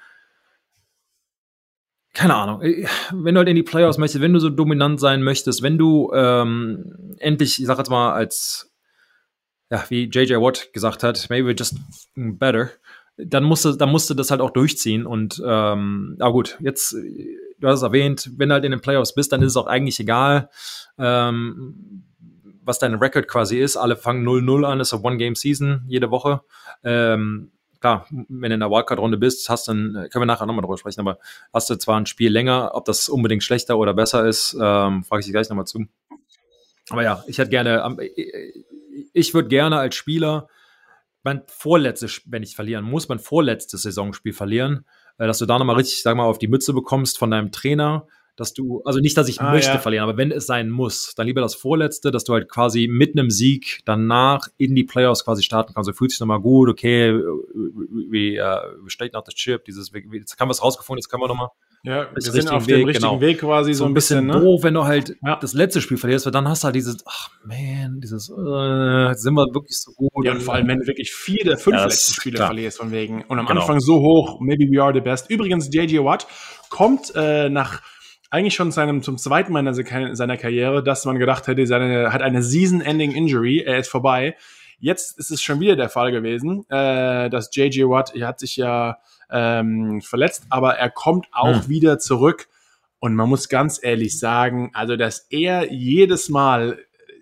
Keine 2.13 2.35
Ahnung, 2.35 2.61
äh, 2.61 2.85
wenn 3.13 3.35
du 3.35 3.39
halt 3.39 3.49
in 3.49 3.55
die 3.55 3.63
Playoffs 3.63 3.97
möchtest, 3.97 4.21
wenn 4.21 4.33
du 4.33 4.39
so 4.39 4.49
dominant 4.49 4.99
sein 4.99 5.23
möchtest, 5.23 5.63
wenn 5.63 5.77
du 5.77 6.11
ähm, 6.13 7.15
endlich, 7.19 7.61
ich 7.61 7.67
sag 7.67 7.77
jetzt 7.77 7.89
mal, 7.89 8.11
als 8.11 8.74
ja, 9.69 9.83
wie 9.89 10.09
JJ 10.09 10.35
Watt 10.35 10.69
gesagt 10.73 11.03
hat, 11.03 11.27
maybe 11.29 11.51
just 11.51 11.75
better, 12.15 12.69
dann 13.17 13.43
musste, 13.43 13.77
dann 13.77 13.89
musste 13.89 14.15
das 14.15 14.31
halt 14.31 14.41
auch 14.41 14.51
durchziehen. 14.51 15.05
Und 15.05 15.41
ähm, 15.45 16.17
aber 16.19 16.33
gut, 16.33 16.57
jetzt, 16.59 16.93
du 16.93 17.67
hast 17.67 17.79
es 17.79 17.83
erwähnt, 17.83 18.31
wenn 18.37 18.49
du 18.49 18.53
halt 18.53 18.65
in 18.65 18.71
den 18.71 18.81
Playoffs 18.81 19.15
bist, 19.15 19.31
dann 19.31 19.41
ist 19.41 19.51
es 19.51 19.57
auch 19.57 19.67
eigentlich 19.67 19.99
egal, 19.99 20.49
ähm, 20.97 22.03
was 22.63 22.79
dein 22.79 22.95
Record 22.95 23.27
quasi 23.27 23.59
ist. 23.59 23.77
Alle 23.77 23.95
fangen 23.95 24.27
0-0 24.27 24.65
an, 24.65 24.79
ist 24.79 24.93
eine 24.93 25.03
One-Game-Season 25.03 25.85
jede 25.87 26.11
Woche. 26.11 26.41
Ähm, 26.83 27.51
klar, 27.79 28.07
wenn 28.09 28.49
du 28.49 28.53
in 28.55 28.59
der 28.59 28.71
Wildcard-Runde 28.71 29.17
bist, 29.17 29.47
hast 29.49 29.67
dann, 29.67 29.93
können 30.11 30.23
wir 30.23 30.25
nachher 30.25 30.45
nochmal 30.45 30.63
drüber 30.63 30.77
sprechen, 30.77 31.01
aber 31.01 31.19
hast 31.53 31.69
du 31.69 31.75
zwar 31.75 31.99
ein 31.99 32.07
Spiel 32.07 32.31
länger, 32.31 32.71
ob 32.73 32.85
das 32.85 33.07
unbedingt 33.07 33.43
schlechter 33.43 33.77
oder 33.77 33.93
besser 33.93 34.25
ist, 34.25 34.53
ähm, 34.59 35.03
frage 35.03 35.19
ich 35.19 35.25
dich 35.25 35.33
gleich 35.33 35.49
nochmal 35.49 35.67
zu. 35.67 35.85
Aber 36.89 37.03
ja, 37.03 37.23
ich 37.27 37.37
hätte 37.37 37.49
gerne, 37.49 37.83
ich 39.13 39.33
würde 39.33 39.49
gerne 39.49 39.77
als 39.77 39.95
Spieler 39.95 40.47
mein 41.23 41.41
vorletztes, 41.47 42.21
wenn 42.25 42.43
ich 42.43 42.55
verlieren 42.55 42.85
muss, 42.85 43.09
mein 43.09 43.19
vorletztes 43.19 43.81
Saisonspiel 43.81 44.33
verlieren, 44.33 44.85
äh, 45.17 45.27
dass 45.27 45.39
du 45.39 45.45
da 45.45 45.57
nochmal 45.57 45.77
richtig, 45.77 46.01
sag 46.03 46.15
mal, 46.15 46.25
auf 46.25 46.37
die 46.37 46.47
Mütze 46.47 46.73
bekommst 46.73 47.17
von 47.17 47.31
deinem 47.31 47.51
Trainer, 47.51 48.07
dass 48.35 48.53
du, 48.53 48.81
also 48.83 48.99
nicht, 48.99 49.17
dass 49.17 49.29
ich 49.29 49.41
ah, 49.41 49.51
möchte 49.51 49.71
ja. 49.71 49.79
verlieren, 49.79 50.03
aber 50.03 50.17
wenn 50.17 50.31
es 50.31 50.45
sein 50.45 50.69
muss, 50.69 51.15
dann 51.15 51.25
lieber 51.25 51.41
das 51.41 51.55
Vorletzte, 51.55 52.11
dass 52.11 52.25
du 52.25 52.33
halt 52.33 52.49
quasi 52.49 52.87
mit 52.87 53.17
einem 53.17 53.31
Sieg 53.31 53.81
danach 53.85 54.47
in 54.57 54.75
die 54.75 54.83
Playoffs 54.83 55.23
quasi 55.23 55.41
starten 55.41 55.73
kannst. 55.73 55.89
Du 55.89 55.93
fühlst 55.93 56.15
dich 56.15 56.19
nochmal 56.19 56.41
gut, 56.41 56.69
okay, 56.69 57.13
wie, 57.13 58.39
uh, 58.39 58.87
steht 58.87 59.13
nach 59.13 59.23
der 59.23 59.33
Chip, 59.33 59.63
dieses, 59.65 59.91
jetzt 59.93 60.39
haben 60.39 60.49
wir 60.49 60.51
es 60.51 60.61
rausgefunden, 60.61 60.99
jetzt 60.99 61.09
können 61.09 61.23
wir 61.23 61.27
nochmal. 61.27 61.49
Ja, 61.85 62.07
wir 62.11 62.21
sind 62.21 62.49
auf 62.49 62.65
Weg, 62.65 62.77
dem 62.77 62.85
richtigen 62.87 63.09
genau. 63.09 63.21
Weg 63.21 63.39
quasi 63.39 63.73
so, 63.73 63.83
so 63.83 63.85
ein 63.85 63.93
bisschen, 63.93 64.27
bisschen 64.27 64.41
ne? 64.41 64.45
doof, 64.45 64.63
wenn 64.63 64.73
du 64.73 64.85
halt 64.85 65.15
ja. 65.23 65.35
das 65.35 65.53
letzte 65.53 65.81
Spiel 65.81 65.97
verlierst, 65.97 66.25
weil 66.25 66.31
dann 66.31 66.47
hast 66.47 66.63
du 66.63 66.65
halt 66.65 66.75
dieses, 66.75 66.97
ach 67.05 67.29
man, 67.43 68.01
dieses, 68.01 68.29
äh, 68.29 69.13
sind 69.13 69.35
wir 69.35 69.45
wirklich 69.53 69.77
so 69.77 69.91
gut. 69.91 70.25
Ja, 70.25 70.31
und 70.31 70.41
vor 70.41 70.55
allem, 70.55 70.67
wenn 70.67 70.79
du 70.79 70.87
wirklich 70.87 71.13
vier 71.13 71.43
der 71.43 71.57
fünf 71.57 71.77
ja, 71.77 71.85
letzten 71.85 72.13
Spiele 72.13 72.37
klar. 72.37 72.47
verlierst 72.47 72.79
von 72.79 72.91
wegen 72.91 73.23
und 73.25 73.37
am 73.37 73.45
genau. 73.45 73.61
Anfang 73.61 73.79
so 73.79 73.99
hoch, 73.99 74.39
maybe 74.41 74.65
we 74.71 74.81
are 74.81 74.93
the 74.93 75.01
best. 75.01 75.29
Übrigens, 75.29 75.69
JJ 75.71 75.99
Watt 75.99 76.25
kommt 76.69 77.13
äh, 77.15 77.49
nach 77.49 77.83
eigentlich 78.31 78.55
schon 78.55 78.71
seinem, 78.71 79.03
zum 79.03 79.17
zweiten 79.17 79.53
Mal 79.53 79.65
in 79.65 80.15
seiner 80.15 80.37
Karriere, 80.37 80.83
dass 80.83 81.05
man 81.05 81.19
gedacht 81.19 81.47
hätte, 81.47 81.67
seine, 81.67 82.11
hat 82.11 82.23
eine 82.23 82.41
Season-Ending-Injury, 82.41 83.59
er 83.59 83.77
ist 83.77 83.89
vorbei. 83.89 84.35
Jetzt 84.79 85.17
ist 85.19 85.31
es 85.31 85.41
schon 85.41 85.59
wieder 85.59 85.75
der 85.75 85.89
Fall 85.89 86.11
gewesen, 86.11 86.65
äh, 86.69 87.29
dass 87.29 87.55
JJ 87.55 87.83
Watt, 87.83 88.13
er 88.15 88.27
hat 88.27 88.39
sich 88.39 88.57
ja 88.57 88.97
ähm, 89.29 90.01
verletzt, 90.01 90.45
aber 90.49 90.75
er 90.75 90.89
kommt 90.89 91.27
auch 91.31 91.63
hm. 91.63 91.69
wieder 91.69 91.99
zurück. 91.99 92.47
Und 92.99 93.15
man 93.15 93.29
muss 93.29 93.49
ganz 93.49 93.79
ehrlich 93.83 94.17
sagen, 94.17 94.71
also 94.73 94.95
dass 94.95 95.27
er 95.29 95.71
jedes 95.71 96.29
Mal 96.29 96.79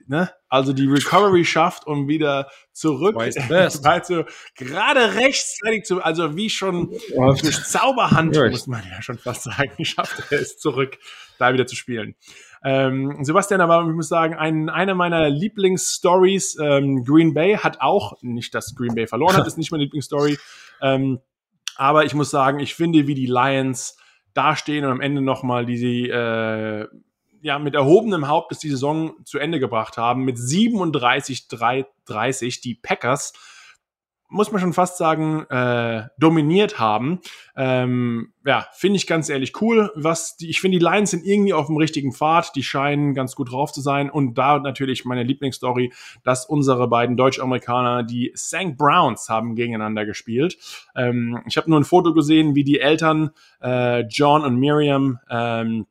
ne, 0.08 0.32
also 0.50 0.74
die 0.74 0.88
Recovery 0.88 1.46
schafft, 1.46 1.88
um 1.88 2.08
wieder 2.08 2.50
zurück, 2.72 3.16
also 3.20 4.26
gerade 4.56 5.16
rechtzeitig 5.16 5.86
zu, 5.86 6.02
also 6.02 6.36
wie 6.36 6.50
schon 6.50 6.92
durch 7.10 7.64
Zauberhand, 7.64 8.36
muss 8.36 8.68
man 8.68 8.84
ja 8.90 9.02
schon 9.02 9.18
fast 9.18 9.44
sagen, 9.44 9.72
schafft 9.86 10.32
er 10.32 10.40
es 10.40 10.58
zurück, 10.58 10.98
da 11.40 11.54
wieder 11.54 11.66
zu 11.66 11.76
spielen. 11.76 12.16
Ähm, 12.64 13.24
Sebastian, 13.24 13.60
aber 13.60 13.86
ich 13.88 13.96
muss 13.96 14.08
sagen, 14.08 14.36
ein, 14.36 14.70
eine 14.70 14.96
meiner 14.96 15.30
Lieblingsstories, 15.30 16.58
ähm, 16.62 17.04
Green 17.04 17.34
Bay 17.34 17.58
hat 17.58 17.82
auch, 17.82 18.14
nicht 18.22 18.56
dass 18.56 18.74
Green 18.76 18.96
Bay 18.96 19.08
verloren 19.08 19.36
hat, 19.36 19.46
ist 19.48 19.58
nicht 19.58 19.72
meine 19.72 19.84
Lieblingsstory, 19.84 20.38
ähm, 20.82 21.20
aber 21.76 22.06
ich 22.06 22.14
muss 22.14 22.30
sagen, 22.30 22.60
ich 22.60 22.76
finde, 22.76 23.08
wie 23.08 23.16
die 23.16 23.26
Lions 23.26 23.98
dastehen 24.34 24.86
und 24.86 24.92
am 24.92 25.02
Ende 25.02 25.22
nochmal 25.22 25.66
diese 25.66 25.88
äh, 25.88 26.88
ja, 27.42 27.60
mit 27.60 27.76
erhobenem 27.76 28.28
Haupt 28.28 28.50
bis 28.50 28.60
die 28.60 28.70
Saison 28.70 29.14
zu 29.26 29.38
Ende 29.38 29.60
gebracht 29.60 29.98
haben, 29.98 30.24
mit 30.24 30.38
37, 30.38 31.50
30 31.50 32.62
die 32.62 32.76
Packers, 32.76 33.34
muss 34.34 34.52
man 34.52 34.60
schon 34.60 34.74
fast 34.74 34.98
sagen, 34.98 35.46
äh, 35.50 36.08
dominiert 36.18 36.80
haben. 36.80 37.20
Ähm, 37.56 38.34
ja, 38.46 38.66
finde 38.74 38.98
ich 38.98 39.08
ganz 39.08 39.30
ehrlich 39.30 39.62
cool. 39.62 39.92
Was 39.96 40.36
die, 40.38 40.50
ich 40.50 40.60
finde, 40.60 40.80
die 40.80 40.84
Lions 40.84 41.12
sind 41.12 41.24
irgendwie 41.24 41.54
auf 41.54 41.68
dem 41.68 41.78
richtigen 41.78 42.12
Pfad. 42.12 42.56
Die 42.56 42.64
scheinen 42.64 43.14
ganz 43.14 43.36
gut 43.36 43.52
drauf 43.52 43.72
zu 43.72 43.82
sein. 43.82 44.10
Und 44.10 44.34
da 44.34 44.60
natürlich 44.60 45.06
meine 45.06 45.24
Lieblingsstory, 45.24 45.94
dass 46.24 46.48
unsere 46.48 46.88
beiden 46.88 47.16
Deutsch-Amerikaner, 47.16 48.04
die 48.04 48.34
St. 48.36 48.76
Browns, 48.76 49.30
haben 49.30 49.56
gegeneinander 49.56 50.06
gespielt. 50.06 50.58
Ähm, 50.96 51.42
ich 51.48 51.56
habe 51.56 51.70
nur 51.70 51.80
ein 51.80 51.86
Foto 51.86 52.14
gesehen, 52.14 52.56
wie 52.56 52.64
die 52.64 52.80
Eltern 52.80 53.30
äh, 53.62 54.02
John 54.08 54.44
und 54.44 54.58
Miriam 54.58 55.20
ähm, 55.30 55.86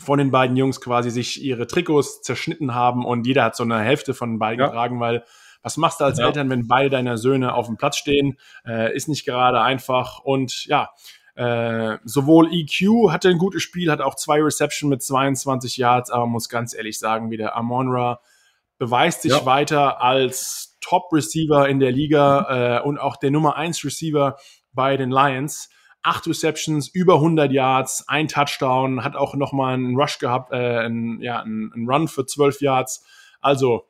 von 0.00 0.18
den 0.18 0.30
beiden 0.30 0.56
Jungs 0.56 0.80
quasi 0.80 1.10
sich 1.10 1.42
ihre 1.42 1.66
Trikots 1.66 2.20
zerschnitten 2.20 2.74
haben 2.74 3.04
und 3.04 3.26
jeder 3.26 3.44
hat 3.44 3.56
so 3.56 3.62
eine 3.62 3.78
Hälfte 3.78 4.12
von 4.12 4.38
beiden 4.38 4.60
ja. 4.60 4.66
getragen, 4.66 5.00
weil 5.00 5.24
was 5.66 5.76
machst 5.76 5.98
du 5.98 6.04
als 6.04 6.20
ja. 6.20 6.26
Eltern, 6.26 6.48
wenn 6.48 6.68
beide 6.68 6.90
deiner 6.90 7.18
Söhne 7.18 7.52
auf 7.52 7.66
dem 7.66 7.76
Platz 7.76 7.96
stehen? 7.96 8.38
Äh, 8.64 8.94
ist 8.94 9.08
nicht 9.08 9.26
gerade 9.26 9.60
einfach 9.62 10.20
und 10.20 10.64
ja, 10.66 10.90
äh, 11.34 11.98
sowohl 12.04 12.54
EQ 12.54 13.10
hatte 13.10 13.30
ein 13.30 13.38
gutes 13.38 13.64
Spiel, 13.64 13.90
hat 13.90 14.00
auch 14.00 14.14
zwei 14.14 14.40
Reception 14.40 14.88
mit 14.88 15.02
22 15.02 15.76
Yards, 15.76 16.12
aber 16.12 16.26
muss 16.26 16.48
ganz 16.48 16.72
ehrlich 16.72 17.00
sagen, 17.00 17.32
wieder 17.32 17.56
Amonra 17.56 18.20
beweist 18.78 19.22
sich 19.22 19.32
ja. 19.32 19.44
weiter 19.44 20.00
als 20.00 20.76
Top-Receiver 20.80 21.68
in 21.68 21.80
der 21.80 21.90
Liga 21.90 22.78
äh, 22.78 22.86
und 22.86 22.98
auch 22.98 23.16
der 23.16 23.32
Nummer 23.32 23.56
1 23.56 23.84
Receiver 23.84 24.36
bei 24.72 24.96
den 24.96 25.10
Lions 25.10 25.68
acht 26.04 26.28
Receptions, 26.28 26.86
über 26.86 27.14
100 27.14 27.50
Yards, 27.50 28.04
ein 28.06 28.28
Touchdown, 28.28 29.02
hat 29.02 29.16
auch 29.16 29.34
nochmal 29.34 29.74
einen 29.74 29.96
Rush 29.96 30.20
gehabt, 30.20 30.52
äh, 30.52 30.86
ein, 30.86 31.18
ja, 31.20 31.40
einen, 31.40 31.72
einen 31.72 31.90
Run 31.90 32.06
für 32.06 32.24
12 32.24 32.60
Yards. 32.60 33.04
Also 33.40 33.88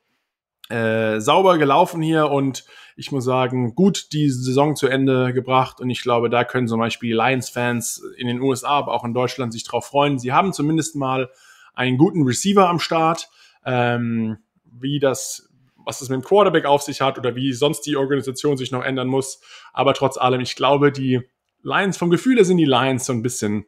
äh, 0.68 1.20
sauber 1.20 1.58
gelaufen 1.58 2.02
hier 2.02 2.30
und 2.30 2.64
ich 2.96 3.12
muss 3.12 3.24
sagen, 3.24 3.74
gut 3.74 4.12
die 4.12 4.30
Saison 4.30 4.74
zu 4.74 4.88
Ende 4.88 5.32
gebracht 5.32 5.80
und 5.80 5.90
ich 5.90 6.02
glaube, 6.02 6.30
da 6.30 6.44
können 6.44 6.66
zum 6.66 6.80
Beispiel 6.80 7.14
Lions-Fans 7.14 8.02
in 8.16 8.26
den 8.26 8.40
USA, 8.40 8.78
aber 8.78 8.94
auch 8.94 9.04
in 9.04 9.14
Deutschland 9.14 9.52
sich 9.52 9.64
drauf 9.64 9.86
freuen. 9.86 10.18
Sie 10.18 10.32
haben 10.32 10.52
zumindest 10.52 10.96
mal 10.96 11.30
einen 11.74 11.98
guten 11.98 12.22
Receiver 12.22 12.68
am 12.68 12.80
Start. 12.80 13.28
Ähm, 13.64 14.38
wie 14.80 14.98
das, 14.98 15.48
was 15.76 16.00
das 16.00 16.08
mit 16.08 16.20
dem 16.20 16.24
Quarterback 16.24 16.64
auf 16.64 16.82
sich 16.82 17.00
hat 17.00 17.18
oder 17.18 17.34
wie 17.34 17.52
sonst 17.52 17.82
die 17.82 17.96
Organisation 17.96 18.56
sich 18.56 18.70
noch 18.70 18.84
ändern 18.84 19.08
muss. 19.08 19.40
Aber 19.72 19.94
trotz 19.94 20.16
allem, 20.16 20.40
ich 20.40 20.56
glaube, 20.56 20.92
die 20.92 21.20
Lions, 21.62 21.96
vom 21.96 22.10
Gefühl 22.10 22.36
her 22.36 22.44
sind 22.44 22.58
die 22.58 22.64
Lions 22.64 23.06
so 23.06 23.12
ein 23.12 23.22
bisschen 23.22 23.66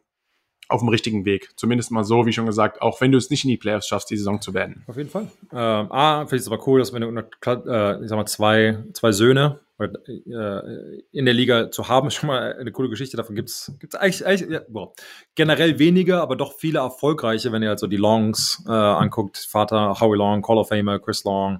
auf 0.69 0.81
dem 0.81 0.89
richtigen 0.89 1.25
Weg. 1.25 1.49
Zumindest 1.55 1.91
mal 1.91 2.03
so, 2.03 2.25
wie 2.25 2.33
schon 2.33 2.45
gesagt, 2.45 2.81
auch 2.81 3.01
wenn 3.01 3.11
du 3.11 3.17
es 3.17 3.29
nicht 3.29 3.43
in 3.43 3.49
die 3.49 3.57
Playoffs 3.57 3.87
schaffst, 3.87 4.09
die 4.09 4.17
Saison 4.17 4.39
zu 4.39 4.53
beenden. 4.53 4.83
Auf 4.87 4.97
jeden 4.97 5.09
Fall. 5.09 5.27
Ähm, 5.51 5.91
A, 5.91 6.19
finde 6.21 6.35
ich 6.37 6.41
es 6.43 6.47
aber 6.47 6.65
cool, 6.67 6.79
dass 6.79 6.93
wir 6.93 6.97
eine, 6.97 7.19
äh, 7.19 8.03
ich 8.03 8.09
sag 8.09 8.15
mal, 8.15 8.25
zwei, 8.27 8.77
zwei 8.93 9.11
Söhne 9.11 9.59
äh, 9.79 11.01
in 11.11 11.25
der 11.25 11.33
Liga 11.33 11.71
zu 11.71 11.87
haben, 11.87 12.11
schon 12.11 12.27
mal 12.27 12.53
eine 12.53 12.71
coole 12.71 12.89
Geschichte. 12.89 13.17
Davon 13.17 13.35
gibt 13.35 13.49
es 13.49 13.71
eigentlich, 13.95 14.25
eigentlich 14.25 14.49
ja, 14.49 14.61
boah, 14.67 14.93
generell 15.35 15.79
weniger, 15.79 16.21
aber 16.21 16.35
doch 16.35 16.53
viele 16.59 16.79
erfolgreiche, 16.79 17.51
wenn 17.51 17.63
ihr 17.63 17.71
also 17.71 17.87
die 17.87 17.97
Longs 17.97 18.63
äh, 18.67 18.71
anguckt. 18.71 19.37
Vater 19.37 19.99
Howie 19.99 20.17
Long, 20.17 20.41
Call 20.41 20.59
of 20.59 20.67
Famer, 20.67 20.99
Chris 20.99 21.23
Long, 21.23 21.59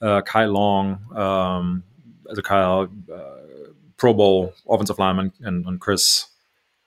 äh, 0.00 0.22
Kyle 0.22 0.46
Long, 0.46 0.98
ähm, 1.16 1.82
also 2.24 2.42
Kyle 2.42 2.88
äh, 3.06 3.40
Pro 3.96 4.14
Bowl 4.14 4.54
Offensive 4.64 5.00
Lineman 5.00 5.32
und 5.66 5.78
Chris 5.78 6.29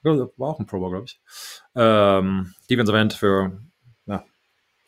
war 0.03 0.49
auch 0.49 0.59
ein 0.59 0.65
Pro 0.65 0.79
Bowl, 0.79 0.91
glaube 0.91 1.05
ich. 1.05 1.19
Ähm, 1.75 2.53
Defensive 2.69 2.97
End 2.97 3.13
für 3.13 3.59
ja, 4.05 4.23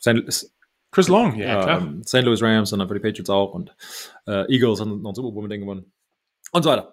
St. 0.00 0.50
Chris 0.90 1.08
Long, 1.08 1.36
ja, 1.36 1.62
klar. 1.62 1.80
Ähm, 1.80 2.02
St. 2.04 2.22
Louis 2.22 2.42
Rams 2.42 2.72
und 2.72 2.78
dann 2.78 2.88
für 2.88 2.94
die 2.94 3.00
Patriots 3.00 3.30
auch 3.30 3.54
und 3.54 3.74
äh, 4.26 4.50
Eagles 4.52 4.80
haben 4.80 5.02
noch 5.02 5.12
ein 5.12 5.14
Super 5.14 5.32
Bowl 5.32 5.42
mit 5.42 5.52
denen 5.52 5.64
gewonnen. 5.64 5.92
Und 6.52 6.62
so 6.62 6.70
weiter. 6.70 6.92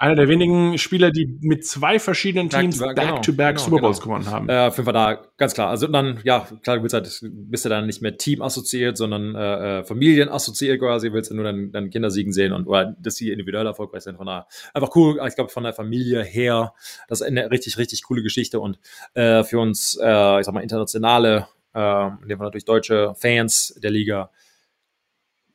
Einer 0.00 0.14
der 0.14 0.28
wenigen 0.28 0.78
Spieler, 0.78 1.10
die 1.10 1.26
mit 1.40 1.66
zwei 1.66 1.98
verschiedenen 1.98 2.48
Teams 2.48 2.78
Back-to-back, 2.78 3.14
Back-to-Back 3.14 3.56
genau, 3.56 3.64
Super 3.64 3.82
Bowls 3.82 4.00
genau. 4.00 4.14
gewonnen 4.14 4.32
haben. 4.32 4.48
Äh, 4.48 4.68
auf 4.68 4.76
jeden 4.76 4.84
Fall 4.84 4.92
da, 4.94 5.20
ganz 5.36 5.54
klar. 5.54 5.70
Also 5.70 5.88
dann, 5.88 6.20
ja, 6.22 6.46
klar, 6.62 6.78
du 6.78 6.88
halt, 6.88 7.20
bist 7.22 7.64
du 7.64 7.68
dann 7.68 7.86
nicht 7.86 8.00
mehr 8.00 8.16
Team 8.16 8.40
assoziiert, 8.40 8.96
sondern 8.96 9.34
äh, 9.34 9.80
äh, 9.80 9.84
Familien 9.84 10.28
assoziiert 10.28 10.78
quasi, 10.78 11.12
willst 11.12 11.32
du 11.32 11.34
nur 11.34 11.44
dann, 11.44 11.72
dann 11.72 11.90
Kinder 11.90 12.12
siegen 12.12 12.32
sehen 12.32 12.52
und 12.52 12.68
oder 12.68 12.94
dass 13.00 13.16
sie 13.16 13.32
individuell 13.32 13.66
erfolgreich 13.66 14.04
sind. 14.04 14.18
Von 14.18 14.26
daher 14.26 14.46
einfach 14.72 14.94
cool, 14.94 15.20
ich 15.26 15.34
glaube 15.34 15.50
von 15.50 15.64
der 15.64 15.72
Familie 15.72 16.22
her, 16.22 16.74
das 17.08 17.20
ist 17.20 17.26
eine 17.26 17.50
richtig, 17.50 17.76
richtig 17.76 18.04
coole 18.04 18.22
Geschichte 18.22 18.60
und 18.60 18.78
äh, 19.14 19.42
für 19.42 19.58
uns, 19.58 19.98
äh, 20.00 20.38
ich 20.38 20.46
sag 20.46 20.54
mal, 20.54 20.60
internationale, 20.60 21.48
äh, 21.74 22.06
in 22.22 22.28
dem 22.28 22.38
Fall 22.38 22.46
natürlich 22.46 22.66
deutsche 22.66 23.14
Fans 23.16 23.76
der 23.82 23.90
Liga, 23.90 24.30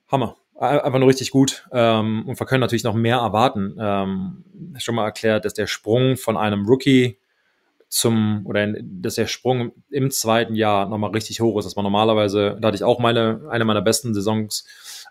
Hammer. 0.10 0.36
Einfach 0.56 1.00
nur 1.00 1.10
richtig 1.10 1.32
gut. 1.32 1.68
Ähm, 1.72 2.26
und 2.28 2.40
wir 2.40 2.46
können 2.46 2.62
natürlich 2.62 2.84
noch 2.84 2.94
mehr 2.94 3.18
erwarten. 3.18 3.76
Ähm, 3.80 4.44
schon 4.78 4.96
mal 4.96 5.06
erklärt, 5.06 5.46
dass 5.46 5.54
der 5.54 5.68
Sprung 5.68 6.16
von 6.16 6.38
einem 6.38 6.66
Rookie 6.66 7.18
zum, 7.90 8.46
oder 8.46 8.74
dass 8.82 9.16
der 9.16 9.28
Sprung 9.28 9.72
im 9.90 10.10
zweiten 10.10 10.56
Jahr 10.56 10.88
nochmal 10.88 11.12
richtig 11.12 11.42
hoch 11.42 11.58
ist. 11.60 11.66
Dass 11.66 11.76
man 11.76 11.84
normalerweise, 11.84 12.58
da 12.60 12.68
hatte 12.68 12.76
ich 12.76 12.84
auch 12.84 13.00
meine, 13.00 13.42
eine 13.50 13.66
meiner 13.66 13.82
besten 13.82 14.14
Saisons, 14.14 14.66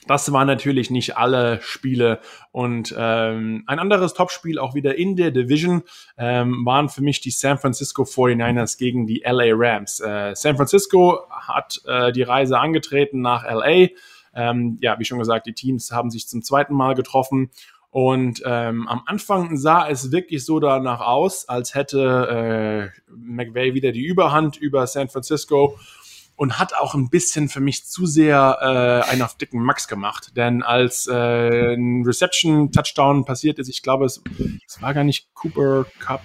das 0.07 0.31
waren 0.31 0.47
natürlich 0.47 0.89
nicht 0.89 1.17
alle 1.17 1.59
Spiele. 1.61 2.21
Und 2.53 2.95
ähm, 2.97 3.65
ein 3.67 3.77
anderes 3.77 4.13
Topspiel, 4.13 4.57
auch 4.57 4.73
wieder 4.73 4.97
in 4.97 5.17
der 5.17 5.31
Division, 5.31 5.83
ähm, 6.17 6.65
waren 6.65 6.87
für 6.87 7.03
mich 7.03 7.19
die 7.19 7.31
San 7.31 7.57
Francisco 7.57 8.03
49ers 8.03 8.77
gegen 8.77 9.05
die 9.05 9.23
LA 9.25 9.51
Rams. 9.51 9.99
Äh, 9.99 10.33
San 10.33 10.55
Francisco 10.55 11.23
hat 11.29 11.81
äh, 11.85 12.13
die 12.13 12.23
Reise 12.23 12.57
angetreten 12.57 13.19
nach 13.19 13.43
LA. 13.43 13.89
Ähm, 14.33 14.77
ja, 14.79 14.97
wie 14.97 15.03
schon 15.03 15.19
gesagt, 15.19 15.45
die 15.45 15.53
Teams 15.53 15.91
haben 15.91 16.09
sich 16.09 16.25
zum 16.29 16.41
zweiten 16.41 16.73
Mal 16.73 16.95
getroffen. 16.95 17.49
Und 17.97 18.43
ähm, 18.45 18.87
am 18.87 19.01
Anfang 19.07 19.57
sah 19.57 19.89
es 19.89 20.11
wirklich 20.11 20.45
so 20.45 20.59
danach 20.59 21.01
aus, 21.01 21.49
als 21.49 21.73
hätte 21.73 22.91
äh, 22.93 23.11
McVay 23.11 23.73
wieder 23.73 23.91
die 23.91 24.05
Überhand 24.05 24.55
über 24.55 24.85
San 24.85 25.09
Francisco 25.09 25.79
und 26.35 26.59
hat 26.59 26.75
auch 26.75 26.93
ein 26.93 27.09
bisschen 27.09 27.49
für 27.49 27.59
mich 27.59 27.85
zu 27.87 28.05
sehr 28.05 28.59
äh, 28.61 29.11
einen 29.11 29.23
auf 29.23 29.35
dicken 29.35 29.63
Max 29.63 29.87
gemacht. 29.87 30.33
Denn 30.35 30.61
als 30.61 31.07
äh, 31.07 31.73
ein 31.73 32.03
Reception-Touchdown 32.05 33.25
passiert 33.25 33.57
ist, 33.57 33.67
ich 33.67 33.81
glaube, 33.81 34.05
es, 34.05 34.21
es 34.67 34.79
war 34.79 34.93
gar 34.93 35.03
nicht 35.03 35.33
Cooper 35.33 35.87
Cup, 35.97 36.21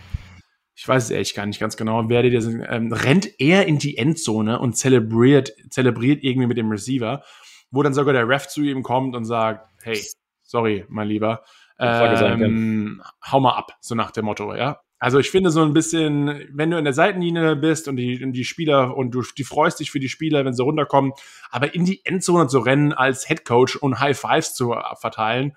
ich 0.75 0.87
weiß 0.87 1.05
es 1.05 1.11
ehrlich 1.11 1.35
gar 1.35 1.47
nicht 1.47 1.59
ganz 1.59 1.79
genau, 1.79 2.07
wer 2.11 2.23
der 2.23 2.35
ähm, 2.35 2.93
rennt 2.93 3.41
er 3.41 3.65
in 3.65 3.79
die 3.79 3.97
Endzone 3.97 4.59
und 4.59 4.77
zelebriert, 4.77 5.55
zelebriert 5.71 6.23
irgendwie 6.23 6.49
mit 6.49 6.59
dem 6.59 6.71
Receiver, 6.71 7.25
wo 7.71 7.83
dann 7.83 7.95
sogar 7.95 8.13
der 8.13 8.29
Ref 8.29 8.47
zu 8.47 8.61
ihm 8.61 8.83
kommt 8.83 9.17
und 9.17 9.25
sagt, 9.25 9.71
hey, 9.81 9.99
sorry, 10.43 10.85
mein 10.91 11.09
Lieber, 11.09 11.43
ähm, 11.79 13.03
hau 13.31 13.41
mal 13.41 13.57
ab, 13.57 13.77
so 13.81 13.95
nach 13.95 14.11
dem 14.11 14.25
Motto, 14.27 14.55
ja. 14.55 14.81
Also 14.99 15.19
ich 15.19 15.33
finde 15.33 15.51
so 15.51 15.63
ein 15.63 15.73
bisschen, 15.73 16.49
wenn 16.53 16.71
du 16.71 16.79
in 16.79 16.85
der 16.85 16.93
Seitenlinie 16.93 17.57
bist 17.57 17.89
und 17.89 17.97
die, 17.97 18.23
und 18.25 18.35
die 18.35 18.45
Spieler 18.45 18.97
und 18.97 19.11
du 19.11 19.23
die 19.37 19.43
freust 19.43 19.81
dich 19.81 19.91
für 19.91 19.99
die 19.99 20.09
Spieler, 20.09 20.45
wenn 20.45 20.55
sie 20.55 20.63
runterkommen, 20.63 21.13
aber 21.51 21.75
in 21.75 21.85
die 21.85 22.05
Endzone 22.05 22.47
zu 22.47 22.61
rennen 22.61 22.93
als 22.93 23.27
Head 23.27 23.45
Coach 23.45 23.75
und 23.75 23.99
High 23.99 24.17
Fives 24.17 24.55
zu 24.55 24.77
verteilen, 24.95 25.57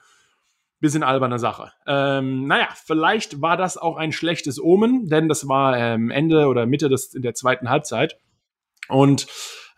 bisschen 0.80 1.04
alberne 1.04 1.40
Sache. 1.40 1.72
Ähm, 1.86 2.48
naja, 2.48 2.70
vielleicht 2.74 3.42
war 3.42 3.56
das 3.56 3.78
auch 3.78 3.98
ein 3.98 4.12
schlechtes 4.12 4.60
Omen, 4.60 5.10
denn 5.10 5.30
das 5.30 5.48
war 5.48 5.78
ähm, 5.78 6.10
Ende 6.10 6.48
oder 6.48 6.66
Mitte 6.66 6.90
des, 6.90 7.14
in 7.14 7.22
der 7.22 7.34
zweiten 7.34 7.70
Halbzeit. 7.70 8.18
Und 8.88 9.28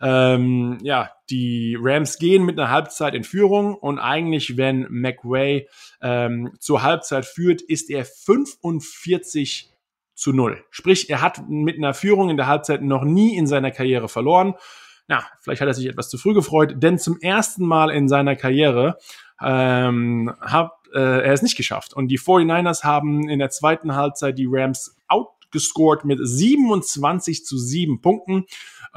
ähm, 0.00 0.78
ja, 0.82 1.10
die 1.28 1.76
Rams 1.80 2.18
gehen 2.18 2.44
mit 2.44 2.58
einer 2.58 2.70
Halbzeit 2.70 3.14
in 3.14 3.24
Führung 3.24 3.74
und 3.74 3.98
eigentlich, 3.98 4.56
wenn 4.56 4.86
McWay 4.90 5.68
ähm, 6.00 6.52
zur 6.60 6.82
Halbzeit 6.82 7.26
führt, 7.26 7.60
ist 7.60 7.90
er 7.90 8.04
45 8.04 9.72
zu 10.14 10.32
0. 10.32 10.64
Sprich, 10.70 11.10
er 11.10 11.20
hat 11.20 11.48
mit 11.48 11.76
einer 11.76 11.94
Führung 11.94 12.30
in 12.30 12.36
der 12.36 12.46
Halbzeit 12.46 12.82
noch 12.82 13.04
nie 13.04 13.36
in 13.36 13.46
seiner 13.46 13.70
Karriere 13.70 14.08
verloren. 14.08 14.54
Na, 15.06 15.24
vielleicht 15.40 15.62
hat 15.62 15.68
er 15.68 15.74
sich 15.74 15.86
etwas 15.86 16.10
zu 16.10 16.18
früh 16.18 16.34
gefreut, 16.34 16.74
denn 16.76 16.98
zum 16.98 17.18
ersten 17.20 17.64
Mal 17.64 17.90
in 17.90 18.08
seiner 18.08 18.36
Karriere 18.36 18.98
ähm, 19.40 20.34
hat 20.40 20.72
äh, 20.92 20.98
er 20.98 21.32
es 21.32 21.42
nicht 21.42 21.56
geschafft. 21.56 21.94
Und 21.94 22.08
die 22.08 22.18
49ers 22.18 22.84
haben 22.84 23.28
in 23.28 23.38
der 23.38 23.50
zweiten 23.50 23.94
Halbzeit 23.94 24.38
die 24.38 24.48
Rams 24.48 24.96
outgescored 25.06 26.04
mit 26.04 26.18
27 26.22 27.44
zu 27.44 27.56
7 27.56 28.00
Punkten. 28.00 28.44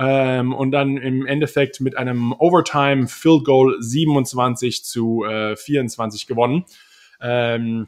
Ähm, 0.03 0.51
und 0.51 0.71
dann 0.71 0.97
im 0.97 1.27
Endeffekt 1.27 1.79
mit 1.79 1.95
einem 1.95 2.33
Overtime 2.33 3.07
Field 3.07 3.45
Goal 3.45 3.75
27 3.79 4.83
zu 4.83 5.23
äh, 5.25 5.55
24 5.55 6.25
gewonnen. 6.25 6.65
Ähm, 7.21 7.87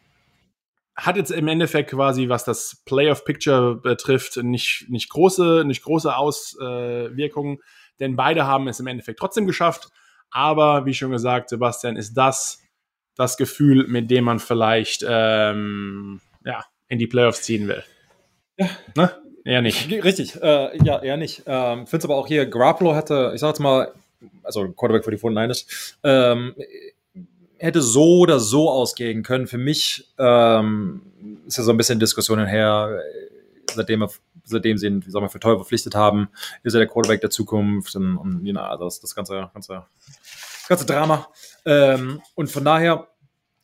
hat 0.96 1.16
jetzt 1.16 1.32
im 1.32 1.48
Endeffekt 1.48 1.90
quasi, 1.90 2.30
was 2.30 2.46
das 2.46 2.84
Playoff 2.86 3.26
Picture 3.26 3.78
betrifft, 3.78 4.38
nicht, 4.38 4.86
nicht 4.90 5.10
große, 5.10 5.64
nicht 5.66 5.84
große 5.84 6.16
Auswirkungen, 6.16 7.58
denn 8.00 8.16
beide 8.16 8.46
haben 8.46 8.68
es 8.68 8.80
im 8.80 8.86
Endeffekt 8.86 9.18
trotzdem 9.18 9.48
geschafft. 9.48 9.90
Aber 10.30 10.86
wie 10.86 10.94
schon 10.94 11.10
gesagt, 11.10 11.50
Sebastian, 11.50 11.96
ist 11.96 12.14
das 12.14 12.60
das 13.16 13.38
Gefühl, 13.38 13.88
mit 13.88 14.12
dem 14.12 14.26
man 14.26 14.38
vielleicht 14.38 15.04
ähm, 15.08 16.22
ja, 16.46 16.64
in 16.90 17.00
die 17.00 17.08
Playoffs 17.08 17.42
ziehen 17.42 17.68
will. 17.68 17.84
Ja. 18.58 18.70
Ne? 18.96 19.23
Eher 19.46 19.62
nicht. 19.62 19.92
Richtig, 19.92 20.42
äh, 20.42 20.78
ja, 20.84 21.02
eher 21.02 21.18
nicht. 21.18 21.44
Ähm, 21.46 21.86
Finde 21.86 21.98
es 21.98 22.06
aber 22.06 22.16
auch 22.16 22.28
hier, 22.28 22.46
Garoppolo 22.46 22.96
hatte, 22.96 23.32
ich 23.34 23.42
sag 23.42 23.50
jetzt 23.50 23.60
mal, 23.60 23.92
also 24.42 24.70
Quarterback 24.70 25.04
für 25.04 25.12
die 25.12 25.18
49ers, 25.18 25.96
ähm, 26.04 26.56
hätte 27.58 27.82
so 27.82 28.20
oder 28.20 28.40
so 28.40 28.70
ausgehen 28.70 29.24
können. 29.24 29.48
Für 29.48 29.58
mich 29.58 30.14
ähm, 30.18 31.02
ist 31.48 31.58
ja 31.58 31.64
so 31.64 31.72
ein 31.72 31.78
bisschen 31.78 32.00
Diskussionen 32.00 32.48
her, 32.48 33.02
seitdem, 33.74 34.04
er, 34.04 34.10
seitdem 34.46 34.78
sie 34.78 34.88
ihn, 34.88 35.06
wie 35.06 35.10
soll 35.12 35.22
man, 35.22 35.30
für 35.30 35.40
teuer 35.40 35.58
verpflichtet 35.58 35.96
haben, 35.96 36.30
ist 36.64 36.74
er 36.74 36.80
der 36.80 36.88
Quarterback 36.88 37.22
der 37.22 37.30
Zukunft 37.30 37.96
und, 37.96 38.18
und 38.18 38.44
know, 38.44 38.62
also 38.62 38.86
das, 38.86 39.00
das 39.02 39.16
ganze, 39.16 39.50
ganze, 39.54 39.84
ganze 40.68 40.86
Drama. 40.86 41.28
Ähm, 41.66 42.22
und 42.36 42.50
von 42.50 42.64
daher, 42.64 43.08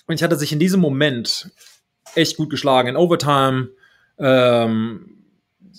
und 0.07 0.15
ich 0.15 0.23
hatte 0.23 0.35
sich 0.35 0.51
in 0.51 0.59
diesem 0.59 0.81
Moment 0.81 1.51
echt 2.15 2.37
gut 2.37 2.49
geschlagen 2.49 2.89
in 2.89 2.95
Overtime. 2.95 3.69
Ähm, 4.17 5.18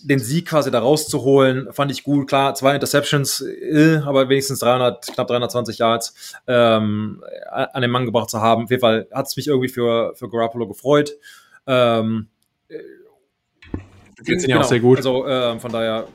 den 0.03 0.19
Sieg 0.19 0.47
quasi 0.49 0.71
da 0.71 0.81
rauszuholen, 0.81 1.73
fand 1.73 1.91
ich 1.93 2.05
gut. 2.05 2.29
Klar, 2.29 2.55
zwei 2.55 2.75
Interceptions, 2.75 3.41
äh, 3.41 4.01
aber 4.05 4.29
wenigstens 4.29 4.61
300, 4.61 5.07
knapp 5.09 5.29
320 5.29 5.79
Yards 5.79 6.35
ähm, 6.47 7.23
an 7.51 7.83
den 7.83 7.91
Mann 7.91 8.07
gebracht 8.07 8.31
zu 8.31 8.41
haben. 8.41 8.65
Auf 8.65 8.71
jeden 8.71 8.81
Fall 8.81 9.09
hat 9.13 9.27
es 9.27 9.37
mich 9.37 9.49
irgendwie 9.49 9.69
für, 9.69 10.15
für 10.15 10.29
Garoppolo 10.29 10.67
gefreut. 10.69 11.13
Ähm, 11.67 12.29
Jetzt 14.25 14.43
sind 14.43 14.51
ja 14.51 14.61
auch 14.61 14.65
sehr 14.65 14.81
gut. 14.81 14.99
Also 14.99 15.27
äh, 15.27 15.59
von 15.59 15.73
daher, 15.73 16.07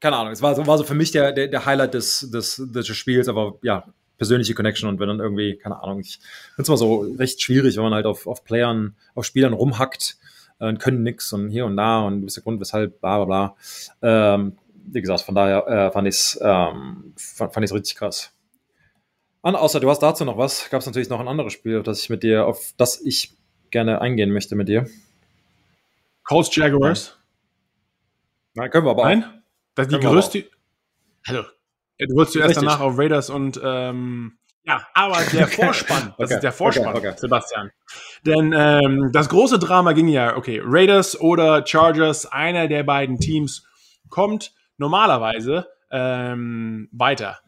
keine 0.00 0.16
Ahnung, 0.16 0.32
es 0.32 0.42
war, 0.42 0.66
war 0.66 0.78
so 0.78 0.84
für 0.84 0.94
mich 0.94 1.10
der, 1.10 1.32
der, 1.32 1.48
der 1.48 1.64
Highlight 1.64 1.94
des, 1.94 2.30
des, 2.30 2.62
des 2.64 2.86
Spiels, 2.88 3.28
aber 3.28 3.58
ja, 3.62 3.84
persönliche 4.18 4.54
Connection 4.54 4.88
und 4.88 5.00
wenn 5.00 5.08
dann 5.08 5.20
irgendwie, 5.20 5.56
keine 5.56 5.82
Ahnung, 5.82 6.00
ich 6.00 6.20
finde 6.54 6.62
es 6.62 6.68
mal 6.68 6.76
so 6.76 7.00
recht 7.18 7.42
schwierig, 7.42 7.76
wenn 7.76 7.84
man 7.84 7.94
halt 7.94 8.06
auf, 8.06 8.26
auf 8.26 8.44
Playern, 8.44 8.96
auf 9.14 9.24
Spielern 9.24 9.52
rumhackt 9.52 10.16
äh, 10.20 10.25
und 10.58 10.78
können 10.78 11.02
nix 11.02 11.32
und 11.32 11.50
hier 11.50 11.66
und 11.66 11.76
da 11.76 12.00
und 12.00 12.20
du 12.20 12.24
bist 12.24 12.36
der 12.36 12.44
Grund, 12.44 12.60
weshalb, 12.60 13.00
bla 13.00 13.24
bla 13.24 13.56
bla. 14.00 14.34
Ähm, 14.34 14.56
wie 14.88 15.00
gesagt, 15.00 15.22
von 15.22 15.34
daher 15.34 15.66
äh, 15.66 15.90
fand 15.90 16.08
ich 16.08 16.14
es 16.14 16.38
ähm, 16.42 17.12
fand, 17.16 17.52
fand 17.52 17.72
richtig 17.72 17.96
krass. 17.96 18.32
An, 19.42 19.54
außer 19.54 19.80
du 19.80 19.88
hast 19.90 20.00
dazu 20.00 20.24
noch 20.24 20.38
was, 20.38 20.70
gab 20.70 20.80
es 20.80 20.86
natürlich 20.86 21.08
noch 21.08 21.20
ein 21.20 21.28
anderes 21.28 21.52
Spiel, 21.52 21.78
auf 21.78 21.84
das 21.84 22.00
ich 22.00 22.10
mit 22.10 22.22
dir, 22.22 22.46
auf 22.46 22.72
das 22.76 23.00
ich 23.00 23.36
gerne 23.70 24.00
eingehen 24.00 24.32
möchte 24.32 24.56
mit 24.56 24.68
dir. 24.68 24.88
Colts 26.24 26.54
Jaguars. 26.54 27.16
Nein, 28.54 28.70
können 28.70 28.86
wir 28.86 28.90
aber 28.90 29.04
Nein? 29.04 29.24
Auch. 29.24 29.30
Das 29.74 29.86
ist 29.86 29.94
die 29.94 30.00
größte. 30.00 30.44
Hallo. 31.28 31.44
Du 31.98 32.14
wolltest 32.14 32.32
zuerst 32.32 32.56
danach 32.56 32.80
auf 32.80 32.98
Raiders 32.98 33.30
und 33.30 33.60
ähm, 33.62 34.38
ja, 34.66 34.86
aber 34.94 35.18
der 35.32 35.46
Vorspann, 35.46 36.14
das 36.18 36.26
okay, 36.26 36.34
ist 36.34 36.40
der 36.42 36.52
Vorspann, 36.52 36.96
okay, 36.96 37.08
okay. 37.08 37.18
Sebastian. 37.18 37.70
Denn 38.24 38.52
ähm, 38.56 39.10
das 39.12 39.28
große 39.28 39.60
Drama 39.60 39.92
ging 39.92 40.08
ja, 40.08 40.36
okay, 40.36 40.60
Raiders 40.64 41.20
oder 41.20 41.64
Chargers, 41.64 42.26
einer 42.26 42.66
der 42.66 42.82
beiden 42.82 43.18
Teams 43.18 43.64
kommt 44.08 44.52
normalerweise 44.76 45.68
ähm, 45.92 46.88
weiter. 46.90 47.38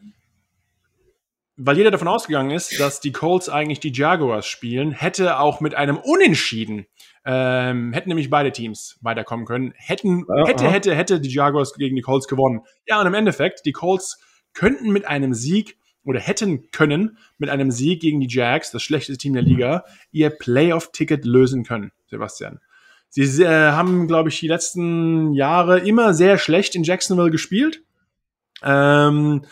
Weil 1.57 1.75
jeder 1.75 1.91
davon 1.91 2.07
ausgegangen 2.07 2.51
ist, 2.51 2.79
dass 2.79 3.01
die 3.01 3.11
Colts 3.11 3.49
eigentlich 3.49 3.81
die 3.81 3.91
Jaguars 3.91 4.47
spielen, 4.47 4.91
hätte 4.91 5.39
auch 5.39 5.59
mit 5.59 5.75
einem 5.75 5.97
Unentschieden, 5.97 6.85
ähm, 7.25 7.91
hätten 7.91 8.07
nämlich 8.07 8.29
beide 8.29 8.53
Teams 8.53 8.97
weiterkommen 9.01 9.45
können, 9.45 9.73
hätten, 9.75 10.25
hätte, 10.45 10.71
hätte, 10.71 10.95
hätte 10.95 11.19
die 11.19 11.33
Jaguars 11.33 11.73
gegen 11.73 11.97
die 11.97 12.01
Colts 12.01 12.29
gewonnen. 12.29 12.61
Ja, 12.87 13.01
und 13.01 13.07
im 13.07 13.13
Endeffekt, 13.13 13.65
die 13.65 13.73
Colts 13.73 14.19
könnten 14.53 14.91
mit 14.91 15.05
einem 15.05 15.33
Sieg 15.33 15.78
oder 16.09 16.19
hätten 16.19 16.71
können 16.71 17.19
mit 17.37 17.51
einem 17.51 17.69
Sieg 17.69 18.01
gegen 18.01 18.19
die 18.19 18.27
Jags, 18.27 18.71
das 18.71 18.81
schlechteste 18.81 19.19
Team 19.19 19.33
der 19.33 19.43
Liga, 19.43 19.83
ihr 20.11 20.31
Playoff-Ticket 20.31 21.23
lösen 21.23 21.63
können, 21.63 21.91
Sebastian. 22.07 22.59
Sie 23.09 23.43
äh, 23.43 23.71
haben, 23.73 24.07
glaube 24.07 24.29
ich, 24.29 24.39
die 24.39 24.47
letzten 24.47 25.33
Jahre 25.33 25.77
immer 25.81 26.15
sehr 26.15 26.39
schlecht 26.39 26.73
in 26.73 26.83
Jacksonville 26.83 27.29
gespielt. 27.29 27.83
Ähm, 28.63 29.43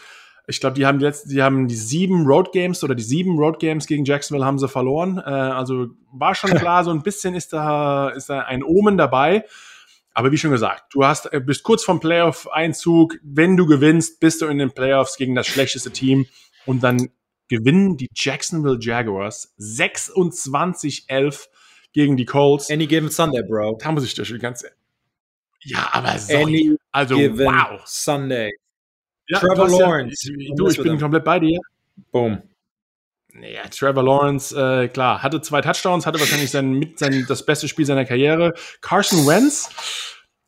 ich 0.48 0.60
glaube, 0.60 0.74
die 0.74 0.88
haben 0.88 1.00
jetzt, 1.00 1.30
die 1.30 1.44
haben 1.44 1.68
die 1.68 1.76
sieben 1.76 2.26
Road 2.26 2.52
Games 2.52 2.84
oder 2.84 2.96
die 2.96 3.04
sieben 3.04 3.38
Road 3.38 3.60
Games 3.60 3.86
gegen 3.86 4.04
Jacksonville 4.04 4.46
haben 4.46 4.58
sie 4.58 4.68
verloren. 4.68 5.20
Äh, 5.20 5.30
also 5.30 5.90
war 6.12 6.34
schon 6.34 6.50
klar, 6.56 6.84
so 6.84 6.90
ein 6.90 7.04
bisschen 7.04 7.36
ist 7.36 7.54
da, 7.54 8.10
ist 8.10 8.32
da 8.32 8.40
ein 8.40 8.64
Omen 8.64 8.98
dabei. 8.98 9.46
Aber 10.18 10.32
wie 10.32 10.38
schon 10.40 10.50
gesagt, 10.50 10.96
du 10.96 11.06
hast, 11.06 11.32
äh, 11.32 11.40
bist 11.40 11.62
kurz 11.62 11.84
vom 11.84 12.00
Playoff-Einzug. 12.00 13.20
Wenn 13.22 13.56
du 13.56 13.68
gewinnst, 13.68 14.20
bist 14.20 14.42
du 14.42 14.48
in 14.48 14.58
den 14.58 14.72
Playoffs 14.72 15.16
gegen 15.16 15.36
das 15.36 15.46
schlechteste 15.46 15.92
Team. 15.92 16.26
Und 16.68 16.84
dann 16.84 17.10
gewinnen 17.48 17.98
die 17.98 18.10
Jacksonville 18.14 18.78
Jaguars 18.80 19.56
26-11 19.60 21.48
gegen 21.94 22.18
die 22.18 22.26
Colts. 22.26 22.70
Any 22.70 22.86
given 22.86 23.10
Sunday, 23.10 23.42
Bro. 23.42 23.80
Da 23.82 23.92
muss 23.92 24.04
ich 24.04 24.14
dir 24.14 24.38
ganz. 24.38 24.64
Ja, 25.64 25.90
aber 25.92 26.20
so. 26.20 26.38
Any 26.38 26.78
also, 26.92 27.16
wow. 27.16 27.82
Sunday. 27.86 28.52
Ja, 29.28 29.40
Trevor 29.40 29.70
Lawrence. 29.70 30.32
Ja, 30.32 30.56
du, 30.56 30.68
ich 30.68 30.78
bin 30.78 31.00
komplett 31.00 31.24
bei 31.24 31.40
dir. 31.40 31.60
Boom. 32.12 32.42
Naja, 33.34 33.64
Trevor 33.70 34.04
Lawrence, 34.04 34.56
äh, 34.56 34.88
klar, 34.88 35.22
hatte 35.22 35.42
zwei 35.42 35.62
Touchdowns, 35.62 36.06
hatte 36.06 36.20
wahrscheinlich 36.20 36.50
sein, 36.50 36.72
mit 36.72 36.98
sein, 36.98 37.26
das 37.28 37.46
beste 37.46 37.68
Spiel 37.68 37.86
seiner 37.86 38.06
Karriere. 38.06 38.54
Carson 38.82 39.28
Wentz, 39.28 39.70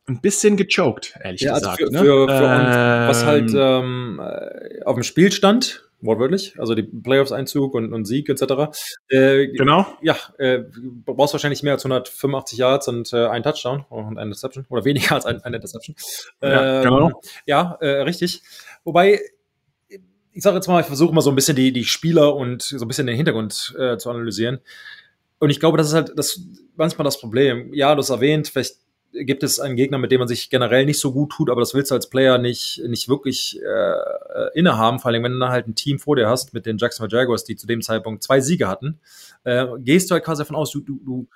ein 0.07 0.22
bisschen 0.22 0.57
gechoked, 0.57 1.13
ehrlich 1.22 1.41
ja, 1.41 1.53
also 1.53 1.72
gesagt. 1.72 1.84
Also 1.84 1.97
für, 1.97 2.03
ne? 2.03 2.09
für, 2.09 2.28
für 2.28 2.45
ähm, 2.45 3.07
was 3.07 3.26
halt 3.26 3.51
ähm, 3.53 4.22
äh, 4.24 4.84
auf 4.84 4.95
dem 4.95 5.03
Spiel 5.03 5.32
stand, 5.32 5.89
wortwörtlich, 6.02 6.60
also 6.60 6.76
die 6.76 6.84
Playoffs-Einzug 6.84 7.74
und, 7.74 7.93
und 7.93 8.06
Sieg 8.06 8.30
etc. 8.30 8.72
Äh, 9.10 9.47
genau. 9.47 9.86
Ja, 10.02 10.16
äh, 10.38 10.60
brauchst 11.06 11.34
wahrscheinlich 11.34 11.64
mehr 11.64 11.74
als 11.74 11.86
185 11.86 12.58
Yards 12.58 12.88
und 12.88 13.14
äh, 13.14 13.28
ein 13.28 13.43
Touchdown 13.43 13.86
und 13.89 14.18
eine 14.18 14.28
Interception 14.28 14.66
oder 14.70 14.86
weniger 14.86 15.16
als 15.16 15.26
ein, 15.26 15.41
eine 15.43 15.58
Interception. 15.58 15.95
Ja, 16.41 16.78
ähm, 16.78 16.84
genau. 16.84 17.22
Ja, 17.45 17.78
äh, 17.82 18.02
richtig. 18.02 18.41
Wobei 18.84 19.20
ich 20.32 20.43
sage 20.43 20.56
jetzt 20.56 20.68
mal, 20.68 20.80
ich 20.80 20.88
versuche 20.88 21.14
mal 21.14 21.22
so 21.22 21.32
ein 21.32 21.36
bisschen 21.36 21.56
die, 21.56 21.74
die 21.74 21.84
Spieler 21.84 22.36
und 22.36 22.62
so 22.62 22.84
ein 22.84 22.88
bisschen 22.88 23.08
den 23.08 23.16
Hintergrund 23.16 23.76
äh, 23.78 23.97
zu 23.97 24.10
analysieren. 24.10 24.60
Und 25.39 25.50
ich 25.50 25.60
glaube, 25.60 25.78
das 25.78 25.88
ist 25.88 25.93
halt 25.93 26.12
das 26.16 26.41
manchmal 26.76 27.06
das 27.06 27.20
Problem. 27.20 27.74
Ja, 27.74 27.93
du 27.95 28.00
hast 28.00 28.10
erwähnt, 28.10 28.47
vielleicht 28.47 28.76
gibt 29.12 29.43
es 29.43 29.60
einen 29.60 29.76
Gegner, 29.76 29.97
mit 29.97 30.12
dem 30.12 30.20
man 30.20 30.28
sich 30.28 30.49
generell 30.49 30.86
nicht 30.86 30.99
so 30.99 31.12
gut 31.12 31.32
tut, 31.32 31.49
aber 31.49 31.62
das 31.62 31.74
willst 31.74 31.91
du 31.91 31.95
als 31.95 32.10
Player 32.10 32.38
nicht, 32.38 32.82
nicht 32.88 33.10
wirklich 33.10 33.60
äh, 33.62 34.57
innehaben, 34.57 34.99
vor 34.99 35.12
allem 35.12 35.24
wenn 35.24 35.39
du 35.39 35.47
halt 35.47 35.68
ein 35.68 35.76
Team 35.76 35.99
vor 35.99 36.16
dir 36.16 36.28
hast 36.28 36.53
mit 36.53 36.66
den 36.66 36.78
Jacksonville 36.78 37.18
Jaguars, 37.18 37.43
die 37.43 37.55
zu 37.55 37.68
dem 37.68 37.82
Zeitpunkt 37.82 38.24
zwei 38.24 38.39
Siege 38.39 38.68
hatten, 38.68 38.99
äh, 39.43 39.66
gehst 39.80 40.10
du 40.10 40.14
halt 40.14 40.24
quasi 40.24 40.41
davon 40.41 40.55
aus, 40.55 40.72
du, 40.72 40.82
du, 40.82 40.99
du 41.03 41.28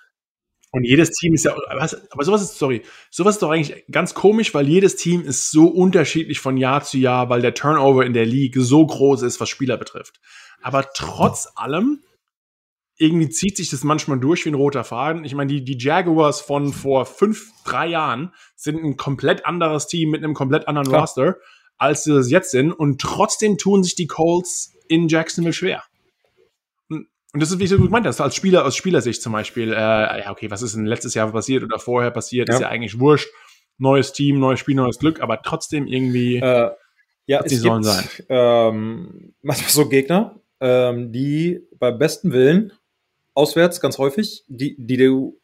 und 0.76 0.86
jedes 0.86 1.12
Team 1.12 1.36
ist 1.36 1.46
ja, 1.46 1.56
aber 1.70 2.26
sowas 2.26 2.42
ist, 2.42 2.58
sorry, 2.58 2.82
sowas 3.12 3.36
ist 3.36 3.44
doch 3.44 3.52
eigentlich 3.52 3.86
ganz 3.92 4.16
komisch, 4.16 4.56
weil 4.56 4.68
jedes 4.68 4.96
Team 4.96 5.24
ist 5.24 5.52
so 5.52 5.68
unterschiedlich 5.68 6.40
von 6.40 6.58
Jahr 6.58 6.84
zu 6.84 6.98
Jahr, 6.98 7.30
weil 7.30 7.42
der 7.42 7.54
Turnover 7.54 8.04
in 8.04 8.14
der 8.14 8.26
League 8.26 8.56
so 8.58 8.84
groß 8.84 9.22
ist, 9.22 9.40
was 9.40 9.50
Spieler 9.50 9.78
betrifft. 9.78 10.20
Aber 10.64 10.90
trotz 10.96 11.48
allem, 11.56 12.02
irgendwie 12.98 13.30
zieht 13.30 13.58
sich 13.58 13.70
das 13.70 13.84
manchmal 13.84 14.20
durch 14.20 14.46
wie 14.46 14.50
ein 14.50 14.56
roter 14.56 14.84
Faden. 14.84 15.26
Ich 15.26 15.34
meine, 15.34 15.52
die, 15.52 15.64
die 15.64 15.78
Jaguars 15.78 16.42
von 16.42 16.72
vor 16.74 17.06
fünf, 17.06 17.52
drei 17.66 17.88
Jahren 17.88 18.34
sind 18.56 18.84
ein 18.84 18.98
komplett 18.98 19.46
anderes 19.46 19.88
Team 19.88 20.12
mit 20.12 20.24
einem 20.24 20.34
komplett 20.34 20.68
anderen 20.68 20.88
Klar. 20.88 21.02
Roster, 21.02 21.38
als 21.78 22.04
sie 22.04 22.14
das 22.14 22.30
jetzt 22.30 22.52
sind. 22.52 22.72
Und 22.72 23.02
trotzdem 23.02 23.58
tun 23.58 23.84
sich 23.84 23.96
die 23.96 24.08
Colts 24.08 24.74
in 24.88 25.08
Jacksonville 25.08 25.54
schwer. 25.54 25.84
Und 26.90 27.42
das 27.42 27.50
ist, 27.50 27.58
wie 27.58 27.68
du 27.68 27.82
gemeint 27.82 28.06
hast, 28.06 28.22
als 28.22 28.36
Spieler, 28.36 28.64
aus 28.64 28.76
Spielersicht 28.76 29.22
zum 29.22 29.34
Beispiel, 29.34 29.74
äh, 29.74 29.76
ja, 29.76 30.32
okay, 30.32 30.52
was 30.52 30.62
ist 30.62 30.76
denn 30.76 30.86
letztes 30.86 31.16
Jahr 31.16 31.32
passiert 31.32 31.64
oder 31.64 31.80
vorher 31.80 32.12
passiert, 32.12 32.48
ja. 32.48 32.56
ist 32.56 32.62
ja 32.62 32.70
eigentlich 32.70 33.00
wurscht. 33.00 33.28
Neues 33.80 34.14
Team, 34.14 34.40
neues 34.40 34.60
Spiel, 34.60 34.76
neues 34.76 35.00
Glück, 35.00 35.20
aber 35.20 35.42
trotzdem 35.42 35.88
irgendwie, 35.88 36.36
äh, 36.36 36.70
ja, 37.26 37.42
es 37.44 37.60
sollen 37.60 37.82
gibt, 37.82 37.96
sein. 37.96 38.06
Ähm, 38.30 39.34
manchmal 39.42 39.70
so 39.72 39.90
Gegner, 39.90 40.40
ähm, 40.60 41.12
die 41.12 41.68
beim 41.80 41.98
besten 41.98 42.34
Willen, 42.34 42.72
auswärts 43.34 43.80
ganz 43.80 43.98
häufig, 43.98 44.44
die, 44.48 44.76
die 44.78 44.98
du 44.98 45.40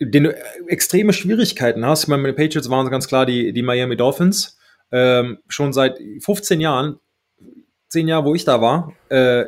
den 0.00 0.24
du 0.24 0.36
extreme 0.66 1.12
Schwierigkeiten 1.12 1.84
hast. 1.84 2.04
Ich 2.04 2.08
meine, 2.08 2.22
mit 2.22 2.30
den 2.30 2.36
Patriots 2.42 2.70
waren 2.70 2.88
ganz 2.90 3.06
klar 3.06 3.26
die, 3.26 3.52
die 3.52 3.62
Miami 3.62 3.96
Dolphins. 3.96 4.58
Ähm, 4.90 5.38
schon 5.46 5.72
seit 5.72 5.98
15 6.20 6.60
Jahren, 6.60 6.98
10 7.88 8.08
Jahre, 8.08 8.24
wo 8.24 8.34
ich 8.34 8.44
da 8.44 8.60
war, 8.60 8.94
äh, 9.08 9.44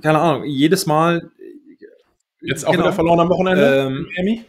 keine 0.00 0.20
Ahnung, 0.20 0.44
jedes 0.44 0.86
Mal. 0.86 1.30
Jetzt 2.40 2.64
auch 2.66 2.72
genau, 2.72 2.84
wieder 2.84 2.92
verloren 2.92 3.20
am 3.20 3.28
Wochenende? 3.28 3.86
Ähm, 3.86 4.08
Miami? 4.14 4.44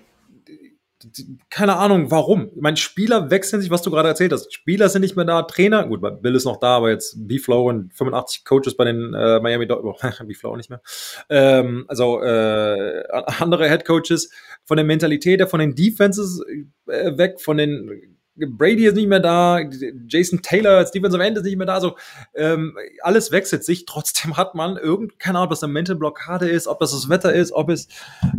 Keine 1.49 1.78
Ahnung, 1.78 2.12
warum. 2.12 2.51
Mein 2.56 2.78
Spieler 2.78 3.30
wechseln 3.30 3.62
sich, 3.62 3.72
was 3.72 3.82
du 3.82 3.91
gerade 3.91 4.10
erzählt 4.10 4.32
hast. 4.32 4.53
Spieler 4.53 4.89
sind 4.89 5.01
nicht 5.01 5.16
mehr 5.16 5.26
da, 5.26 5.43
Trainer, 5.43 5.88
gut, 5.88 6.01
Bill 6.22 6.36
ist 6.36 6.45
noch 6.45 6.60
da, 6.60 6.78
aber 6.78 6.89
jetzt 6.89 7.28
B-Flow 7.28 7.70
und 7.70 7.93
85 7.93 8.45
Coaches 8.45 8.78
bei 8.78 8.86
den 8.86 9.14
äh, 9.14 9.39
Miami 9.39 9.68
Dolphins, 9.68 10.20
B-Flow 10.28 10.56
nicht 10.56 10.70
mehr. 10.70 10.82
Ähm, 11.30 11.86
also 11.88 12.22
äh, 12.22 13.03
andere 13.39 13.70
Head 13.70 13.86
Coaches 13.86 14.32
von 14.64 14.78
der 14.78 14.86
Mentalität, 14.86 15.47
von 15.49 15.60
den 15.60 15.76
Defenses 15.76 16.41
äh, 16.88 17.18
weg, 17.18 17.39
von 17.39 17.58
den 17.58 18.14
Brady 18.36 18.86
ist 18.86 18.96
nicht 18.96 19.08
mehr 19.08 19.20
da, 19.20 19.60
Jason 20.08 20.42
Taylor 20.42 20.78
als 20.78 20.92
Defensive 20.92 21.24
End 21.24 21.38
ist 21.38 21.44
nicht 21.44 21.56
mehr 21.56 21.68
da. 21.68 21.76
Also 21.76 21.96
ähm, 22.34 22.78
alles 23.02 23.32
wechselt 23.32 23.64
sich. 23.64 23.86
Trotzdem 23.86 24.36
hat 24.38 24.56
man 24.56 24.78
irgend 24.78 25.20
keine 25.20 25.38
Ahnung, 25.38 25.46
ob 25.46 25.50
das 25.52 25.64
eine 25.64 25.74
Mental 25.74 25.96
Blockade 25.96 26.50
ist, 26.50 26.68
ob 26.68 26.80
das 26.80 26.92
das 26.92 27.10
Wetter 27.10 27.34
ist, 27.34 27.52
ob 27.52 27.70
es 27.70 27.88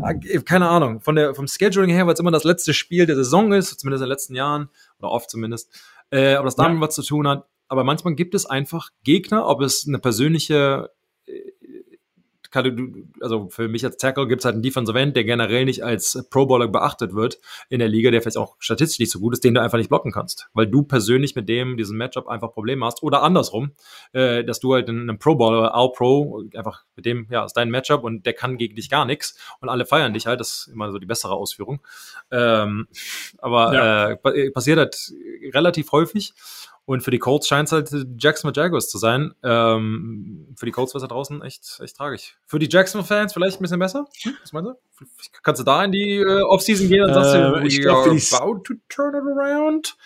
äh, 0.04 0.40
keine 0.40 0.68
Ahnung. 0.68 1.00
Von 1.00 1.16
der 1.16 1.34
vom 1.34 1.46
Scheduling 1.46 1.90
her, 1.90 2.06
weil 2.06 2.14
es 2.14 2.20
immer 2.20 2.30
das 2.30 2.44
letzte 2.44 2.74
Spiel 2.74 3.06
der 3.06 3.16
Saison 3.16 3.52
ist, 3.52 3.80
zumindest 3.80 4.02
in 4.02 4.06
den 4.06 4.12
letzten 4.12 4.34
Jahren 4.34 4.68
oder 4.98 5.10
oft 5.10 5.30
zumindest, 5.30 5.70
äh, 6.10 6.36
ob 6.36 6.44
das 6.44 6.56
damit 6.56 6.76
ja. 6.76 6.86
was 6.86 6.94
zu 6.94 7.02
tun 7.02 7.26
hat. 7.26 7.46
Aber 7.68 7.82
manchmal 7.82 8.14
gibt 8.14 8.34
es 8.34 8.46
einfach 8.46 8.90
Gegner, 9.02 9.46
ob 9.48 9.60
es 9.62 9.86
eine 9.88 9.98
persönliche 9.98 10.90
also 13.20 13.48
für 13.48 13.68
mich 13.68 13.84
als 13.84 13.96
Tackle 13.96 14.26
gibt 14.26 14.40
es 14.40 14.44
halt 14.44 14.54
einen 14.54 14.62
Defensive 14.62 14.98
End, 14.98 15.16
der 15.16 15.24
generell 15.24 15.64
nicht 15.64 15.84
als 15.84 16.26
Pro 16.30 16.46
Bowler 16.46 16.68
beachtet 16.68 17.14
wird 17.14 17.38
in 17.68 17.78
der 17.78 17.88
Liga, 17.88 18.10
der 18.10 18.22
vielleicht 18.22 18.36
auch 18.36 18.56
statistisch 18.58 18.98
nicht 18.98 19.10
so 19.10 19.20
gut 19.20 19.32
ist, 19.32 19.44
den 19.44 19.54
du 19.54 19.62
einfach 19.62 19.78
nicht 19.78 19.88
blocken 19.88 20.12
kannst, 20.12 20.48
weil 20.54 20.66
du 20.66 20.82
persönlich 20.82 21.34
mit 21.34 21.48
dem 21.48 21.76
diesen 21.76 21.96
Matchup 21.96 22.28
einfach 22.28 22.52
Probleme 22.52 22.84
hast 22.86 23.02
oder 23.02 23.22
andersrum, 23.22 23.72
äh, 24.12 24.44
dass 24.44 24.60
du 24.60 24.74
halt 24.74 24.88
einen 24.88 25.18
Pro 25.18 25.34
Bowler, 25.34 25.74
All 25.74 25.92
Pro, 25.92 26.42
einfach 26.54 26.84
mit 26.96 27.04
dem, 27.06 27.26
ja, 27.30 27.44
ist 27.44 27.54
dein 27.54 27.70
Matchup 27.70 28.04
und 28.04 28.26
der 28.26 28.32
kann 28.32 28.58
gegen 28.58 28.76
dich 28.76 28.90
gar 28.90 29.04
nichts 29.04 29.38
und 29.60 29.68
alle 29.68 29.86
feiern 29.86 30.14
dich 30.14 30.26
halt, 30.26 30.40
das 30.40 30.66
ist 30.66 30.68
immer 30.68 30.90
so 30.92 30.98
die 30.98 31.06
bessere 31.06 31.34
Ausführung. 31.34 31.80
Ähm, 32.30 32.88
aber 33.38 33.74
ja. 33.74 34.10
äh, 34.10 34.50
passiert 34.50 34.78
halt 34.78 35.12
relativ 35.52 35.92
häufig 35.92 36.34
und 36.86 37.02
für 37.02 37.10
die 37.10 37.18
Colts 37.18 37.48
scheint 37.48 37.68
es 37.68 37.72
halt 37.72 37.90
Jacksonville 38.18 38.62
Jaguars 38.62 38.88
zu 38.88 38.98
sein. 38.98 39.34
Ähm, 39.42 40.54
für 40.56 40.66
die 40.66 40.72
Colts 40.72 40.94
war 40.94 41.00
es 41.00 41.02
da 41.02 41.08
draußen 41.12 41.42
echt, 41.42 41.80
echt 41.82 41.96
tragisch. 41.96 42.36
Für 42.46 42.60
die 42.60 42.68
Jacksonville-Fans 42.70 43.32
vielleicht 43.32 43.60
ein 43.60 43.62
bisschen 43.62 43.80
besser? 43.80 44.06
Hm, 44.22 44.36
was 44.40 44.52
meinst 44.52 44.70
du? 44.70 45.06
Kannst 45.42 45.60
du 45.60 45.64
da 45.64 45.84
in 45.84 45.92
die 45.92 46.16
äh, 46.16 46.42
Offseason 46.42 46.88
gehen 46.88 47.02
und 47.02 47.12
sagst 47.12 47.34
äh, 47.34 47.38
du, 47.38 47.62
we 47.62 47.80
glaub, 47.80 48.06
are 48.06 48.16
about 48.40 48.60
to 48.62 48.74
turn 48.88 49.14
it 49.14 49.22
around? 49.22 49.96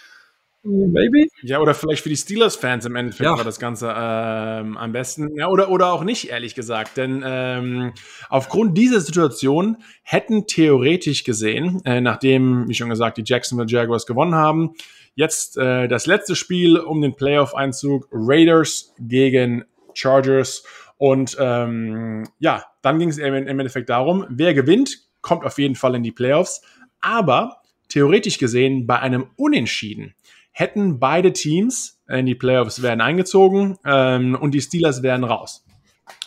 Maybe? 0.62 1.28
Ja, 1.42 1.58
oder 1.58 1.74
vielleicht 1.74 2.02
für 2.02 2.10
die 2.10 2.16
Steelers-Fans 2.16 2.84
im 2.84 2.94
Endeffekt 2.94 3.24
ja. 3.24 3.36
war 3.36 3.44
das 3.44 3.58
Ganze 3.58 3.94
ähm, 3.96 4.76
am 4.76 4.92
besten. 4.92 5.34
Ja, 5.34 5.48
oder, 5.48 5.70
oder 5.70 5.90
auch 5.92 6.04
nicht, 6.04 6.28
ehrlich 6.28 6.54
gesagt. 6.54 6.98
Denn 6.98 7.22
ähm, 7.24 7.92
aufgrund 8.28 8.76
dieser 8.76 9.00
Situation 9.00 9.78
hätten 10.02 10.46
theoretisch 10.46 11.24
gesehen, 11.24 11.80
äh, 11.86 12.02
nachdem, 12.02 12.68
wie 12.68 12.74
schon 12.74 12.90
gesagt, 12.90 13.16
die 13.16 13.22
Jacksonville 13.24 13.70
Jaguars 13.70 14.04
gewonnen 14.04 14.34
haben, 14.34 14.74
Jetzt 15.20 15.58
äh, 15.58 15.86
das 15.86 16.06
letzte 16.06 16.34
Spiel 16.34 16.78
um 16.78 17.02
den 17.02 17.14
Playoff-Einzug 17.14 18.08
Raiders 18.10 18.94
gegen 18.98 19.66
Chargers. 19.92 20.64
Und 20.96 21.36
ähm, 21.38 22.26
ja, 22.38 22.64
dann 22.80 22.98
ging 22.98 23.10
es 23.10 23.18
im 23.18 23.34
Endeffekt 23.34 23.90
darum, 23.90 24.24
wer 24.30 24.54
gewinnt, 24.54 24.96
kommt 25.20 25.44
auf 25.44 25.58
jeden 25.58 25.74
Fall 25.74 25.94
in 25.94 26.02
die 26.02 26.10
Playoffs. 26.10 26.62
Aber 27.02 27.60
theoretisch 27.90 28.38
gesehen, 28.38 28.86
bei 28.86 28.98
einem 28.98 29.26
Unentschieden 29.36 30.14
hätten 30.52 30.98
beide 30.98 31.34
Teams 31.34 32.00
in 32.08 32.24
die 32.24 32.34
Playoffs 32.34 32.80
werden 32.80 33.02
eingezogen 33.02 33.76
ähm, 33.84 34.38
und 34.40 34.52
die 34.52 34.62
Steelers 34.62 35.02
wären 35.02 35.24
raus. 35.24 35.66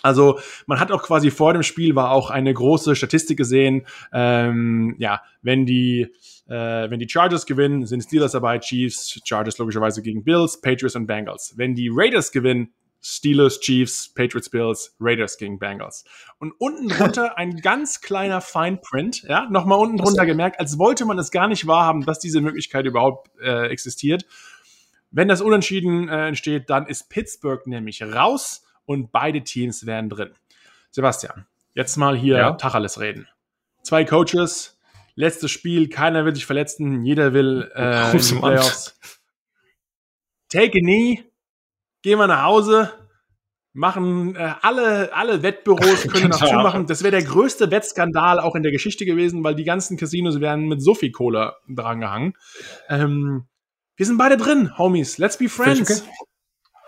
Also 0.04 0.40
man 0.68 0.80
hat 0.80 0.92
auch 0.92 1.02
quasi 1.02 1.32
vor 1.32 1.54
dem 1.54 1.64
Spiel 1.64 1.96
war 1.96 2.12
auch 2.12 2.30
eine 2.30 2.54
große 2.54 2.96
Statistik 2.96 3.38
gesehen. 3.38 3.88
Ähm, 4.14 4.96
ja, 5.00 5.24
wenn 5.42 5.66
die 5.66 6.14
äh, 6.48 6.90
wenn 6.90 7.00
die 7.00 7.10
Chargers 7.10 7.46
gewinnen, 7.46 7.86
sind 7.86 8.02
Steelers 8.02 8.34
dabei, 8.34 8.60
Chiefs, 8.60 9.20
Chargers 9.26 9.58
logischerweise 9.58 10.02
gegen 10.02 10.24
Bills, 10.24 10.60
Patriots 10.60 10.96
und 10.96 11.08
Bengals. 11.08 11.54
Wenn 11.58 11.76
die 11.76 11.90
Raiders 11.92 12.32
gewinnen, 12.32 12.74
Steelers, 13.06 13.60
Chiefs, 13.60 14.14
Patriots, 14.14 14.50
Bills, 14.50 14.96
Raiders 15.00 15.38
gegen 15.38 15.60
Bengals. 15.60 16.06
Und 16.40 16.54
unten 16.58 16.88
drunter 16.88 17.38
ein 17.38 17.58
ganz 17.58 18.00
kleiner 18.00 18.40
Fine 18.40 18.78
Print, 18.78 19.24
ja, 19.24 19.48
nochmal 19.50 19.78
unten 19.78 19.98
drunter 19.98 20.26
gemerkt, 20.26 20.60
als 20.60 20.80
wollte 20.80 21.06
man 21.06 21.20
es 21.20 21.30
gar 21.30 21.50
nicht 21.50 21.68
wahrhaben, 21.68 22.06
dass 22.06 22.20
diese 22.20 22.40
Möglichkeit 22.40 22.86
überhaupt 22.86 23.30
äh, 23.42 23.68
existiert. 23.68 24.26
Wenn 25.12 25.28
das 25.28 25.42
Unentschieden 25.42 26.08
äh, 26.08 26.28
entsteht, 26.28 26.70
dann 26.70 26.88
ist 26.88 27.10
Pittsburgh 27.10 27.68
nämlich 27.68 28.02
raus 28.02 28.66
und 28.86 29.12
beide 29.12 29.44
Teams 29.44 29.86
wären 29.86 30.10
drin. 30.10 30.32
Sebastian, 30.92 31.46
jetzt 31.74 31.98
mal 31.98 32.18
hier 32.18 32.38
ja. 32.38 32.52
Tacheles 32.54 33.00
reden. 33.00 33.28
Zwei 33.84 34.06
Coaches, 34.06 34.80
letztes 35.16 35.52
Spiel, 35.52 35.90
keiner 35.90 36.26
will 36.26 36.36
sich 36.36 36.46
verletzen, 36.46 37.04
jeder 37.04 37.34
will 37.34 37.72
äh, 37.76 38.12
in 38.12 38.18
die 38.18 38.36
Playoffs. 38.36 39.00
Take 40.50 40.78
a 40.78 40.80
knee, 40.80 41.24
gehen 42.02 42.20
wir 42.20 42.28
nach 42.28 42.44
Hause, 42.44 42.92
machen 43.74 44.36
äh, 44.36 44.54
alle, 44.62 45.14
alle 45.14 45.42
Wettbüros 45.42 46.04
können 46.08 46.30
noch 46.30 46.46
zumachen. 46.46 46.86
Das 46.86 47.04
wäre 47.04 47.12
der 47.12 47.24
größte 47.24 47.72
Wettskandal 47.72 48.40
auch 48.40 48.56
in 48.56 48.64
der 48.64 48.72
Geschichte 48.72 49.06
gewesen, 49.06 49.44
weil 49.44 49.56
die 49.56 49.64
ganzen 49.64 49.98
Casinos 49.98 50.40
wären 50.40 50.68
mit 50.68 50.82
so 50.82 50.94
viel 50.94 51.12
Kohle 51.12 51.56
drangehangen. 51.68 52.34
Ähm, 52.90 53.48
wir 53.96 54.06
sind 54.06 54.18
beide 54.18 54.38
drin, 54.38 54.78
Homies. 54.78 55.18
Let's 55.18 55.38
be 55.38 55.50
friends. 55.50 56.02
Okay. 56.02 56.10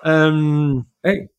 Ähm, 0.04 0.86
hey. 1.02 1.30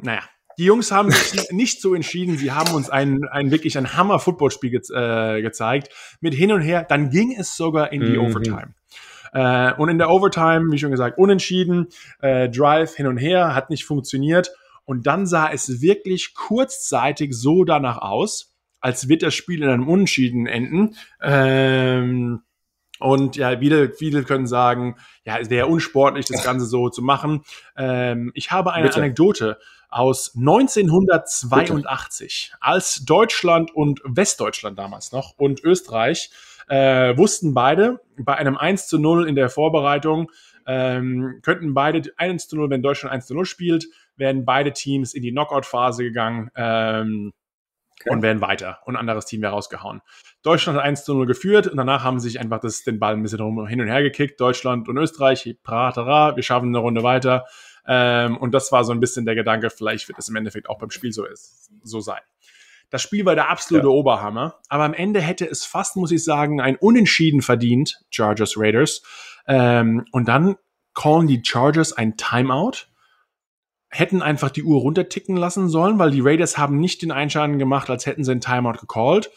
Naja, 0.00 0.22
die 0.58 0.64
Jungs 0.64 0.90
haben 0.90 1.10
sich 1.10 1.50
nicht 1.50 1.80
so 1.80 1.94
entschieden. 1.94 2.38
Sie 2.38 2.52
haben 2.52 2.74
uns 2.74 2.90
ein, 2.90 3.20
ein 3.30 3.50
wirklich 3.50 3.76
ein 3.76 3.96
Hammer-Footballspiel 3.96 4.70
ge 4.70 4.80
äh, 4.94 5.42
gezeigt. 5.42 5.90
Mit 6.20 6.34
hin 6.34 6.52
und 6.52 6.62
her. 6.62 6.84
Dann 6.88 7.10
ging 7.10 7.34
es 7.38 7.56
sogar 7.56 7.92
in 7.92 8.00
die 8.02 8.18
mhm. 8.18 8.26
Overtime. 8.26 8.74
Äh, 9.32 9.72
und 9.74 9.88
in 9.88 9.98
der 9.98 10.10
Overtime, 10.10 10.72
wie 10.72 10.78
schon 10.78 10.90
gesagt, 10.90 11.18
unentschieden. 11.18 11.88
Äh, 12.20 12.48
Drive 12.48 12.94
hin 12.94 13.06
und 13.06 13.18
her 13.18 13.54
hat 13.54 13.70
nicht 13.70 13.84
funktioniert. 13.84 14.50
Und 14.84 15.06
dann 15.06 15.26
sah 15.26 15.50
es 15.50 15.80
wirklich 15.80 16.34
kurzzeitig 16.34 17.34
so 17.34 17.64
danach 17.64 17.98
aus, 17.98 18.54
als 18.80 19.08
wird 19.08 19.22
das 19.22 19.34
Spiel 19.34 19.62
in 19.62 19.68
einem 19.68 19.88
Unentschieden 19.88 20.46
enden. 20.46 20.96
Ähm, 21.20 22.42
und 22.98 23.36
ja, 23.36 23.58
viele, 23.58 23.92
viele 23.92 24.22
können 24.22 24.46
sagen, 24.46 24.96
ja, 25.24 25.38
es 25.38 25.50
wäre 25.50 25.66
unsportlich, 25.66 26.26
das 26.26 26.42
Ganze 26.42 26.66
so 26.66 26.88
zu 26.88 27.02
machen. 27.02 27.42
Ähm, 27.76 28.30
ich 28.34 28.52
habe 28.52 28.72
eine 28.72 28.86
Bitte. 28.86 29.00
Anekdote 29.00 29.58
aus 29.88 30.34
1982, 30.36 32.50
Bitte. 32.52 32.62
als 32.62 33.04
Deutschland 33.04 33.74
und 33.74 34.00
Westdeutschland 34.04 34.78
damals 34.78 35.12
noch 35.12 35.34
und 35.36 35.62
Österreich 35.62 36.30
äh, 36.68 37.16
wussten 37.16 37.54
beide 37.54 38.00
bei 38.18 38.34
einem 38.34 38.56
1 38.56 38.88
zu 38.88 38.98
0 38.98 39.28
in 39.28 39.36
der 39.36 39.50
Vorbereitung, 39.50 40.30
ähm, 40.66 41.38
könnten 41.42 41.74
beide 41.74 42.12
1 42.16 42.48
zu 42.48 42.56
0, 42.56 42.70
wenn 42.70 42.82
Deutschland 42.82 43.14
1 43.14 43.26
zu 43.26 43.34
0 43.34 43.44
spielt, 43.44 43.86
werden 44.16 44.44
beide 44.44 44.72
Teams 44.72 45.14
in 45.14 45.22
die 45.22 45.30
Knockout-Phase 45.30 46.02
gegangen. 46.02 46.50
Ähm, 46.56 47.32
Okay. 48.00 48.10
und 48.10 48.20
wären 48.20 48.42
weiter. 48.42 48.80
Und 48.84 48.94
ein 48.94 49.00
anderes 49.00 49.24
Team 49.24 49.40
wäre 49.40 49.52
rausgehauen. 49.52 50.02
Deutschland 50.42 50.78
hat 50.78 50.84
1 50.84 51.04
zu 51.04 51.14
0 51.14 51.26
geführt 51.26 51.66
und 51.66 51.78
danach 51.78 52.04
haben 52.04 52.20
sie 52.20 52.28
sich 52.28 52.38
einfach 52.38 52.60
das, 52.60 52.84
den 52.84 52.98
Ball 52.98 53.14
ein 53.14 53.22
bisschen 53.22 53.66
hin 53.68 53.80
und 53.80 53.88
her 53.88 54.02
gekickt. 54.02 54.38
Deutschland 54.38 54.86
und 54.90 54.98
Österreich, 54.98 55.56
pratara, 55.62 56.36
wir 56.36 56.42
schaffen 56.42 56.68
eine 56.68 56.78
Runde 56.78 57.02
weiter. 57.02 57.46
Ähm, 57.86 58.36
und 58.36 58.52
das 58.52 58.72
war 58.72 58.84
so 58.84 58.92
ein 58.92 59.00
bisschen 59.00 59.26
der 59.26 59.34
Gedanke, 59.34 59.70
vielleicht 59.70 60.08
wird 60.08 60.18
es 60.18 60.28
im 60.28 60.36
Endeffekt 60.36 60.68
auch 60.68 60.78
beim 60.78 60.90
Spiel 60.90 61.12
so, 61.12 61.24
ist, 61.24 61.70
so 61.82 62.00
sein. 62.00 62.20
Das 62.90 63.02
Spiel 63.02 63.24
war 63.24 63.34
der 63.34 63.48
absolute 63.48 63.86
ja. 63.86 63.92
Oberhammer, 63.92 64.60
aber 64.68 64.84
am 64.84 64.94
Ende 64.94 65.20
hätte 65.20 65.48
es 65.48 65.64
fast, 65.64 65.96
muss 65.96 66.12
ich 66.12 66.22
sagen, 66.22 66.60
ein 66.60 66.76
Unentschieden 66.76 67.42
verdient, 67.42 68.00
Chargers 68.10 68.54
Raiders. 68.56 69.02
Ähm, 69.48 70.04
und 70.12 70.28
dann 70.28 70.56
callen 70.94 71.26
die 71.26 71.42
Chargers 71.44 71.92
ein 71.92 72.16
Timeout 72.16 72.86
hätten 73.88 74.22
einfach 74.22 74.50
die 74.50 74.62
Uhr 74.62 74.80
runterticken 74.80 75.36
lassen 75.36 75.68
sollen, 75.68 75.98
weil 75.98 76.10
die 76.10 76.20
Raiders 76.20 76.58
haben 76.58 76.78
nicht 76.78 77.02
den 77.02 77.12
Einschein 77.12 77.58
gemacht, 77.58 77.88
als 77.90 78.06
hätten 78.06 78.24
sie 78.24 78.32
einen 78.32 78.40
Timeout 78.40 78.78
gecallt. 78.80 79.30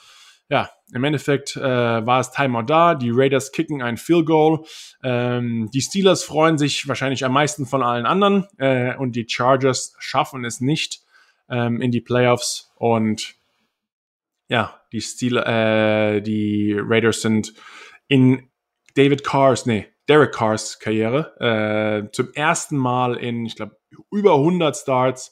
Ja, 0.50 0.72
im 0.92 1.04
Endeffekt 1.04 1.56
äh, 1.56 1.62
war 1.62 2.20
es 2.20 2.32
Timeout 2.32 2.64
da. 2.64 2.96
Die 2.96 3.12
Raiders 3.14 3.52
kicken 3.52 3.82
ein 3.84 3.98
Field 3.98 4.26
Goal. 4.26 4.66
Ähm, 5.04 5.70
die 5.72 5.82
Steelers 5.82 6.24
freuen 6.24 6.58
sich 6.58 6.88
wahrscheinlich 6.88 7.24
am 7.24 7.34
meisten 7.34 7.68
von 7.68 7.84
allen 7.84 8.08
anderen 8.08 8.48
äh, 8.58 8.96
und 8.96 9.16
die 9.16 9.28
Chargers 9.30 9.96
schaffen 10.00 10.44
es 10.46 10.60
nicht 10.60 11.02
ähm, 11.50 11.82
in 11.82 11.92
die 11.92 12.02
Playoffs 12.02 12.72
und 12.76 13.36
ja, 14.48 14.82
die 14.92 15.02
Steelers, 15.02 15.48
äh, 15.48 16.22
die 16.22 16.76
Raiders 16.76 17.22
sind 17.22 17.54
in 18.08 18.50
David 18.96 19.24
Carrs, 19.24 19.68
nee, 19.68 19.88
Derek 20.10 20.34
Carrs 20.34 20.80
Karriere 20.80 21.36
äh, 21.40 22.12
zum 22.12 22.34
ersten 22.34 22.76
Mal 22.76 23.16
in, 23.16 23.46
ich 23.46 23.56
glaube, 23.56 23.78
über 24.12 24.34
100 24.34 24.76
Starts 24.76 25.32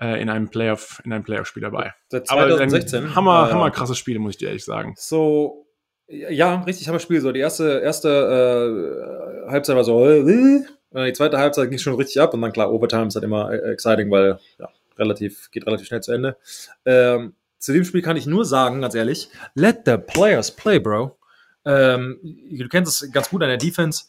äh, 0.00 0.20
in 0.20 0.28
einem 0.28 0.48
Playoff, 0.48 1.00
in 1.04 1.12
einem 1.12 1.24
Playoff-Spiel 1.24 1.62
dabei. 1.62 1.94
Seit 2.08 2.28
2016. 2.28 3.04
Aber 3.04 3.14
hammer, 3.14 3.48
äh, 3.48 3.52
hammer 3.52 3.70
krasses 3.70 3.98
Spiel, 3.98 4.18
muss 4.18 4.32
ich 4.34 4.38
dir 4.38 4.48
ehrlich 4.48 4.64
sagen. 4.64 4.94
So, 4.96 5.66
ja, 6.08 6.62
richtig 6.62 6.88
hammer 6.88 7.00
Spiel. 7.00 7.20
So, 7.20 7.32
die 7.32 7.40
erste, 7.40 7.80
erste 7.80 9.46
äh, 9.46 9.50
Halbzeit 9.50 9.76
war 9.76 9.84
so, 9.84 10.08
äh, 10.08 10.64
die 10.94 11.12
zweite 11.12 11.38
Halbzeit 11.38 11.70
ging 11.70 11.78
schon 11.78 11.94
richtig 11.94 12.20
ab 12.20 12.32
und 12.32 12.40
dann 12.40 12.52
klar, 12.52 12.72
Overtime 12.72 13.08
ist 13.08 13.14
halt 13.14 13.24
immer 13.24 13.52
äh, 13.52 13.72
exciting, 13.72 14.10
weil 14.10 14.38
ja, 14.58 14.68
relativ, 14.98 15.50
geht 15.50 15.66
relativ 15.66 15.86
schnell 15.86 16.02
zu 16.02 16.12
Ende. 16.12 16.36
Ähm, 16.84 17.34
zu 17.58 17.72
dem 17.72 17.84
Spiel 17.84 18.02
kann 18.02 18.16
ich 18.16 18.26
nur 18.26 18.44
sagen, 18.44 18.80
ganz 18.80 18.94
ehrlich, 18.94 19.28
let 19.54 19.80
the 19.84 19.96
players 19.96 20.50
play, 20.50 20.78
bro. 20.78 21.18
Ähm, 21.64 22.18
du 22.22 22.68
kennst 22.68 23.02
es 23.02 23.12
ganz 23.12 23.30
gut 23.30 23.42
an 23.42 23.48
der 23.48 23.58
Defense. 23.58 24.04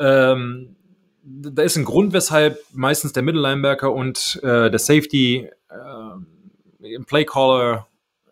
Ähm, 0.00 0.76
da 1.28 1.62
ist 1.62 1.76
ein 1.76 1.84
Grund, 1.84 2.12
weshalb 2.12 2.58
meistens 2.72 3.12
der 3.12 3.22
Mittellinebacker 3.22 3.92
und 3.92 4.40
äh, 4.42 4.70
der 4.70 4.78
Safety 4.78 5.48
äh, 5.68 6.98
Playcaller 7.06 7.86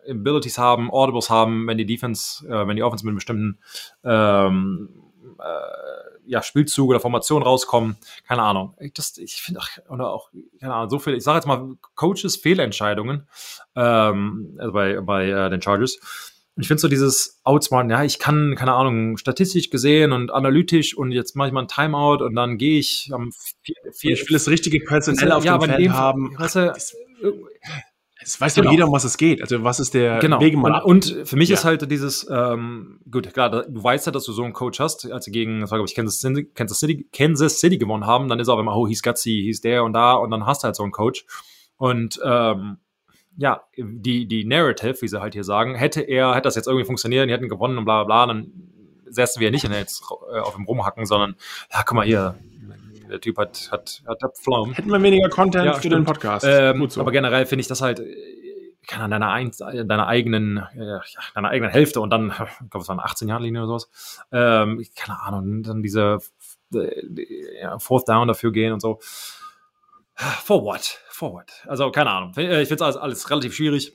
Abilities 0.09 0.57
haben, 0.57 0.89
Audibles 0.89 1.29
haben, 1.29 1.67
wenn 1.67 1.77
die 1.77 1.85
Defense, 1.85 2.47
äh, 2.47 2.67
wenn 2.67 2.75
die 2.75 2.83
Offense 2.83 3.05
mit 3.05 3.11
einem 3.11 3.17
bestimmten 3.17 3.59
ähm, 4.03 4.89
äh, 5.39 6.31
ja, 6.31 6.41
Spielzug 6.41 6.89
oder 6.89 6.99
Formation 6.99 7.43
rauskommen. 7.43 7.97
Keine 8.27 8.43
Ahnung. 8.43 8.73
Ich, 8.79 8.93
das, 8.93 9.17
ich 9.17 9.41
finde 9.41 9.61
oder 9.89 10.11
auch, 10.11 10.29
keine 10.59 10.73
Ahnung, 10.73 10.89
so 10.89 10.99
viel, 10.99 11.15
ich 11.15 11.23
sage 11.23 11.37
jetzt 11.37 11.45
mal, 11.45 11.75
Coaches 11.95 12.35
Fehlentscheidungen 12.35 13.27
ähm, 13.75 14.57
also 14.59 14.73
bei, 14.73 14.99
bei 15.01 15.29
äh, 15.29 15.49
den 15.49 15.61
Chargers. 15.61 15.99
Ich 16.59 16.67
finde 16.67 16.81
so 16.81 16.87
dieses 16.87 17.39
Outsmarten, 17.43 17.91
ja, 17.91 18.03
ich 18.03 18.19
kann, 18.19 18.55
keine 18.55 18.73
Ahnung, 18.73 19.17
statistisch 19.17 19.69
gesehen 19.69 20.11
und 20.11 20.31
analytisch 20.31 20.97
und 20.97 21.11
jetzt 21.11 21.35
mache 21.35 21.49
ich 21.49 21.53
mal 21.53 21.61
ein 21.61 21.67
Timeout 21.67 22.23
und 22.23 22.35
dann 22.35 22.57
gehe 22.57 22.79
ich 22.79 23.09
am 23.13 23.31
vier, 23.61 23.75
vier, 23.93 24.13
Ich 24.13 24.21
will 24.21 24.33
das 24.33 24.47
richtige 24.47 24.79
Personell 24.79 25.31
auf 25.31 25.45
ja, 25.45 25.57
dem 25.57 25.69
Feld 25.69 25.89
haben. 25.91 26.35
Weißt 26.37 26.55
du, 26.55 26.73
es 28.27 28.41
weiß 28.41 28.55
genau. 28.55 28.65
doch 28.65 28.71
jeder, 28.71 28.87
um 28.87 28.91
was 28.91 29.03
es 29.03 29.17
geht. 29.17 29.41
Also 29.41 29.63
was 29.63 29.79
ist 29.79 29.93
der 29.93 30.19
genau. 30.19 30.41
Wegemann? 30.41 30.81
Und, 30.81 31.11
und, 31.11 31.27
für 31.27 31.37
mich 31.37 31.49
ja. 31.49 31.55
ist 31.55 31.63
halt 31.63 31.89
dieses, 31.89 32.27
ähm, 32.29 32.99
gut, 33.09 33.31
klar, 33.33 33.49
du 33.49 33.83
weißt 33.83 34.05
ja, 34.07 34.11
dass 34.11 34.25
du 34.25 34.33
so 34.33 34.43
einen 34.43 34.53
Coach 34.53 34.79
hast, 34.79 35.09
als 35.11 35.25
sie 35.25 35.31
gegen, 35.31 35.61
das 35.61 35.71
war, 35.71 35.77
glaube 35.77 35.89
ich, 35.89 35.95
Kansas 35.95 36.19
City, 36.19 36.45
Kansas 36.53 36.79
City, 36.79 37.07
Kansas 37.13 37.59
City 37.59 37.77
gewonnen 37.77 38.05
haben, 38.05 38.27
dann 38.27 38.39
ist 38.39 38.49
auch 38.49 38.59
immer, 38.59 38.75
oh, 38.75 38.87
he's 38.87 39.01
gutsy, 39.01 39.43
he's 39.45 39.61
der 39.61 39.83
und 39.83 39.93
da 39.93 40.13
und 40.13 40.31
dann 40.31 40.45
hast 40.45 40.63
du 40.63 40.65
halt 40.65 40.75
so 40.75 40.83
einen 40.83 40.91
Coach. 40.91 41.25
Und 41.77 42.19
ähm, 42.23 42.77
ja, 43.37 43.63
die, 43.77 44.27
die 44.27 44.45
Narrative, 44.45 45.01
wie 45.01 45.07
sie 45.07 45.21
halt 45.21 45.33
hier 45.33 45.43
sagen, 45.43 45.75
hätte 45.75 46.01
er, 46.01 46.31
hätte 46.33 46.43
das 46.43 46.55
jetzt 46.55 46.67
irgendwie 46.67 46.85
funktioniert, 46.85 47.29
die 47.29 47.33
hätten 47.33 47.49
gewonnen 47.49 47.77
und 47.77 47.85
bla 47.85 48.03
bla 48.03 48.25
bla, 48.25 48.33
dann 48.33 48.51
säßen 49.05 49.39
wir 49.39 49.51
nicht 49.51 49.63
in 49.63 49.71
jetzt 49.71 50.03
äh, 50.33 50.39
auf 50.39 50.55
dem 50.55 50.65
Rumhacken, 50.65 51.05
sondern, 51.05 51.35
ja, 51.71 51.83
guck 51.83 51.95
mal 51.95 52.05
hier, 52.05 52.35
der 53.09 53.21
Typ 53.21 53.37
hat, 53.37 53.69
hat, 53.71 54.03
hat 54.07 54.37
Pflaumen. 54.37 54.73
Hätten 54.73 54.89
wir 54.89 55.01
weniger 55.01 55.29
Content 55.29 55.65
ja, 55.65 55.73
für 55.73 55.79
stimmt. 55.79 55.95
den 55.95 56.03
Podcast. 56.05 56.45
Ähm, 56.47 56.89
so. 56.89 56.99
Aber 56.99 57.11
generell 57.11 57.45
finde 57.45 57.61
ich 57.61 57.67
das 57.67 57.81
halt, 57.81 58.01
kann 58.87 59.01
an 59.01 59.11
deiner, 59.11 59.31
ein, 59.31 59.51
deiner 59.59 60.07
eigenen, 60.07 60.57
äh, 60.57 60.99
deiner 61.35 61.49
eigenen 61.49 61.71
Hälfte 61.71 62.01
und 62.01 62.09
dann, 62.09 62.29
ich 62.61 62.69
glaube, 62.69 62.81
es 62.81 62.89
waren 62.89 62.99
18 62.99 63.27
Jahre 63.27 63.43
Linie 63.43 63.61
oder 63.61 63.79
sowas. 63.79 64.25
Ähm, 64.31 64.83
keine 64.95 65.21
Ahnung, 65.21 65.63
dann 65.63 65.83
diese 65.83 66.19
äh, 66.73 67.61
ja, 67.61 67.77
Fourth 67.79 68.09
Down 68.09 68.27
dafür 68.27 68.51
gehen 68.51 68.73
und 68.73 68.81
so. 68.81 68.99
For 70.17 70.63
what? 70.63 70.99
For 71.09 71.33
what? 71.33 71.51
Also, 71.67 71.91
keine 71.91 72.09
Ahnung. 72.09 72.33
Äh, 72.37 72.61
ich 72.61 72.67
finde 72.67 72.75
es 72.75 72.81
alles, 72.81 72.97
alles 72.97 73.29
relativ 73.29 73.53
schwierig. 73.53 73.93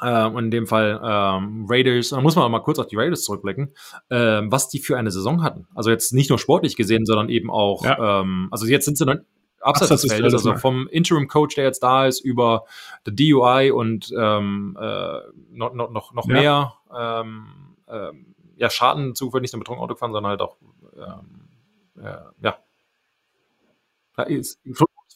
Ähm, 0.00 0.34
und 0.34 0.44
in 0.44 0.50
dem 0.50 0.66
Fall 0.66 1.00
ähm, 1.04 1.66
Raiders, 1.68 2.10
da 2.10 2.20
muss 2.20 2.34
man 2.34 2.50
mal 2.50 2.60
kurz 2.60 2.78
auf 2.78 2.86
die 2.86 2.96
Raiders 2.96 3.22
zurückblicken, 3.22 3.74
ähm, 4.10 4.50
was 4.50 4.68
die 4.68 4.80
für 4.80 4.96
eine 4.96 5.10
Saison 5.10 5.42
hatten. 5.42 5.68
Also 5.74 5.90
jetzt 5.90 6.12
nicht 6.12 6.30
nur 6.30 6.38
sportlich 6.38 6.76
gesehen, 6.76 7.04
sondern 7.04 7.28
eben 7.28 7.50
auch, 7.50 7.84
ja. 7.84 8.20
ähm, 8.20 8.48
also 8.50 8.66
jetzt 8.66 8.84
sind 8.84 8.98
sie 8.98 9.04
dann 9.04 9.24
abseits 9.60 10.02
des 10.02 10.12
Feldes, 10.12 10.34
also 10.34 10.56
vom 10.56 10.88
Interim-Coach, 10.88 11.54
der 11.54 11.64
jetzt 11.64 11.82
da 11.82 12.06
ist, 12.06 12.20
über 12.20 12.64
der 13.06 13.12
DUI 13.12 13.70
und 13.70 14.12
ähm, 14.18 14.76
äh, 14.80 15.18
noch, 15.50 15.74
noch, 15.74 15.90
noch, 15.90 16.12
noch 16.14 16.26
ja. 16.26 16.34
mehr 16.34 16.74
ähm, 16.98 17.46
ähm, 17.88 18.34
ja, 18.56 18.70
Schaden 18.70 19.14
zugeführt, 19.14 19.42
nicht 19.42 19.52
nur 19.52 19.60
betrunken 19.60 19.84
Auto 19.84 19.94
gefahren, 19.94 20.12
sondern 20.12 20.30
halt 20.30 20.40
auch 20.40 20.56
ähm, 20.96 22.02
äh, 22.02 22.16
ja. 22.42 22.58
Da 24.16 24.24
ist, 24.24 24.60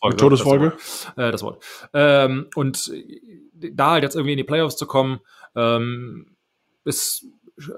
Todesfolge. 0.00 0.16
Todesfolge. 0.16 0.70
Das 0.76 1.16
Wort. 1.16 1.18
Äh, 1.18 1.32
das 1.32 1.42
Wort. 1.42 1.64
Ähm, 1.94 2.46
und 2.54 2.92
da 3.52 3.92
halt 3.92 4.02
jetzt 4.02 4.14
irgendwie 4.14 4.32
in 4.32 4.38
die 4.38 4.44
Playoffs 4.44 4.76
zu 4.76 4.86
kommen, 4.86 5.20
ähm, 5.54 6.36
ist 6.84 7.26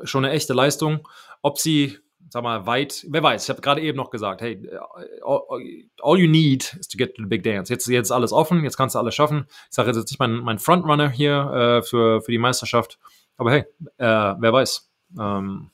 schon 0.05 0.25
eine 0.25 0.35
echte 0.35 0.55
Leistung. 0.55 1.07
Ob 1.43 1.59
sie, 1.59 1.99
sag 2.29 2.43
mal, 2.43 2.67
weit, 2.67 3.07
wer 3.09 3.23
weiß, 3.23 3.45
ich 3.45 3.51
habe 3.51 3.61
gerade 3.61 3.81
eben 3.81 3.97
noch 3.97 4.11
gesagt, 4.11 4.41
hey, 4.41 4.69
all, 5.25 5.43
all, 6.03 6.19
you 6.19 6.29
need 6.29 6.77
is 6.81 6.89
to 6.89 6.99
get 6.99 7.15
to 7.15 7.23
the 7.23 7.29
big 7.29 7.43
dance. 7.43 7.73
Jetzt, 7.73 7.87
jetzt 7.87 8.09
ist 8.09 8.13
alles 8.13 8.33
offen, 8.33 8.65
jetzt 8.65 8.77
kannst 8.77 8.95
du 8.95 8.99
alles 8.99 9.15
schaffen. 9.15 9.47
Ich 9.49 9.75
sage 9.75 9.91
jetzt 9.91 10.11
nicht 10.11 10.19
mein, 10.19 10.37
mein 10.37 10.59
Frontrunner 10.59 11.09
hier 11.11 11.81
äh, 11.81 11.83
für, 11.83 12.21
für 12.23 12.33
die 12.33 12.39
Meisterschaft, 12.39 12.99
aber 13.37 13.53
hey, 13.53 13.65
äh, 13.99 14.35
wer 14.39 14.53
weiß. 14.53 14.91
Ähm, 15.19 15.71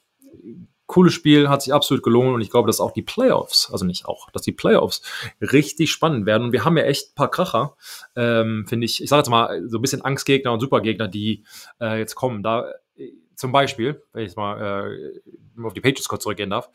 cooles 0.86 1.14
Spiel, 1.14 1.48
hat 1.48 1.62
sich 1.62 1.72
absolut 1.72 2.02
gelohnt 2.02 2.34
und 2.34 2.40
ich 2.40 2.50
glaube, 2.50 2.66
dass 2.66 2.80
auch 2.80 2.92
die 2.92 3.02
Playoffs, 3.02 3.70
also 3.72 3.84
nicht 3.84 4.06
auch, 4.06 4.30
dass 4.30 4.42
die 4.42 4.52
Playoffs 4.52 5.02
richtig 5.40 5.90
spannend 5.90 6.26
werden. 6.26 6.44
Und 6.44 6.52
wir 6.52 6.64
haben 6.64 6.76
ja 6.76 6.84
echt 6.84 7.10
ein 7.10 7.14
paar 7.14 7.30
Kracher, 7.30 7.76
ähm, 8.16 8.66
finde 8.68 8.84
ich. 8.84 9.02
Ich 9.02 9.08
sage 9.08 9.20
jetzt 9.20 9.30
mal 9.30 9.62
so 9.68 9.78
ein 9.78 9.82
bisschen 9.82 10.02
Angstgegner 10.02 10.52
und 10.52 10.60
Supergegner, 10.60 11.08
die 11.08 11.44
äh, 11.80 11.98
jetzt 11.98 12.14
kommen. 12.14 12.42
Da 12.42 12.70
äh, 12.96 13.12
zum 13.34 13.52
Beispiel, 13.52 14.02
wenn 14.12 14.22
ich 14.22 14.30
jetzt 14.30 14.36
mal 14.36 14.90
äh, 14.90 15.62
auf 15.62 15.74
die 15.74 15.80
Patriots 15.80 16.08
kurz 16.08 16.22
zurückgehen 16.22 16.50
darf. 16.50 16.68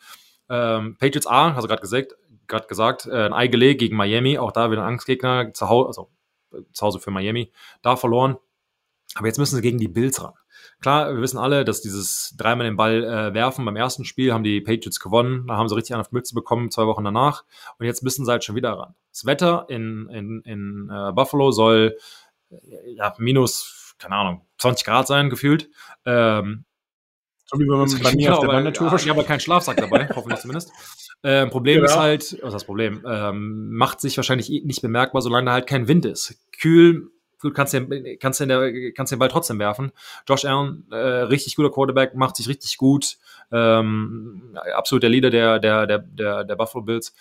Ähm, 0.48 0.96
Patriots 0.98 1.28
A, 1.28 1.54
hast 1.54 1.62
du 1.62 1.68
gerade 1.68 1.82
gesagt, 1.82 2.16
gerade 2.48 2.66
gesagt, 2.66 3.06
äh, 3.06 3.26
ein 3.26 3.32
Ei 3.32 3.46
gelegt 3.46 3.80
gegen 3.80 3.96
Miami, 3.96 4.38
auch 4.38 4.52
da 4.52 4.70
wieder 4.70 4.82
ein 4.82 4.88
Angstgegner, 4.88 5.54
zu 5.54 5.68
Hause, 5.68 5.86
also 5.86 6.10
äh, 6.52 6.62
zu 6.72 6.84
Hause 6.84 6.98
für 6.98 7.12
Miami, 7.12 7.52
da 7.82 7.96
verloren. 7.96 8.36
Aber 9.14 9.26
jetzt 9.26 9.38
müssen 9.38 9.56
sie 9.56 9.62
gegen 9.62 9.78
die 9.78 9.88
Bills 9.88 10.22
ran. 10.22 10.34
Klar, 10.80 11.14
wir 11.14 11.20
wissen 11.20 11.38
alle, 11.38 11.64
dass 11.64 11.82
dieses 11.82 12.34
dreimal 12.38 12.66
den 12.66 12.76
Ball 12.76 13.04
äh, 13.04 13.34
werfen 13.34 13.64
beim 13.66 13.76
ersten 13.76 14.04
Spiel 14.04 14.32
haben 14.32 14.44
die 14.44 14.62
Patriots 14.62 14.98
gewonnen. 14.98 15.46
Da 15.46 15.56
haben 15.56 15.68
sie 15.68 15.74
richtig 15.76 15.94
an 15.94 16.00
auf 16.00 16.08
die 16.08 16.14
Mütze 16.14 16.34
bekommen, 16.34 16.70
zwei 16.70 16.86
Wochen 16.86 17.04
danach. 17.04 17.44
Und 17.78 17.86
jetzt 17.86 18.02
müssen 18.02 18.24
sie 18.24 18.30
halt 18.30 18.44
schon 18.44 18.56
wieder 18.56 18.72
ran. 18.72 18.94
Das 19.10 19.26
Wetter 19.26 19.66
in, 19.68 20.08
in, 20.08 20.40
in 20.42 20.90
äh, 20.90 21.12
Buffalo 21.12 21.50
soll 21.50 21.96
äh, 22.50 22.56
ja, 22.94 23.14
minus, 23.18 23.94
keine 23.98 24.16
Ahnung, 24.16 24.46
20 24.58 24.86
Grad 24.86 25.06
sein, 25.06 25.28
gefühlt. 25.28 25.68
Ähm, 26.06 26.64
so 27.44 27.58
wie 27.58 27.68
wenn 27.68 27.78
man 27.78 28.02
bei 28.02 28.14
mir 28.14 28.34
auf 28.34 28.40
der 28.40 28.48
Wandertour 28.48 28.88
ja, 28.88 28.96
Ich 28.96 29.08
habe 29.10 29.24
keinen 29.24 29.40
Schlafsack 29.40 29.76
dabei, 29.76 30.08
hoffentlich 30.14 30.40
zumindest. 30.40 30.72
Ähm, 31.22 31.50
Problem 31.50 31.80
ja. 31.80 31.84
ist 31.84 31.98
halt, 31.98 32.22
was 32.40 32.48
ist 32.48 32.54
das 32.54 32.64
Problem? 32.64 33.04
Ähm, 33.06 33.72
macht 33.72 34.00
sich 34.00 34.16
wahrscheinlich 34.16 34.48
nicht 34.64 34.80
bemerkbar, 34.80 35.20
solange 35.20 35.46
da 35.46 35.52
halt 35.52 35.66
kein 35.66 35.88
Wind 35.88 36.06
ist. 36.06 36.38
Kühl 36.58 37.10
gut, 37.40 37.54
kannst 37.54 37.74
du 37.74 38.16
kannst 38.18 38.40
den, 38.40 38.92
kannst 38.94 39.12
den 39.12 39.18
Ball 39.18 39.28
trotzdem 39.28 39.58
werfen. 39.58 39.92
Josh 40.28 40.44
Allen, 40.44 40.86
äh, 40.90 40.96
richtig 40.96 41.56
guter 41.56 41.70
Quarterback, 41.70 42.14
macht 42.14 42.36
sich 42.36 42.48
richtig 42.48 42.76
gut. 42.76 43.18
Ähm, 43.52 44.56
absolut 44.74 45.02
der 45.02 45.10
Leader 45.10 45.30
der, 45.30 45.58
der, 45.58 45.86
der, 45.86 45.98
der, 45.98 46.44
der 46.44 46.56
Buffalo 46.56 46.84
Bills. 46.84 47.14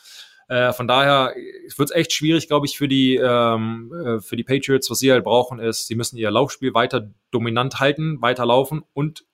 Äh, 0.50 0.74
von 0.74 0.88
daher 0.88 1.34
wird 1.78 1.90
es 1.90 1.96
echt 1.96 2.12
schwierig, 2.12 2.48
glaube 2.48 2.66
ich, 2.66 2.78
für 2.78 2.88
die, 2.88 3.16
ähm, 3.16 3.94
äh, 3.94 4.20
für 4.20 4.36
die 4.36 4.44
Patriots. 4.44 4.90
Was 4.90 4.98
sie 4.98 5.12
halt 5.12 5.24
brauchen, 5.24 5.60
ist, 5.60 5.88
sie 5.88 5.96
müssen 5.96 6.18
ihr 6.18 6.32
Laufspiel 6.32 6.74
weiter 6.74 7.10
dominant 7.30 7.80
halten, 7.80 8.20
weiterlaufen 8.22 8.84
und 8.94 9.26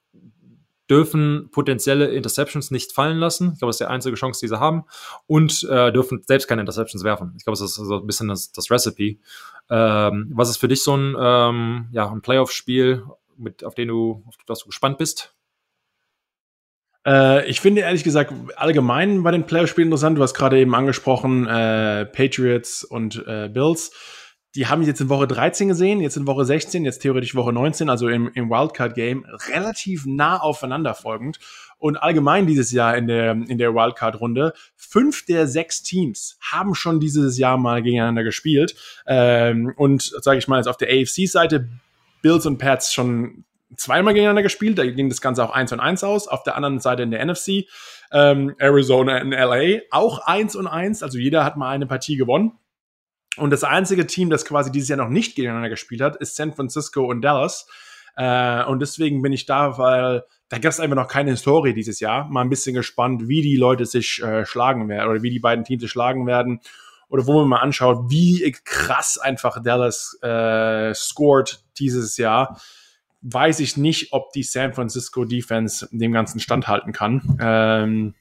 dürfen 0.89 1.49
potenzielle 1.51 2.07
Interceptions 2.07 2.71
nicht 2.71 2.91
fallen 2.91 3.17
lassen. 3.17 3.51
Ich 3.53 3.59
glaube, 3.59 3.69
das 3.69 3.75
ist 3.75 3.88
die 3.88 3.91
einzige 3.91 4.15
Chance, 4.15 4.39
die 4.41 4.47
sie 4.47 4.59
haben. 4.59 4.86
Und 5.27 5.63
äh, 5.63 5.91
dürfen 5.91 6.23
selbst 6.25 6.47
keine 6.47 6.61
Interceptions 6.61 7.03
werfen. 7.03 7.33
Ich 7.38 7.43
glaube, 7.43 7.57
das 7.57 7.69
ist 7.69 7.75
so 7.75 7.99
ein 7.99 8.07
bisschen 8.07 8.27
das, 8.27 8.51
das 8.51 8.69
Recipe. 8.69 9.17
Ähm, 9.69 10.31
was 10.33 10.49
ist 10.49 10.57
für 10.57 10.67
dich 10.67 10.83
so 10.83 10.95
ein, 10.95 11.15
ähm, 11.19 11.88
ja, 11.91 12.09
ein 12.09 12.21
Playoff-Spiel, 12.21 13.03
auf 13.63 13.75
den 13.75 13.88
du, 13.88 14.23
auf 14.27 14.36
das 14.45 14.59
du 14.59 14.67
gespannt 14.67 14.97
bist? 14.97 15.36
Äh, 17.05 17.47
ich 17.47 17.61
finde 17.61 17.81
ehrlich 17.81 18.03
gesagt 18.03 18.33
allgemein 18.55 19.23
bei 19.23 19.31
den 19.31 19.45
Playoff-Spielen 19.45 19.88
interessant. 19.88 20.17
Du 20.17 20.23
hast 20.23 20.33
gerade 20.33 20.59
eben 20.59 20.75
angesprochen, 20.75 21.47
äh, 21.47 22.05
Patriots 22.05 22.83
und 22.83 23.23
äh, 23.27 23.49
Bills 23.51 23.91
die 24.55 24.67
haben 24.67 24.81
jetzt 24.83 25.01
in 25.01 25.09
Woche 25.09 25.27
13 25.27 25.67
gesehen, 25.67 25.99
jetzt 25.99 26.15
in 26.15 26.27
Woche 26.27 26.45
16, 26.45 26.85
jetzt 26.85 26.99
theoretisch 26.99 27.35
Woche 27.35 27.51
19, 27.51 27.89
also 27.89 28.07
im, 28.07 28.31
im 28.33 28.49
Wildcard-Game, 28.49 29.25
relativ 29.49 30.05
nah 30.05 30.37
aufeinander 30.37 30.93
folgend. 30.93 31.39
Und 31.77 31.97
allgemein 31.97 32.47
dieses 32.47 32.71
Jahr 32.71 32.95
in 32.95 33.07
der, 33.07 33.31
in 33.31 33.57
der 33.57 33.75
Wildcard-Runde, 33.75 34.53
fünf 34.77 35.25
der 35.25 35.47
sechs 35.47 35.83
Teams 35.83 36.37
haben 36.39 36.73
schon 36.73 37.01
dieses 37.01 37.37
Jahr 37.37 37.57
mal 37.57 37.83
gegeneinander 37.83 38.23
gespielt. 38.23 38.75
Ähm, 39.05 39.73
und 39.75 40.03
sage 40.21 40.37
ich 40.37 40.47
mal, 40.47 40.57
jetzt 40.57 40.67
auf 40.67 40.77
der 40.77 40.87
AFC-Seite 40.89 41.67
Bills 42.21 42.45
und 42.45 42.57
Pats 42.57 42.93
schon 42.93 43.43
zweimal 43.75 44.13
gegeneinander 44.13 44.41
gespielt. 44.43 44.77
Da 44.77 44.85
ging 44.85 45.09
das 45.09 45.19
Ganze 45.19 45.43
auch 45.43 45.51
1 45.51 45.73
und 45.73 45.81
1 45.81 46.03
aus. 46.05 46.29
Auf 46.29 46.43
der 46.43 46.55
anderen 46.55 46.79
Seite 46.79 47.03
in 47.03 47.11
der 47.11 47.23
NFC 47.25 47.65
ähm, 48.13 48.55
Arizona 48.57 49.21
und 49.21 49.31
LA 49.31 49.81
auch 49.91 50.19
1 50.25 50.55
und 50.55 50.67
1. 50.67 51.03
Also 51.03 51.17
jeder 51.17 51.43
hat 51.43 51.57
mal 51.57 51.71
eine 51.71 51.87
Partie 51.87 52.15
gewonnen. 52.15 52.53
Und 53.38 53.51
das 53.51 53.63
einzige 53.63 54.07
Team, 54.07 54.29
das 54.29 54.45
quasi 54.45 54.71
dieses 54.71 54.89
Jahr 54.89 54.97
noch 54.97 55.09
nicht 55.09 55.36
gegeneinander 55.36 55.69
gespielt 55.69 56.01
hat, 56.01 56.15
ist 56.17 56.36
San 56.36 56.53
Francisco 56.53 57.05
und 57.05 57.21
Dallas. 57.21 57.67
Äh, 58.15 58.63
und 58.65 58.79
deswegen 58.79 59.21
bin 59.21 59.33
ich 59.33 59.45
da, 59.45 59.77
weil 59.77 60.23
da 60.49 60.57
gab 60.57 60.71
es 60.71 60.79
einfach 60.79 60.95
noch 60.95 61.07
keine 61.07 61.31
Historie 61.31 61.73
dieses 61.73 61.99
Jahr. 61.99 62.29
Mal 62.29 62.41
ein 62.41 62.49
bisschen 62.49 62.75
gespannt, 62.75 63.27
wie 63.27 63.41
die 63.41 63.57
Leute 63.57 63.86
sich 63.86 64.21
äh, 64.21 64.45
schlagen 64.45 64.88
werden 64.88 65.09
oder 65.09 65.21
wie 65.21 65.31
die 65.31 65.39
beiden 65.39 65.65
Teams 65.65 65.81
sich 65.81 65.91
schlagen 65.91 66.27
werden. 66.27 66.61
Oder 67.07 67.27
wo 67.27 67.39
man 67.39 67.49
mal 67.49 67.59
anschaut, 67.59 68.09
wie 68.09 68.51
krass 68.63 69.17
einfach 69.17 69.61
Dallas 69.61 70.17
äh, 70.23 70.93
scored 70.93 71.63
dieses 71.77 72.17
Jahr, 72.17 72.59
weiß 73.21 73.59
ich 73.59 73.77
nicht, 73.77 74.11
ob 74.11 74.31
die 74.33 74.43
San 74.43 74.73
Francisco 74.73 75.25
Defense 75.25 75.88
dem 75.91 76.11
Ganzen 76.13 76.39
standhalten 76.39 76.93
kann. 76.93 77.38
Ähm, 77.39 78.15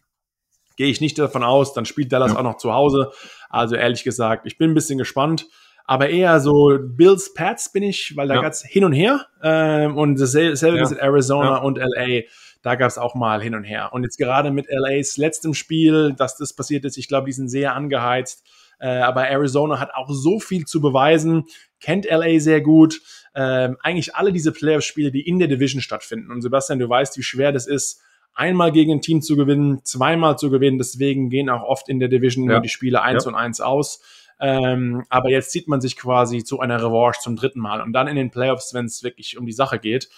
Gehe 0.77 0.89
ich 0.89 1.01
nicht 1.01 1.19
davon 1.19 1.43
aus. 1.43 1.73
Dann 1.75 1.85
spielt 1.85 2.13
Dallas 2.13 2.33
ja. 2.33 2.39
auch 2.39 2.43
noch 2.43 2.57
zu 2.57 2.73
Hause. 2.73 3.13
Also 3.49 3.77
ehrlich 3.77 4.05
gesagt, 4.05 4.47
ich 4.47 4.59
bin 4.59 4.71
ein 4.71 4.75
bisschen 4.75 4.99
gespannt. 4.99 5.47
Aber 5.87 6.09
eher 6.09 6.41
so 6.41 6.79
Bills 6.81 7.35
Pats 7.35 7.71
bin 7.71 7.83
ich, 7.83 8.17
weil 8.17 8.27
da 8.29 8.37
ja. 8.37 8.41
gab's 8.41 8.65
hin 8.65 8.85
und 8.85 8.93
her. 8.93 9.27
Ähm, 9.43 9.97
und 9.97 10.19
dasselbe 10.19 10.79
ja. 10.79 10.83
ist 10.83 10.93
Arizona 10.93 11.57
ja. 11.57 11.57
und 11.59 11.79
LA. 11.79 12.23
da 12.63 12.75
gab 12.75 12.89
es 12.89 12.97
auch 12.97 13.15
mal 13.15 13.43
hin 13.43 13.55
und 13.55 13.65
her. 13.65 13.91
Und 13.93 14.03
jetzt 14.03 14.17
gerade 14.17 14.51
mit 14.51 14.67
LAs 14.71 15.19
letztem 15.19 15.53
Spiel, 15.53 16.15
dass 16.15 16.37
das 16.37 16.55
passiert 16.55 16.85
ist, 16.87 16.97
ich 16.97 17.09
glaube, 17.09 17.27
die 17.27 17.33
sind 17.33 17.49
sehr 17.49 17.75
angeheizt. 17.75 18.45
Äh, 18.81 19.01
aber 19.01 19.29
Arizona 19.29 19.79
hat 19.79 19.95
auch 19.95 20.11
so 20.11 20.41
viel 20.41 20.65
zu 20.65 20.81
beweisen, 20.81 21.45
kennt 21.81 22.07
LA 22.07 22.41
sehr 22.41 22.63
gut. 22.63 23.01
Ähm, 23.35 23.77
eigentlich 23.83 24.15
alle 24.15 24.33
diese 24.33 24.53
Playoff-Spiele, 24.53 25.11
die 25.11 25.27
in 25.27 25.39
der 25.39 25.49
Division 25.49 25.83
stattfinden. 25.83 26.31
Und 26.31 26.41
Sebastian, 26.41 26.79
du 26.79 26.89
weißt, 26.89 27.19
wie 27.19 27.23
schwer 27.23 27.53
das 27.53 27.67
ist, 27.67 28.01
einmal 28.35 28.73
gegen 28.73 28.93
ein 28.93 29.01
Team 29.01 29.23
zu 29.23 29.37
gewinnen, 29.37 29.81
zweimal 29.85 30.39
zu 30.39 30.51
gewinnen. 30.51 30.79
Deswegen 30.79 31.31
gehen 31.31 31.49
auch 31.49 31.63
oft 31.63 31.89
in 31.89 32.01
der 32.01 32.09
Division 32.09 32.51
ja. 32.51 32.61
die 32.61 32.69
Spiele 32.69 33.03
eins 33.03 33.25
ja. 33.25 33.31
und 33.31 33.37
eins 33.37 33.61
aus. 33.61 34.01
Ähm, 34.41 35.05
aber 35.09 35.31
jetzt 35.31 35.53
zieht 35.53 35.69
man 35.69 35.81
sich 35.81 35.97
quasi 35.97 36.43
zu 36.43 36.61
einer 36.61 36.83
Revanche 36.83 37.21
zum 37.21 37.37
dritten 37.37 37.61
Mal. 37.61 37.81
Und 37.81 37.93
dann 37.93 38.09
in 38.09 38.17
den 38.17 38.31
Playoffs, 38.31 38.75
wenn 38.75 38.87
es 38.87 39.03
wirklich 39.03 39.39
um 39.39 39.47
die 39.47 39.53
Sache 39.53 39.79
geht, 39.79 40.09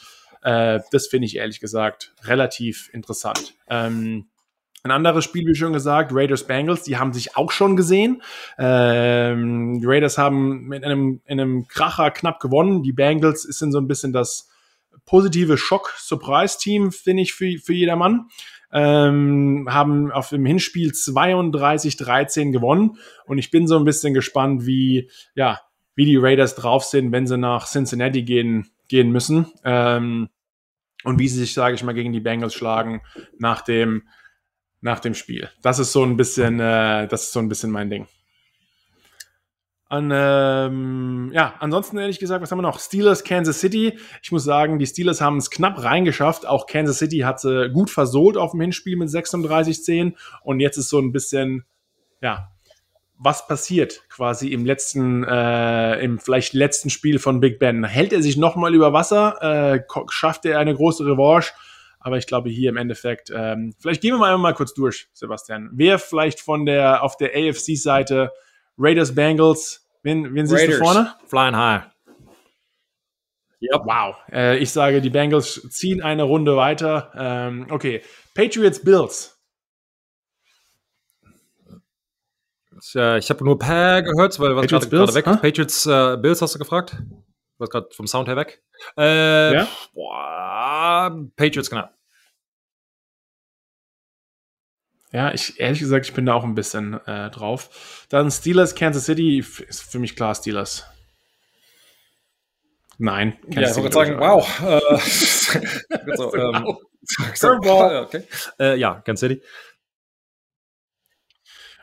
äh, 0.43 0.81
das 0.91 1.07
finde 1.07 1.27
ich 1.27 1.37
ehrlich 1.37 1.61
gesagt 1.61 2.15
relativ 2.25 2.89
interessant. 2.93 3.55
Ähm, 3.69 4.27
ein 4.87 4.93
anderes 4.93 5.25
Spiel, 5.25 5.45
wie 5.47 5.55
schon 5.57 5.73
gesagt, 5.73 6.13
Raiders 6.15 6.45
Bengals, 6.45 6.85
die 6.85 6.97
haben 6.97 7.13
sich 7.13 7.37
auch 7.37 7.51
schon 7.51 7.77
gesehen. 7.77 8.23
Ähm, 8.57 9.81
die 9.81 9.87
Raiders 9.87 10.17
haben 10.17 10.69
mit 10.69 10.85
einem, 10.85 11.21
einem 11.27 11.67
Kracher 11.67 12.13
knapp 12.13 12.39
gewonnen. 12.39 12.85
Die 12.85 12.93
Bengals 12.93 13.43
sind 13.43 13.73
so 13.73 13.79
ein 13.79 13.89
bisschen 13.89 14.13
das 14.13 14.49
positive 15.05 15.57
Schock-Surprise-Team, 15.57 16.93
finde 16.93 17.23
ich, 17.23 17.35
für, 17.35 17.59
für 17.59 17.75
jedermann. 17.75 18.29
Ähm, 18.73 19.69
haben 19.71 20.11
auf 20.11 20.31
dem 20.31 20.45
Hinspiel 20.45 20.91
32-13 20.91 22.53
gewonnen. 22.53 22.99
Und 23.27 23.39
ich 23.39 23.51
bin 23.51 23.67
so 23.67 23.79
ein 23.79 23.85
bisschen 23.85 24.15
gespannt, 24.15 24.67
wie, 24.67 25.11
ja, 25.35 25.61
wie 25.95 26.05
die 26.05 26.17
Raiders 26.17 26.55
drauf 26.55 26.85
sind, 26.85 27.13
wenn 27.13 27.27
sie 27.27 27.39
nach 27.39 27.67
Cincinnati 27.67 28.23
gehen, 28.23 28.71
gehen 28.89 29.11
müssen. 29.11 29.47
Ähm, 29.65 30.29
und 31.05 31.19
wie 31.19 31.29
sie 31.29 31.39
sich, 31.39 31.55
sage 31.55 31.75
ich 31.75 31.85
mal, 31.85 31.95
gegen 31.95 32.13
die 32.13 32.21
Bengals 32.21 32.55
schlagen 32.55 33.01
nach 33.39 33.63
dem, 33.63 34.09
nach 34.81 35.01
dem 35.01 35.15
Spiel. 35.15 35.49
Das 35.63 35.79
ist 35.79 35.93
so 35.93 36.03
ein 36.03 36.17
bisschen, 36.17 36.59
äh, 36.59 37.07
das 37.07 37.25
ist 37.25 37.33
so 37.33 37.41
ein 37.41 37.49
bisschen 37.49 37.71
mein 37.71 37.91
Ding. 37.91 38.09
An, 39.89 40.11
ähm, 40.13 41.31
ja, 41.33 41.55
ansonsten 41.61 41.97
ehrlich 41.99 42.19
gesagt, 42.19 42.43
was 42.43 42.51
haben 42.51 42.59
wir 42.59 42.63
noch? 42.63 42.81
Steelers, 42.81 43.23
Kansas 43.23 43.61
City. 43.61 43.97
Ich 44.21 44.33
muss 44.33 44.43
sagen, 44.43 44.81
die 44.81 44.87
Steelers 44.87 45.21
haben 45.21 45.37
es 45.37 45.49
knapp 45.49 45.81
reingeschafft. 45.83 46.45
Auch 46.45 46.67
Kansas 46.67 46.99
City 46.99 47.19
hat 47.21 47.39
sie 47.39 47.71
gut 47.71 47.89
versohlt 47.91 48.37
auf 48.37 48.51
dem 48.51 48.63
Hinspiel 48.63 48.97
mit 48.97 49.11
36-10. 49.11 50.15
Und 50.43 50.59
jetzt 50.59 50.77
ist 50.77 50.89
so 50.89 50.99
ein 50.99 51.13
bisschen, 51.13 51.65
ja, 52.21 52.51
was 53.17 53.47
passiert 53.47 54.03
quasi 54.09 54.49
im 54.49 54.67
letzten, 54.67 55.23
äh, 55.23 56.01
im 56.01 56.19
vielleicht 56.19 56.53
letzten 56.53 56.91
Spiel 56.91 57.21
von 57.21 57.39
Big 57.39 57.61
Ben? 57.61 57.85
Hält 57.85 58.13
er 58.13 58.23
sich 58.23 58.37
nochmal 58.37 58.75
über 58.75 58.93
Wasser? 58.93 59.41
Äh, 59.75 59.85
schafft 60.11 60.47
er 60.47 60.59
eine 60.59 60.75
große 60.75 61.07
Revanche? 61.07 61.53
Aber 62.01 62.19
ich 62.19 62.27
glaube 62.27 62.51
hier 62.51 62.71
im 62.71 62.77
Endeffekt, 62.77 63.33
ähm, 63.35 63.73
vielleicht 63.79 64.01
gehen 64.01 64.15
wir 64.15 64.19
mal, 64.19 64.37
mal 64.37 64.55
kurz 64.55 64.75
durch, 64.75 65.09
Sebastian. 65.13 65.71
Wer 65.73 66.01
vielleicht 66.01 66.41
von 66.41 66.67
der, 66.67 67.03
auf 67.05 67.17
der 67.17 67.31
AFC-Seite 67.35 68.33
Raiders, 68.79 69.15
Bengals. 69.15 69.87
Wen, 70.03 70.35
wen 70.35 70.47
siehst 70.47 70.63
Raiders. 70.63 70.79
du 70.79 70.85
vorne? 70.85 71.15
Flying 71.27 71.57
high. 71.57 71.83
Yep. 73.61 73.83
Wow. 73.85 74.17
Äh, 74.31 74.59
ich 74.59 74.71
sage, 74.71 75.01
die 75.01 75.11
Bengals 75.11 75.63
ziehen 75.71 76.03
eine 76.03 76.25
Runde 76.25 76.57
weiter. 76.57 77.11
Ähm, 77.17 77.67
okay. 77.71 78.03
Patriots, 78.35 78.83
Bills. 78.83 79.37
Äh, 82.95 83.19
ich 83.19 83.31
habe 83.31 83.45
nur 83.45 83.59
Per 83.59 84.03
gehört, 84.03 84.39
weil 84.39 84.55
was 84.57 84.67
gerade 84.67 85.15
weg 85.15 85.27
ist. 85.27 85.43
Patriots, 85.43 85.87
äh, 85.87 86.17
Bills 86.19 86.43
hast 86.43 86.55
du 86.55 86.59
gefragt? 86.59 86.97
Was 87.59 87.71
gerade 87.71 87.89
vom 87.93 88.07
Sound 88.07 88.29
her 88.29 88.37
weg? 88.37 88.63
Äh, 88.99 89.55
ja? 89.55 89.69
Boah, 89.95 91.27
Patriots, 91.37 91.71
genau. 91.71 91.89
Ja, 95.13 95.33
ich 95.33 95.61
ehrlich 95.61 95.79
gesagt, 95.79 96.07
ich 96.07 96.15
bin 96.15 96.27
da 96.27 96.35
auch 96.35 96.45
ein 96.45 96.55
bisschen 96.55 96.95
äh, 97.07 97.31
drauf. 97.31 98.07
Dann 98.09 98.31
Steelers, 98.31 98.75
Kansas 98.75 99.05
City 99.05 99.39
ist 99.39 99.83
für 99.83 99.99
mich 99.99 100.17
klar 100.17 100.35
Steelers. 100.35 100.85
Nein. 102.99 103.39
Kansas 103.53 103.63
ja, 103.63 103.71
ich 103.71 103.77
wollte 103.77 103.95
sagen, 103.95 104.19
wow. 104.19 104.61
Äh, 104.61 106.17
so, 106.17 106.35
ähm. 106.37 106.77
Okay. 108.07 108.23
Äh, 108.59 108.79
ja, 108.79 109.01
Kansas 109.05 109.21
City. 109.29 109.43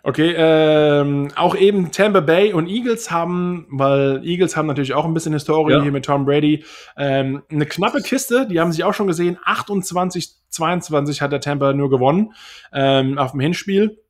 Okay, 0.06 0.36
ähm, 0.38 1.32
auch 1.38 1.56
eben 1.56 1.93
Tampa 1.93 2.20
Bay 2.20 2.51
und 2.51 2.68
Eagles 2.68 3.10
haben, 3.10 3.66
weil 3.70 4.22
Eagles 4.26 4.58
haben 4.58 4.68
natürlich 4.68 4.93
auch 4.93 5.06
ein 5.06 5.14
bisschen 5.14 5.32
Historie 5.32 5.72
ja. 5.72 5.82
hier 5.82 5.93
mit 5.93 6.04
Tom 6.04 6.26
Brady, 6.26 6.66
ähm, 6.97 7.43
eine 7.49 7.66
knappe 7.66 8.01
Kiste, 8.01 8.45
die 8.45 8.60
haben 8.60 8.74
sich 8.74 8.84
auch 8.84 8.93
schon 8.93 9.08
gesehen, 9.08 9.39
28, 9.45 10.30
22 10.49 11.22
hat 11.22 11.32
der 11.32 11.39
Tampa 11.39 11.72
nur 11.72 11.89
gewonnen 11.89 12.34
ähm, 12.74 13.18
auf 13.18 13.32
dem 13.32 13.39
Hinspiel. 13.39 14.04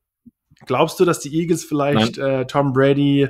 Glaubst 0.65 0.99
du, 0.99 1.05
dass 1.05 1.19
die 1.19 1.39
Eagles 1.39 1.63
vielleicht 1.63 2.17
äh, 2.17 2.47
Tom 2.47 2.73
Brady 2.73 3.27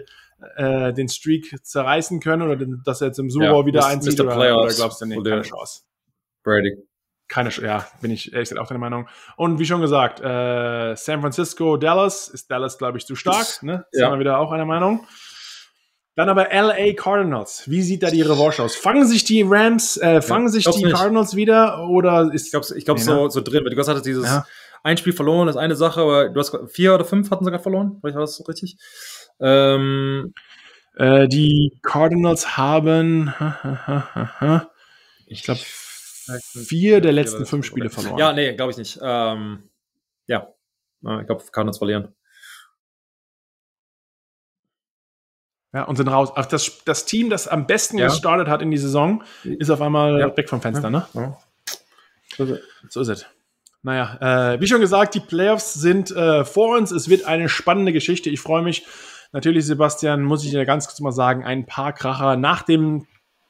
äh, 0.56 0.94
den 0.94 1.10
Streak 1.10 1.54
zerreißen 1.64 2.22
können 2.22 2.44
oder 2.44 2.66
dass 2.86 3.02
er 3.02 3.08
jetzt 3.08 3.20
im 3.20 3.30
Super 3.30 3.50
Bowl 3.50 3.64
ja, 3.64 3.66
wieder 3.66 3.86
einzieht 3.88 4.22
oder, 4.22 4.38
oder, 4.38 4.74
glaubst 4.74 5.02
du 5.02 5.06
nicht? 5.06 5.22
Keine 5.22 5.42
Chance. 5.42 5.82
Brady 6.44 6.78
keine, 7.28 7.50
ja, 7.50 7.88
bin 8.02 8.12
ich 8.12 8.34
ehrlich 8.34 8.50
gesagt 8.50 8.64
auch 8.64 8.68
der 8.68 8.78
Meinung. 8.78 9.08
Und 9.38 9.60
wie 9.60 9.66
schon 9.66 9.82
gesagt, 9.82 10.20
äh, 10.22 10.96
San 10.96 11.22
Francisco, 11.22 11.78
Dallas, 11.78 12.28
ist 12.28 12.52
Dallas, 12.52 12.78
glaube 12.78 12.98
ich, 12.98 13.06
zu 13.06 13.16
stark, 13.16 13.64
ne? 13.64 13.86
Sind 13.92 14.04
ja. 14.04 14.12
wir 14.12 14.20
wieder 14.20 14.40
auch 14.40 14.52
einer 14.52 14.66
Meinung. 14.66 15.06
Dann 16.16 16.30
aber 16.30 16.50
LA 16.52 16.94
Cardinals. 16.94 17.64
Wie 17.66 17.82
sieht 17.82 18.04
da 18.04 18.12
die 18.12 18.22
Revanche 18.22 18.62
aus? 18.62 18.76
Fangen 18.76 19.08
sich 19.08 19.24
die 19.24 19.42
Rams, 19.42 19.98
äh, 19.98 20.22
fangen 20.22 20.46
ja, 20.46 20.52
sich 20.52 20.66
die 20.66 20.84
nicht. 20.84 20.96
Cardinals 20.96 21.36
wieder 21.36 21.88
oder 21.90 22.32
ist. 22.32 22.46
Ich 22.46 22.52
glaube, 22.52 22.68
ich 22.76 22.86
glaub, 22.86 22.98
nee, 22.98 23.04
so, 23.04 23.24
ne? 23.24 23.32
so 23.32 23.42
drin. 23.42 23.64
Du 23.66 23.76
hast 23.76 24.06
dieses 24.06 24.26
ja. 24.26 24.46
ein 24.84 24.98
Spiel 24.98 25.14
verloren, 25.14 25.48
das 25.48 25.56
ist 25.56 25.62
eine 25.62 25.76
Sache, 25.76 26.02
aber 26.02 26.30
du 26.30 26.40
hast 26.40 26.56
vier 26.72 26.94
oder 26.94 27.06
fünf 27.06 27.32
hatten 27.32 27.44
sie 27.44 27.50
gerade 27.50 27.64
verloren. 27.64 27.98
War 28.02 28.12
das 28.12 28.36
so 28.36 28.44
richtig? 28.44 28.78
Ähm, 29.40 30.34
äh, 30.98 31.28
die 31.28 31.80
Cardinals 31.82 32.58
haben, 32.58 33.34
ich 35.26 35.42
glaube, 35.42 35.62
vier 36.68 37.02
der 37.02 37.12
letzten 37.12 37.46
fünf 37.46 37.66
Spiele 37.66 37.90
verloren. 37.90 38.18
Ja, 38.18 38.34
nee, 38.34 38.54
glaube 38.56 38.72
ich 38.72 38.78
nicht. 38.78 39.00
Ähm, 39.02 39.70
ja, 40.28 40.54
ich 41.02 41.26
glaube, 41.26 41.44
kann 41.52 41.68
uns 41.68 41.78
verlieren. 41.78 42.16
Ja, 45.74 45.84
und 45.84 45.96
sind 45.96 46.08
raus. 46.08 46.32
Ach, 46.36 46.46
das, 46.46 46.84
das 46.86 47.06
Team, 47.06 47.30
das 47.30 47.48
am 47.48 47.66
besten 47.66 47.98
ja. 47.98 48.06
gestartet 48.06 48.48
hat 48.48 48.62
in 48.62 48.70
die 48.70 48.78
Saison, 48.78 49.24
ist 49.44 49.72
auf 49.72 49.82
einmal 49.82 50.20
ja. 50.20 50.38
weg 50.38 50.48
vom 50.48 50.62
Fenster, 50.62 50.90
ne? 50.90 51.08
Ja. 51.14 51.38
So 52.90 53.02
ist 53.02 53.08
es. 53.08 53.26
Naja, 53.82 54.54
äh, 54.54 54.62
wie 54.62 54.68
schon 54.68 54.82
gesagt, 54.82 55.14
die 55.16 55.20
Playoffs 55.20 55.74
sind 55.74 56.12
äh, 56.12 56.46
vor 56.46 56.78
uns. 56.78 56.92
Es 56.92 57.10
wird 57.10 57.26
eine 57.26 57.50
spannende 57.50 57.92
Geschichte. 57.92 58.30
Ich 58.30 58.40
freue 58.40 58.62
mich. 58.62 58.86
Natürlich, 59.34 59.66
Sebastian, 59.66 60.22
muss 60.22 60.46
ich 60.46 60.52
dir 60.52 60.64
ganz 60.66 60.88
kurz 60.88 61.00
mal 61.00 61.12
sagen, 61.12 61.44
ein 61.44 61.66
paar 61.66 61.92
Kracher, 61.92 62.38
nachdem 62.38 63.08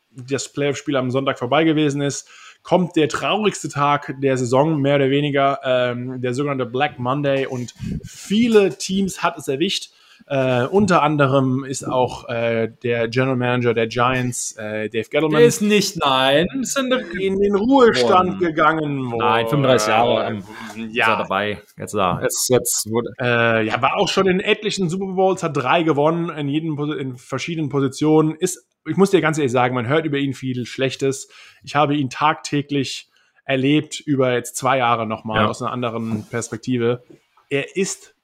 das 0.09 0.51
Playoff-Spiel 0.51 0.95
am 0.95 1.11
Sonntag 1.11 1.38
vorbei 1.38 1.65
gewesen 1.65 2.01
ist, 2.01 2.30
kommt 2.64 2.95
der 2.95 3.09
traurigste 3.09 3.70
Tag 3.70 4.16
der 4.20 4.38
Saison, 4.38 4.82
mehr 4.82 4.95
oder 4.95 5.09
weniger, 5.09 5.59
ähm, 5.64 6.22
der 6.22 6.34
sogenannte 6.34 6.66
Black 6.66 6.97
Monday. 6.97 7.45
Und 7.45 7.74
viele 8.03 8.78
Teams 8.78 9.22
hat 9.22 9.38
es 9.38 9.47
erwischt. 9.47 9.91
Äh, 10.28 10.66
unter 10.66 11.01
anderem 11.03 11.66
ist 11.66 11.84
auch 11.84 12.30
äh, 12.30 12.70
der 12.84 13.07
General 13.09 13.36
Manager 13.36 13.74
der 13.74 13.88
Giants, 13.88 14.55
äh, 14.57 14.89
Dave 14.89 15.09
Gettleman. 15.09 15.39
Der 15.39 15.45
ist 15.45 15.61
nicht, 15.61 15.97
nein, 15.97 16.47
ist 16.61 16.78
in, 16.78 16.91
in 17.20 17.39
den 17.39 17.55
Ruhestand 17.55 18.34
worden. 18.34 18.39
gegangen. 18.39 19.11
Worden. 19.11 19.18
Nein, 19.18 19.47
35 19.47 19.88
Jahre 19.88 20.28
ähm, 20.28 20.43
ja. 20.91 21.05
ist 21.05 21.09
er 21.09 21.18
dabei. 21.18 21.61
Jetzt 21.78 21.93
da. 21.93 22.20
Jetzt, 22.22 22.49
jetzt 22.49 22.89
wurde, 22.89 23.09
äh, 23.20 23.68
ja, 23.68 23.82
war 23.82 23.97
auch 23.97 24.07
schon 24.07 24.28
in 24.28 24.39
etlichen 24.39 24.89
Super 24.89 25.14
Bowls, 25.14 25.43
hat 25.43 25.57
drei 25.57 25.84
gewonnen, 25.84 26.30
in, 26.30 26.47
jedem, 26.47 26.80
in 26.93 27.18
verschiedenen 27.18 27.70
Positionen, 27.70 28.36
ist 28.36 28.68
ich 28.86 28.97
muss 28.97 29.11
dir 29.11 29.22
ganz 29.22 29.38
ehrlich 29.38 29.51
sagen, 29.51 29.76
man 29.76 29.88
hört 29.88 30.05
über 30.05 30.18
ihn 30.18 30.34
viel 30.34 30.66
Schlechtes. 30.66 31.30
Ich 31.64 31.76
habe 31.76 31.95
ihn 31.95 32.09
tagtäglich 32.09 33.09
erlebt 33.45 33.99
über 33.99 34.34
jetzt 34.34 34.55
zwei 34.55 34.78
Jahre 34.78 35.05
nochmal 35.05 35.43
ja. 35.43 35.47
aus 35.47 35.61
einer 35.61 35.72
anderen 35.72 36.26
Perspektive. 36.30 37.03
Er 37.49 37.76
ist 37.76 38.16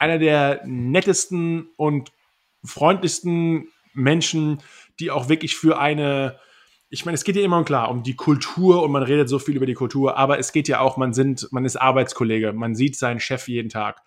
einer 0.00 0.18
der 0.18 0.62
nettesten 0.64 1.68
und 1.76 2.10
freundlichsten 2.64 3.68
Menschen, 3.92 4.62
die 4.98 5.10
auch 5.10 5.28
wirklich 5.28 5.56
für 5.56 5.78
eine, 5.78 6.38
ich 6.88 7.04
meine, 7.04 7.14
es 7.14 7.24
geht 7.24 7.36
ja 7.36 7.42
immer 7.42 7.62
klar 7.64 7.90
um 7.90 8.02
die 8.02 8.16
Kultur 8.16 8.82
und 8.82 8.92
man 8.92 9.02
redet 9.02 9.28
so 9.28 9.38
viel 9.38 9.56
über 9.56 9.66
die 9.66 9.74
Kultur, 9.74 10.16
aber 10.16 10.38
es 10.38 10.52
geht 10.52 10.68
ja 10.68 10.80
auch, 10.80 10.96
man 10.96 11.12
sind, 11.12 11.48
man 11.52 11.64
ist 11.64 11.76
Arbeitskollege, 11.76 12.52
man 12.54 12.74
sieht 12.74 12.96
seinen 12.96 13.20
Chef 13.20 13.46
jeden 13.46 13.68
Tag. 13.68 14.00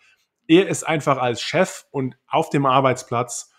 Er 0.48 0.68
ist 0.68 0.84
einfach 0.84 1.18
als 1.18 1.42
Chef 1.42 1.86
und 1.92 2.18
auf 2.28 2.50
dem 2.50 2.66
Arbeitsplatz 2.66 3.52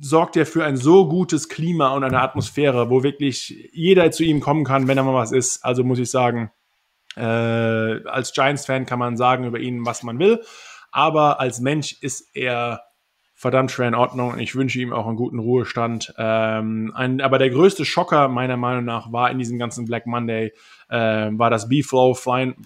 sorgt 0.00 0.36
er 0.36 0.46
für 0.46 0.64
ein 0.64 0.76
so 0.76 1.08
gutes 1.08 1.48
Klima 1.48 1.94
und 1.94 2.04
eine 2.04 2.20
Atmosphäre, 2.20 2.90
wo 2.90 3.02
wirklich 3.04 3.70
jeder 3.72 4.10
zu 4.10 4.24
ihm 4.24 4.40
kommen 4.40 4.64
kann, 4.64 4.88
wenn 4.88 4.98
er 4.98 5.04
mal 5.04 5.14
was 5.14 5.32
ist. 5.32 5.64
Also 5.64 5.84
muss 5.84 5.98
ich 5.98 6.10
sagen, 6.10 6.50
äh, 7.16 7.22
als 7.22 8.32
Giants-Fan 8.32 8.84
kann 8.84 8.98
man 8.98 9.16
sagen 9.16 9.44
über 9.44 9.60
ihn, 9.60 9.86
was 9.86 10.02
man 10.02 10.18
will, 10.18 10.42
aber 10.94 11.40
als 11.40 11.60
Mensch 11.60 11.96
ist 12.00 12.30
er 12.34 12.84
verdammt 13.34 13.72
schwer 13.72 13.88
in 13.88 13.96
Ordnung 13.96 14.30
und 14.30 14.38
ich 14.38 14.54
wünsche 14.54 14.78
ihm 14.78 14.92
auch 14.92 15.08
einen 15.08 15.16
guten 15.16 15.40
Ruhestand. 15.40 16.14
Ähm, 16.16 16.92
ein, 16.94 17.20
aber 17.20 17.38
der 17.38 17.50
größte 17.50 17.84
Schocker 17.84 18.28
meiner 18.28 18.56
Meinung 18.56 18.84
nach 18.84 19.10
war 19.10 19.28
in 19.32 19.38
diesem 19.38 19.58
ganzen 19.58 19.86
Black 19.86 20.06
Monday, 20.06 20.52
äh, 20.88 20.96
war 21.32 21.50
das 21.50 21.68
B-Flow, 21.68 22.16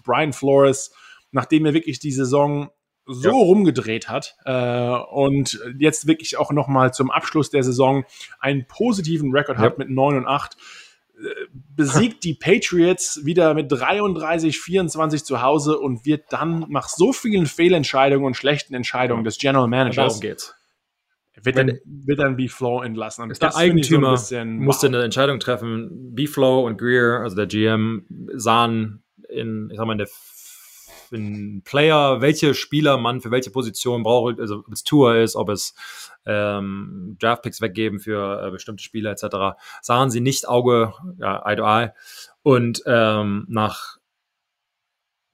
Brian 0.04 0.32
Flores, 0.34 0.92
nachdem 1.32 1.64
er 1.64 1.72
wirklich 1.72 2.00
die 2.00 2.12
Saison 2.12 2.68
so 3.06 3.30
ja. 3.30 3.34
rumgedreht 3.34 4.10
hat 4.10 4.36
äh, 4.44 4.90
und 5.10 5.58
jetzt 5.78 6.06
wirklich 6.06 6.36
auch 6.36 6.52
nochmal 6.52 6.92
zum 6.92 7.10
Abschluss 7.10 7.48
der 7.48 7.62
Saison 7.62 8.04
einen 8.40 8.66
positiven 8.66 9.32
Rekord 9.32 9.56
ja. 9.56 9.64
hat 9.64 9.78
mit 9.78 9.88
9 9.88 10.18
und 10.18 10.26
8 10.26 10.54
besiegt 11.74 12.24
die 12.24 12.34
Patriots 12.34 13.24
wieder 13.24 13.54
mit 13.54 13.70
33, 13.70 14.58
24 14.58 15.24
zu 15.24 15.42
Hause 15.42 15.78
und 15.78 16.04
wird 16.06 16.24
dann 16.30 16.66
nach 16.68 16.88
so 16.88 17.12
vielen 17.12 17.46
Fehlentscheidungen 17.46 18.26
und 18.26 18.34
schlechten 18.34 18.74
Entscheidungen 18.74 19.24
des 19.24 19.38
General 19.38 19.68
Managers 19.68 20.20
geht's. 20.20 20.54
Wird 21.40 21.56
dann, 21.56 21.78
wird 21.84 22.18
dann 22.18 22.36
B-Flow 22.36 22.82
entlassen. 22.82 23.22
Und 23.22 23.40
der 23.40 23.54
Eigentümer 23.54 24.16
so 24.16 24.34
ein 24.34 24.58
musste 24.58 24.88
wow. 24.88 24.94
eine 24.94 25.04
Entscheidung 25.04 25.38
treffen. 25.38 26.14
B-Flow 26.14 26.66
und 26.66 26.78
Greer, 26.78 27.20
also 27.20 27.36
der 27.36 27.46
GM, 27.46 28.06
sahen 28.34 29.04
in, 29.28 29.68
ich 29.70 29.76
sag 29.76 29.86
mal, 29.86 29.92
in 29.92 29.98
der 29.98 30.08
ein 31.12 31.62
Player, 31.64 32.20
welche 32.20 32.54
Spieler 32.54 32.98
man 32.98 33.20
für 33.20 33.30
welche 33.30 33.50
Position 33.50 34.02
braucht, 34.02 34.40
also 34.40 34.58
ob 34.66 34.72
es 34.72 34.84
Tour 34.84 35.16
ist, 35.16 35.36
ob 35.36 35.48
es 35.48 35.74
ähm, 36.26 37.16
Draftpicks 37.20 37.60
weggeben 37.60 38.00
für 38.00 38.46
äh, 38.46 38.50
bestimmte 38.50 38.82
Spieler 38.82 39.10
etc., 39.12 39.58
sahen 39.82 40.10
sie 40.10 40.20
nicht 40.20 40.48
Auge, 40.48 40.92
ja, 41.18 41.42
Eye 41.44 41.56
to 41.56 41.64
Eye. 41.64 41.92
Und 42.42 42.82
ähm, 42.86 43.46
nach 43.48 43.97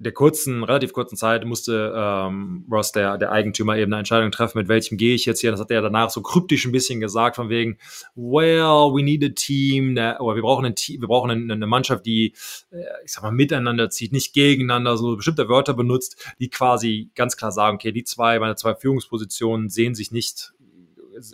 der 0.04 0.12
kurzen, 0.12 0.62
relativ 0.62 0.92
kurzen 0.92 1.16
Zeit 1.16 1.44
musste 1.44 1.92
ähm, 1.96 2.64
Ross, 2.70 2.92
der, 2.92 3.18
der 3.18 3.32
Eigentümer, 3.32 3.76
eben 3.76 3.92
eine 3.92 4.00
Entscheidung 4.00 4.30
treffen, 4.30 4.58
mit 4.58 4.68
welchem 4.68 4.98
gehe 4.98 5.14
ich 5.14 5.24
jetzt 5.24 5.40
hier. 5.40 5.50
Das 5.50 5.60
hat 5.60 5.70
er 5.70 5.82
danach 5.82 6.10
so 6.10 6.22
kryptisch 6.22 6.64
ein 6.66 6.72
bisschen 6.72 7.00
gesagt, 7.00 7.36
von 7.36 7.48
wegen, 7.48 7.78
well, 8.14 8.92
we 8.94 9.02
need 9.02 9.24
a 9.24 9.30
team, 9.34 9.94
ne, 9.94 10.16
oder 10.20 10.36
wir 10.36 10.42
brauchen 10.42 10.64
ein 10.64 10.76
Team, 10.76 11.00
wir 11.00 11.08
brauchen 11.08 11.30
eine, 11.30 11.52
eine 11.52 11.66
Mannschaft, 11.66 12.06
die, 12.06 12.34
äh, 12.70 12.84
ich 13.04 13.12
sag 13.12 13.22
mal, 13.22 13.32
miteinander 13.32 13.90
zieht, 13.90 14.12
nicht 14.12 14.34
gegeneinander, 14.34 14.96
so 14.96 15.16
bestimmte 15.16 15.48
Wörter 15.48 15.74
benutzt, 15.74 16.32
die 16.38 16.50
quasi 16.50 17.10
ganz 17.14 17.36
klar 17.36 17.50
sagen, 17.50 17.76
okay, 17.76 17.92
die 17.92 18.04
zwei, 18.04 18.38
meine 18.38 18.56
zwei 18.56 18.74
Führungspositionen 18.74 19.70
sehen 19.70 19.94
sich 19.94 20.12
nicht 20.12 20.52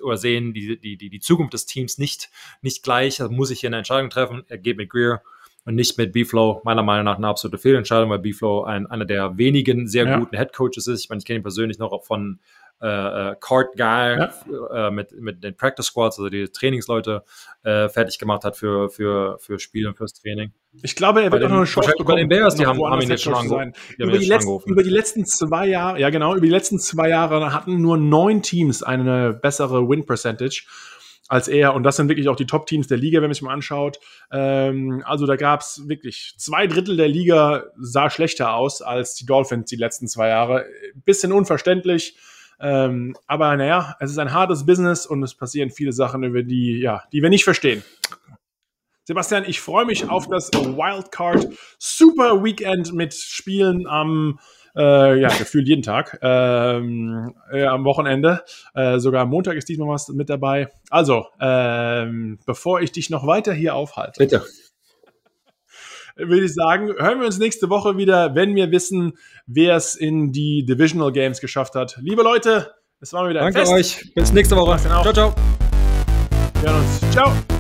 oder 0.02 0.16
sehen 0.16 0.52
die, 0.52 0.78
die, 0.78 0.96
die, 0.96 1.20
Zukunft 1.20 1.54
des 1.54 1.66
Teams 1.66 1.98
nicht, 1.98 2.30
nicht 2.62 2.82
gleich, 2.82 3.20
also 3.20 3.32
muss 3.32 3.50
ich 3.50 3.60
hier 3.60 3.70
eine 3.70 3.78
Entscheidung 3.78 4.10
treffen, 4.10 4.44
er 4.48 4.58
geht 4.58 4.76
mit 4.76 4.90
Greer 4.90 5.22
und 5.64 5.74
nicht 5.74 5.98
mit 5.98 6.12
B-Flow. 6.12 6.62
Meiner 6.64 6.82
Meinung 6.82 7.04
nach 7.04 7.16
eine 7.16 7.28
absolute 7.28 7.58
Fehlentscheidung, 7.58 8.10
weil 8.10 8.18
B-Flow 8.18 8.64
ein, 8.64 8.86
einer 8.86 9.04
der 9.04 9.36
wenigen 9.36 9.88
sehr 9.88 10.06
ja. 10.06 10.18
guten 10.18 10.36
Head 10.36 10.52
Coaches 10.52 10.86
ist. 10.86 11.04
Ich 11.04 11.08
meine, 11.08 11.18
ich 11.18 11.24
kenne 11.24 11.40
ihn 11.40 11.42
persönlich 11.42 11.78
noch 11.78 12.04
von 12.04 12.40
äh, 12.82 12.86
äh 12.86 13.36
Card 13.40 13.76
Guy 13.76 14.18
ja. 14.18 14.88
äh, 14.88 14.90
mit, 14.90 15.12
mit 15.12 15.44
den 15.44 15.54
Practice 15.54 15.86
Squads, 15.86 16.18
also 16.18 16.30
die 16.30 16.48
Trainingsleute 16.48 17.24
äh, 17.62 17.88
fertig 17.90 18.18
gemacht 18.18 18.44
hat 18.44 18.56
für, 18.56 18.88
für, 18.88 19.38
für 19.38 19.58
Spiel 19.58 19.86
und 19.86 19.96
fürs 19.96 20.14
Training. 20.14 20.52
Ich 20.82 20.96
glaube, 20.96 21.22
er 21.22 21.30
wird 21.30 21.44
auch 21.44 21.48
noch 21.48 21.56
eine 21.56 21.66
Chance 21.66 21.90
bekommen. 21.90 22.06
Bei 22.06 22.20
den 22.20 22.28
Bears, 22.28 22.54
die 22.54 22.64
haben, 22.64 22.82
haben 22.82 23.02
ihn 23.02 23.10
jetzt 23.10 23.22
schon 23.22 23.34
angerufen. 23.34 23.72
Über, 23.98 24.16
die 24.16 24.24
letzten, 24.24 24.60
über 24.64 24.82
die 24.82 24.90
letzten 24.90 25.26
zwei 25.26 25.66
Jahre, 25.66 26.00
ja 26.00 26.10
genau, 26.10 26.32
über 26.32 26.46
die 26.46 26.52
letzten 26.52 26.78
zwei 26.78 27.08
Jahre 27.08 27.52
hatten 27.52 27.80
nur 27.82 27.98
neun 27.98 28.42
Teams 28.42 28.82
eine 28.82 29.34
bessere 29.34 29.88
Win 29.88 30.06
Percentage 30.06 30.64
als 31.30 31.46
er. 31.46 31.74
Und 31.74 31.84
das 31.84 31.96
sind 31.96 32.08
wirklich 32.08 32.28
auch 32.28 32.36
die 32.36 32.46
Top-Teams 32.46 32.88
der 32.88 32.98
Liga, 32.98 33.18
wenn 33.18 33.28
man 33.28 33.34
sich 33.34 33.42
mal 33.42 33.54
anschaut. 33.54 34.00
Ähm, 34.32 35.02
also 35.06 35.26
da 35.26 35.36
gab 35.36 35.60
es 35.60 35.88
wirklich 35.88 36.34
zwei 36.36 36.66
Drittel 36.66 36.96
der 36.96 37.08
Liga 37.08 37.66
sah 37.78 38.10
schlechter 38.10 38.54
aus 38.54 38.82
als 38.82 39.14
die 39.14 39.26
Dolphins 39.26 39.70
die 39.70 39.76
letzten 39.76 40.08
zwei 40.08 40.28
Jahre. 40.28 40.66
Bisschen 41.04 41.32
unverständlich. 41.32 42.16
Ähm, 42.58 43.16
aber 43.26 43.56
naja, 43.56 43.96
es 44.00 44.10
ist 44.10 44.18
ein 44.18 44.32
hartes 44.32 44.66
Business 44.66 45.06
und 45.06 45.22
es 45.22 45.34
passieren 45.34 45.70
viele 45.70 45.92
Sachen, 45.92 46.24
über 46.24 46.42
die, 46.42 46.80
ja, 46.80 47.04
die 47.12 47.22
wir 47.22 47.30
nicht 47.30 47.44
verstehen. 47.44 47.84
Sebastian, 49.04 49.44
ich 49.46 49.60
freue 49.60 49.86
mich 49.86 50.08
auf 50.08 50.28
das 50.28 50.50
Wildcard 50.52 51.48
Super 51.78 52.42
Weekend 52.42 52.92
mit 52.92 53.14
Spielen 53.14 53.86
am 53.86 54.38
äh, 54.76 55.20
ja, 55.20 55.28
gefühlt 55.28 55.66
jeden 55.68 55.82
Tag. 55.82 56.18
Ähm, 56.22 57.34
äh, 57.52 57.64
am 57.64 57.84
Wochenende. 57.84 58.42
Äh, 58.74 58.98
sogar 58.98 59.22
am 59.22 59.30
Montag 59.30 59.56
ist 59.56 59.68
diesmal 59.68 59.88
was 59.88 60.08
mit 60.08 60.30
dabei. 60.30 60.68
Also, 60.90 61.26
ähm, 61.40 62.38
bevor 62.46 62.80
ich 62.80 62.92
dich 62.92 63.10
noch 63.10 63.26
weiter 63.26 63.52
hier 63.52 63.74
aufhalte. 63.74 64.18
Bitte. 64.18 64.44
Würde 66.16 66.44
ich 66.44 66.54
sagen, 66.54 66.88
hören 66.98 67.20
wir 67.20 67.26
uns 67.26 67.38
nächste 67.38 67.70
Woche 67.70 67.96
wieder, 67.96 68.34
wenn 68.34 68.54
wir 68.54 68.70
wissen, 68.70 69.14
wer 69.46 69.76
es 69.76 69.94
in 69.94 70.32
die 70.32 70.64
Divisional 70.66 71.12
Games 71.12 71.40
geschafft 71.40 71.74
hat. 71.74 71.98
Liebe 72.02 72.22
Leute, 72.22 72.74
es 73.00 73.12
war 73.12 73.22
mal 73.22 73.30
wieder 73.30 73.40
Danke 73.40 73.60
ein 73.60 73.66
Fest. 73.66 74.02
euch. 74.02 74.14
Bis 74.14 74.32
nächste 74.32 74.56
Woche. 74.56 74.76
Ciao, 74.78 75.12
ciao. 75.12 75.34
Wir 76.60 76.70
hören 76.70 76.80
uns. 76.80 77.00
Ciao. 77.12 77.59